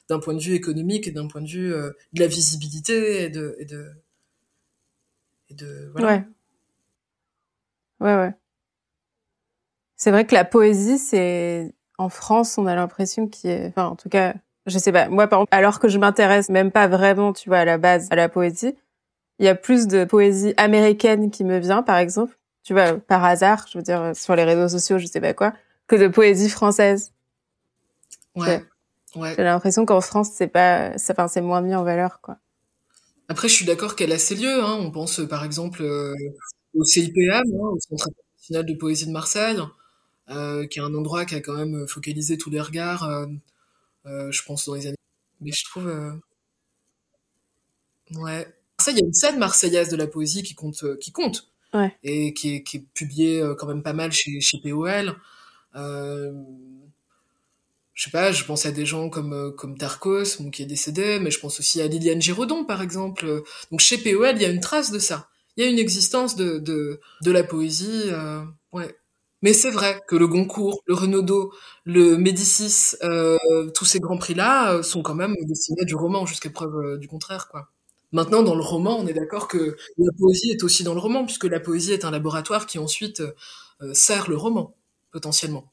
d'un 0.10 0.20
point 0.20 0.34
de 0.34 0.40
vue 0.40 0.56
économique 0.56 1.08
et 1.08 1.12
d'un 1.12 1.28
point 1.28 1.42
de 1.42 1.48
vue 1.48 1.74
euh, 1.74 1.92
de 2.14 2.20
la 2.20 2.28
visibilité 2.28 3.24
et 3.24 3.30
de... 3.30 3.56
Et 3.60 3.66
de, 3.66 3.92
et 5.50 5.54
de 5.54 5.90
voilà. 5.92 6.08
Ouais. 6.08 6.24
Ouais, 8.00 8.16
ouais. 8.16 8.34
C'est 9.98 10.12
vrai 10.12 10.26
que 10.26 10.34
la 10.34 10.46
poésie, 10.46 10.98
c'est 10.98 11.74
en 11.98 12.08
France, 12.10 12.58
on 12.58 12.66
a 12.66 12.76
l'impression 12.76 13.28
qu'il 13.28 13.50
y 13.50 13.54
a, 13.54 13.68
enfin, 13.68 13.88
en 13.88 13.96
tout 13.96 14.08
cas, 14.08 14.34
je 14.66 14.78
sais 14.78 14.94
pas. 14.94 15.10
Moi, 15.10 15.28
par 15.28 15.40
exemple, 15.40 15.54
alors 15.54 15.80
que 15.80 15.90
je 15.90 15.98
m'intéresse 15.98 16.50
même 16.50 16.72
pas 16.72 16.88
vraiment, 16.88 17.34
tu 17.34 17.50
vois, 17.50 17.60
à 17.60 17.66
la 17.66 17.78
base 17.78 18.08
à 18.10 18.16
la 18.16 18.30
poésie, 18.30 18.76
il 19.40 19.46
y 19.46 19.50
a 19.50 19.56
plus 19.56 19.88
de 19.88 20.06
poésie 20.06 20.54
américaine 20.56 21.30
qui 21.32 21.44
me 21.44 21.60
vient, 21.60 21.84
par 21.84 21.98
exemple, 21.98 22.38
tu 22.64 22.74
vois, 22.74 22.94
par 23.00 23.26
hasard, 23.26 23.68
je 23.70 23.78
veux 23.78 23.84
dire, 23.84 24.12
sur 24.16 24.36
les 24.36 24.46
réseaux 24.46 24.70
sociaux, 24.70 24.98
je 24.98 25.08
sais 25.08 25.20
pas 25.20 25.34
quoi, 25.34 25.54
que 25.88 25.98
de 25.98 26.08
poésie 26.08 26.50
française. 26.50 27.12
Ouais. 28.36 28.64
Ouais. 29.16 29.34
J'ai 29.36 29.44
l'impression 29.44 29.86
qu'en 29.86 30.02
France, 30.02 30.32
c'est 30.36 30.48
pas, 30.48 30.92
enfin, 31.10 31.28
c'est 31.28 31.42
moins 31.42 31.62
mis 31.62 31.74
en 31.74 31.84
valeur, 31.84 32.22
quoi. 32.22 32.38
Après, 33.28 33.48
je 33.48 33.54
suis 33.54 33.66
d'accord 33.66 33.96
qu'elle 33.96 34.12
a 34.12 34.20
ses 34.20 34.36
lieux. 34.36 34.64
Hein. 34.64 34.78
On 34.80 34.92
pense 34.92 35.22
par 35.28 35.44
exemple 35.44 35.84
au 36.74 36.84
CIPM, 36.84 37.32
hein, 37.32 37.44
au 37.54 37.80
Centre 37.80 38.08
international 38.08 38.66
de 38.66 38.74
poésie 38.74 39.06
de 39.06 39.12
Marseille, 39.12 39.60
qui 40.28 40.80
est 40.80 40.82
un 40.82 40.94
endroit 40.96 41.26
qui 41.26 41.36
a 41.36 41.40
quand 41.40 41.54
même 41.54 41.88
focalisé 41.88 42.38
tous 42.38 42.50
les 42.50 42.62
regards, 42.62 43.08
je 44.06 44.42
pense, 44.46 44.66
dans 44.66 44.74
les 44.74 44.88
années. 44.88 44.96
Mais 45.42 45.52
je 45.52 45.64
trouve. 45.64 45.92
Ouais. 48.16 48.48
Ça, 48.80 48.92
il 48.92 48.98
y 48.98 49.02
a 49.02 49.06
une 49.06 49.14
scène 49.14 49.38
marseillaise 49.38 49.90
de 49.90 49.96
la 49.96 50.08
poésie 50.08 50.42
qui 50.42 50.56
compte, 50.56 50.98
qui 51.00 51.12
compte. 51.12 51.52
Ouais. 51.74 51.96
Et 52.02 52.34
qui 52.34 52.56
est, 52.56 52.64
qui 52.64 52.78
est 52.78 52.86
publiée 52.96 53.44
quand 53.60 53.68
même 53.68 53.84
pas 53.84 53.94
mal 53.94 54.12
chez, 54.12 54.42
chez 54.42 54.58
POL. 54.60 55.16
Je 58.00 58.06
sais 58.06 58.12
pas, 58.12 58.32
je 58.32 58.46
pense 58.46 58.66
à 58.66 58.72
des 58.72 58.86
gens 58.86 59.10
comme 59.10 59.34
euh, 59.34 59.52
comme 59.52 59.78
Tarkos, 59.78 60.38
qui 60.54 60.64
est 60.64 60.66
décédé, 60.66 61.20
mais 61.20 61.32
je 61.32 61.40
pense 61.42 61.60
aussi 61.60 61.82
à 61.82 61.88
Liliane 61.88 62.22
Giraudon, 62.22 62.64
par 62.64 62.82
exemple. 62.82 63.44
Donc 63.72 63.82
chez 63.82 63.98
POL, 63.98 64.38
il 64.38 64.42
y 64.42 64.46
a 64.46 64.50
une 64.50 64.62
trace 64.62 64.90
de 64.92 65.00
ça. 65.00 65.28
Il 65.58 65.66
y 65.66 65.68
a 65.68 65.70
une 65.70 65.80
existence 65.80 66.38
de 66.38 66.60
de, 66.60 67.02
de 67.24 67.32
la 67.32 67.44
poésie, 67.44 68.04
euh, 68.08 68.42
ouais. 68.72 68.96
Mais 69.42 69.52
c'est 69.52 69.72
vrai 69.72 70.00
que 70.08 70.16
le 70.16 70.28
Goncourt, 70.28 70.82
le 70.88 70.94
Renaudot, 70.94 71.52
le 71.84 72.16
Médicis, 72.18 72.96
euh, 73.04 73.38
tous 73.76 73.84
ces 73.86 74.00
grands 74.00 74.18
prix-là 74.18 74.76
euh, 74.76 74.82
sont 74.84 75.02
quand 75.02 75.16
même 75.16 75.36
destinés 75.42 75.82
à 75.82 75.86
du 75.86 75.96
roman, 75.96 76.26
jusqu'à 76.26 76.50
preuve 76.50 76.98
du 77.00 77.10
contraire, 77.10 77.50
quoi. 77.50 77.68
Maintenant, 78.14 78.44
dans 78.44 78.56
le 78.56 78.64
roman, 78.64 78.98
on 78.98 79.08
est 79.08 79.14
d'accord 79.14 79.50
que 79.50 79.76
la 79.98 80.12
poésie 80.18 80.52
est 80.52 80.64
aussi 80.64 80.84
dans 80.86 80.94
le 80.94 81.02
roman, 81.02 81.26
puisque 81.26 81.44
la 81.46 81.60
poésie 81.60 81.92
est 81.92 82.06
un 82.06 82.12
laboratoire 82.12 82.66
qui 82.66 82.80
ensuite 82.80 83.22
sert 83.94 84.30
le 84.30 84.38
roman 84.38 84.76
potentiellement. 85.12 85.70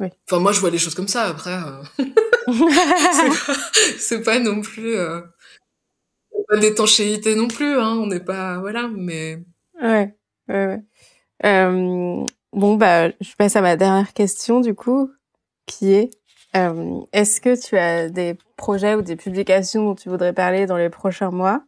Oui. 0.00 0.08
Enfin, 0.28 0.40
moi, 0.40 0.52
je 0.52 0.60
vois 0.60 0.70
les 0.70 0.78
choses 0.78 0.94
comme 0.94 1.08
ça. 1.08 1.24
Après, 1.24 1.54
euh... 1.54 2.04
c'est 3.98 4.22
pas, 4.22 4.32
pas, 4.32 4.38
non 4.38 4.60
plus 4.60 4.96
euh... 4.96 5.20
pas 6.48 6.56
d'étanchéité 6.56 7.34
non 7.34 7.48
plus. 7.48 7.78
Hein. 7.78 7.98
On 8.00 8.06
n'est 8.06 8.20
pas 8.20 8.58
voilà, 8.58 8.88
mais. 8.88 9.42
Ouais, 9.80 10.14
ouais, 10.48 10.66
ouais. 10.66 10.82
Euh, 11.44 12.24
bon, 12.52 12.76
bah, 12.76 13.10
je 13.20 13.34
passe 13.36 13.56
à 13.56 13.60
ma 13.60 13.76
dernière 13.76 14.12
question 14.12 14.60
du 14.60 14.74
coup, 14.74 15.10
qui 15.66 15.92
est 15.92 16.10
euh, 16.56 17.00
est-ce 17.12 17.40
que 17.40 17.60
tu 17.60 17.76
as 17.76 18.08
des 18.08 18.36
projets 18.56 18.94
ou 18.94 19.02
des 19.02 19.16
publications 19.16 19.84
dont 19.84 19.94
tu 19.94 20.08
voudrais 20.08 20.32
parler 20.32 20.66
dans 20.66 20.76
les 20.76 20.90
prochains 20.90 21.30
mois? 21.30 21.62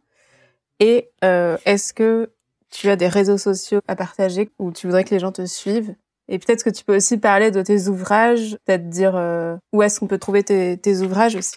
Et 0.79 1.11
euh, 1.23 1.57
est-ce 1.65 1.93
que 1.93 2.31
tu 2.71 2.89
as 2.89 2.95
des 2.95 3.07
réseaux 3.07 3.37
sociaux 3.37 3.81
à 3.87 3.95
partager 3.95 4.49
où 4.59 4.71
tu 4.71 4.87
voudrais 4.87 5.03
que 5.03 5.11
les 5.11 5.19
gens 5.19 5.31
te 5.31 5.45
suivent? 5.45 5.95
Et 6.27 6.39
peut-être 6.39 6.63
que 6.63 6.69
tu 6.69 6.83
peux 6.83 6.95
aussi 6.95 7.17
parler 7.17 7.51
de 7.51 7.61
tes 7.61 7.87
ouvrages, 7.87 8.57
peut-être 8.65 8.89
dire 8.89 9.15
euh, 9.15 9.55
où 9.73 9.83
est-ce 9.83 9.99
qu'on 9.99 10.07
peut 10.07 10.17
trouver 10.17 10.43
tes, 10.43 10.77
tes 10.77 10.99
ouvrages 11.01 11.35
aussi. 11.35 11.55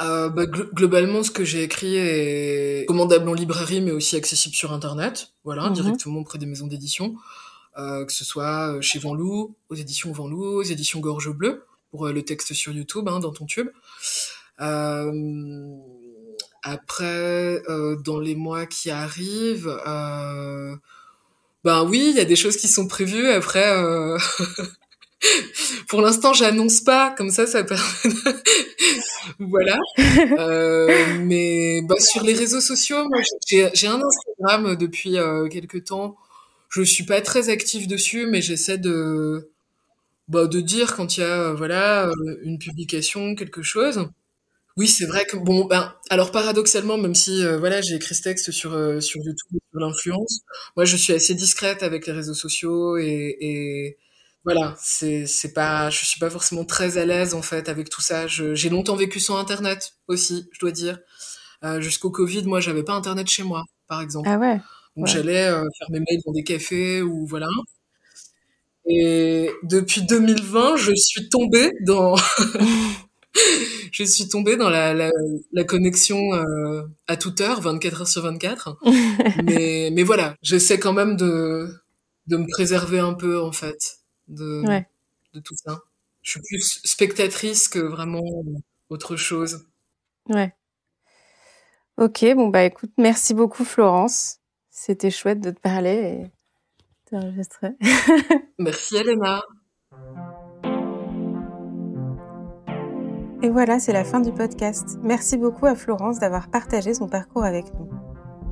Euh, 0.00 0.28
bah, 0.28 0.46
gl 0.46 0.68
globalement, 0.72 1.24
ce 1.24 1.32
que 1.32 1.44
j'ai 1.44 1.64
écrit 1.64 1.96
est 1.96 2.86
commandable 2.86 3.28
en 3.28 3.34
librairie, 3.34 3.80
mais 3.80 3.90
aussi 3.90 4.14
accessible 4.14 4.54
sur 4.54 4.72
Internet, 4.72 5.32
voilà, 5.42 5.68
-hmm. 5.68 5.72
directement 5.72 6.20
auprès 6.20 6.38
des 6.38 6.46
maisons 6.46 6.68
d'édition, 6.68 7.16
euh, 7.78 8.04
que 8.04 8.12
ce 8.12 8.24
soit 8.24 8.80
chez 8.80 9.00
Venlou, 9.00 9.56
aux 9.68 9.74
éditions 9.74 10.12
Venlou, 10.12 10.44
aux 10.44 10.62
éditions 10.62 11.00
Gorge 11.00 11.30
Bleue, 11.30 11.64
pour 11.90 12.06
le 12.06 12.22
texte 12.22 12.54
sur 12.54 12.72
YouTube, 12.72 13.08
hein, 13.08 13.18
dans 13.18 13.32
ton 13.32 13.46
tube. 13.46 13.70
Après, 16.62 17.62
dans 18.04 18.20
les 18.20 18.36
mois 18.36 18.66
qui 18.66 18.90
arrivent, 18.90 19.72
ben 21.68 21.84
oui, 21.84 22.06
il 22.08 22.16
y 22.16 22.20
a 22.20 22.24
des 22.24 22.34
choses 22.34 22.56
qui 22.56 22.66
sont 22.66 22.88
prévues. 22.88 23.28
Après, 23.28 23.70
euh... 23.76 24.16
pour 25.88 26.00
l'instant, 26.00 26.32
j'annonce 26.32 26.80
pas. 26.80 27.10
Comme 27.10 27.28
ça, 27.28 27.46
ça 27.46 27.62
permet. 27.62 27.82
voilà. 29.38 29.78
Euh, 30.38 31.18
mais 31.20 31.82
bah, 31.82 31.96
sur 31.98 32.22
les 32.24 32.32
réseaux 32.32 32.62
sociaux, 32.62 33.04
j'ai 33.50 33.86
un 33.86 34.00
Instagram 34.00 34.76
depuis 34.76 35.18
euh, 35.18 35.46
quelques 35.48 35.84
temps. 35.84 36.16
Je 36.70 36.80
suis 36.80 37.04
pas 37.04 37.20
très 37.20 37.50
active 37.50 37.86
dessus, 37.86 38.26
mais 38.26 38.40
j'essaie 38.40 38.78
de 38.78 39.50
de 40.28 40.60
dire 40.60 40.96
quand 40.96 41.18
il 41.18 41.20
y 41.20 41.24
a 41.24 41.52
voilà 41.52 42.10
une 42.44 42.58
publication, 42.58 43.34
quelque 43.34 43.62
chose. 43.62 44.08
Oui, 44.78 44.86
c'est 44.86 45.06
vrai 45.06 45.24
que 45.26 45.36
bon, 45.36 45.64
ben, 45.64 45.92
alors 46.08 46.30
paradoxalement, 46.30 46.96
même 46.98 47.16
si 47.16 47.44
euh, 47.44 47.58
voilà, 47.58 47.80
j'ai 47.80 47.96
écrit 47.96 48.14
ce 48.14 48.22
texte 48.22 48.52
sur 48.52 48.74
euh, 48.74 49.00
sur 49.00 49.20
YouTube 49.24 49.58
sur 49.72 49.80
l'influence, 49.80 50.42
moi 50.76 50.84
je 50.84 50.96
suis 50.96 51.12
assez 51.12 51.34
discrète 51.34 51.82
avec 51.82 52.06
les 52.06 52.12
réseaux 52.12 52.34
sociaux 52.34 52.96
et, 52.96 53.36
et 53.40 53.98
voilà, 54.44 54.76
c'est 54.80 55.26
c'est 55.26 55.52
pas, 55.52 55.90
je 55.90 56.04
suis 56.04 56.20
pas 56.20 56.30
forcément 56.30 56.64
très 56.64 56.96
à 56.96 57.04
l'aise 57.04 57.34
en 57.34 57.42
fait 57.42 57.68
avec 57.68 57.90
tout 57.90 58.00
ça. 58.00 58.28
J'ai 58.28 58.68
longtemps 58.70 58.94
vécu 58.94 59.18
sans 59.18 59.36
Internet 59.36 59.94
aussi, 60.06 60.48
je 60.52 60.60
dois 60.60 60.70
dire. 60.70 61.00
Euh, 61.64 61.80
Jusqu'au 61.80 62.10
Covid, 62.10 62.44
moi, 62.44 62.60
j'avais 62.60 62.84
pas 62.84 62.94
Internet 62.94 63.28
chez 63.28 63.42
moi, 63.42 63.64
par 63.88 64.00
exemple. 64.00 64.28
Ah 64.30 64.38
ouais. 64.38 64.58
Donc 64.96 65.06
ouais. 65.06 65.12
j'allais 65.12 65.46
faire 65.50 65.90
mes 65.90 65.98
mails 65.98 66.20
dans 66.24 66.32
des 66.32 66.44
cafés 66.44 67.02
ou 67.02 67.26
voilà. 67.26 67.48
Et 68.86 69.50
depuis 69.64 70.02
2020, 70.02 70.76
je 70.76 70.94
suis 70.94 71.28
tombée 71.28 71.72
dans 71.84 72.14
je 73.92 74.04
suis 74.04 74.28
tombée 74.28 74.56
dans 74.56 74.70
la, 74.70 74.94
la, 74.94 75.10
la 75.52 75.64
connexion 75.64 76.34
euh, 76.34 76.82
à 77.06 77.16
toute 77.16 77.40
heure, 77.40 77.60
24 77.60 78.00
heures 78.00 78.08
sur 78.08 78.22
24. 78.22 78.78
mais, 79.44 79.90
mais 79.92 80.02
voilà, 80.02 80.36
j'essaie 80.42 80.78
quand 80.78 80.92
même 80.92 81.16
de, 81.16 81.68
de 82.26 82.36
me 82.36 82.46
préserver 82.48 82.98
un 82.98 83.14
peu, 83.14 83.40
en 83.40 83.52
fait, 83.52 83.98
de, 84.28 84.66
ouais. 84.66 84.86
de 85.34 85.40
tout 85.40 85.54
ça. 85.56 85.80
Je 86.22 86.32
suis 86.32 86.40
plus 86.40 86.80
spectatrice 86.84 87.68
que 87.68 87.78
vraiment 87.78 88.22
autre 88.90 89.16
chose. 89.16 89.66
Ouais. 90.28 90.52
Ok, 91.96 92.24
bon 92.36 92.48
bah 92.48 92.64
écoute, 92.64 92.92
merci 92.96 93.34
beaucoup 93.34 93.64
Florence. 93.64 94.38
C'était 94.70 95.10
chouette 95.10 95.40
de 95.40 95.50
te 95.50 95.58
parler 95.58 95.90
et 95.90 96.30
d'enregistrer. 97.10 97.70
merci 98.58 98.96
Elena. 98.96 99.42
Et 103.40 103.50
voilà, 103.50 103.78
c'est 103.78 103.92
la 103.92 104.02
fin 104.02 104.18
du 104.18 104.32
podcast. 104.32 104.98
Merci 105.02 105.36
beaucoup 105.36 105.66
à 105.66 105.76
Florence 105.76 106.18
d'avoir 106.18 106.48
partagé 106.48 106.92
son 106.92 107.06
parcours 107.06 107.44
avec 107.44 107.66
nous. 107.78 107.88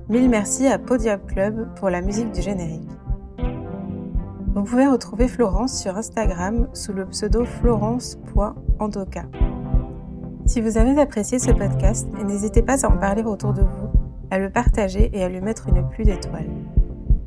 Mille 0.08 0.28
merci 0.28 0.68
à 0.68 0.78
Podium 0.78 1.18
Club 1.26 1.74
pour 1.74 1.90
la 1.90 2.00
musique 2.00 2.30
du 2.30 2.40
générique. 2.40 2.88
Vous 4.54 4.62
pouvez 4.62 4.86
retrouver 4.86 5.26
Florence 5.26 5.76
sur 5.82 5.96
Instagram 5.96 6.68
sous 6.72 6.92
le 6.92 7.04
pseudo 7.06 7.44
florence.andoka. 7.44 9.24
Si 10.46 10.60
vous 10.60 10.78
avez 10.78 11.00
apprécié 11.00 11.40
ce 11.40 11.50
podcast, 11.50 12.06
n'hésitez 12.24 12.62
pas 12.62 12.86
à 12.86 12.88
en 12.88 12.96
parler 12.96 13.24
autour 13.24 13.52
de 13.52 13.62
vous, 13.62 13.90
à 14.30 14.38
le 14.38 14.50
partager 14.50 15.10
et 15.12 15.24
à 15.24 15.28
lui 15.28 15.40
mettre 15.40 15.68
une 15.68 15.86
pluie 15.88 16.04
d'étoiles. 16.04 16.48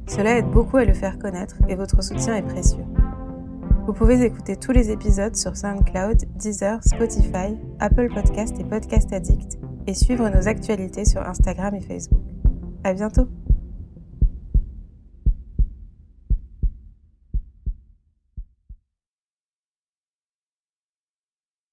Cela 0.07 0.37
aide 0.37 0.49
beaucoup 0.49 0.77
à 0.77 0.85
le 0.85 0.93
faire 0.93 1.19
connaître 1.19 1.57
et 1.67 1.75
votre 1.75 2.01
soutien 2.01 2.35
est 2.35 2.41
précieux. 2.41 2.85
Vous 3.89 3.95
pouvez 3.95 4.21
écouter 4.23 4.55
tous 4.55 4.71
les 4.71 4.91
épisodes 4.91 5.35
sur 5.35 5.57
SoundCloud, 5.57 6.25
Deezer, 6.35 6.79
Spotify, 6.83 7.57
Apple 7.79 8.13
Podcast 8.13 8.55
et 8.59 8.63
Podcast 8.63 9.11
Addict 9.11 9.57
et 9.87 9.95
suivre 9.95 10.29
nos 10.29 10.47
actualités 10.47 11.05
sur 11.05 11.21
Instagram 11.21 11.73
et 11.73 11.81
Facebook. 11.81 12.21
À 12.83 12.93
bientôt! 12.93 13.27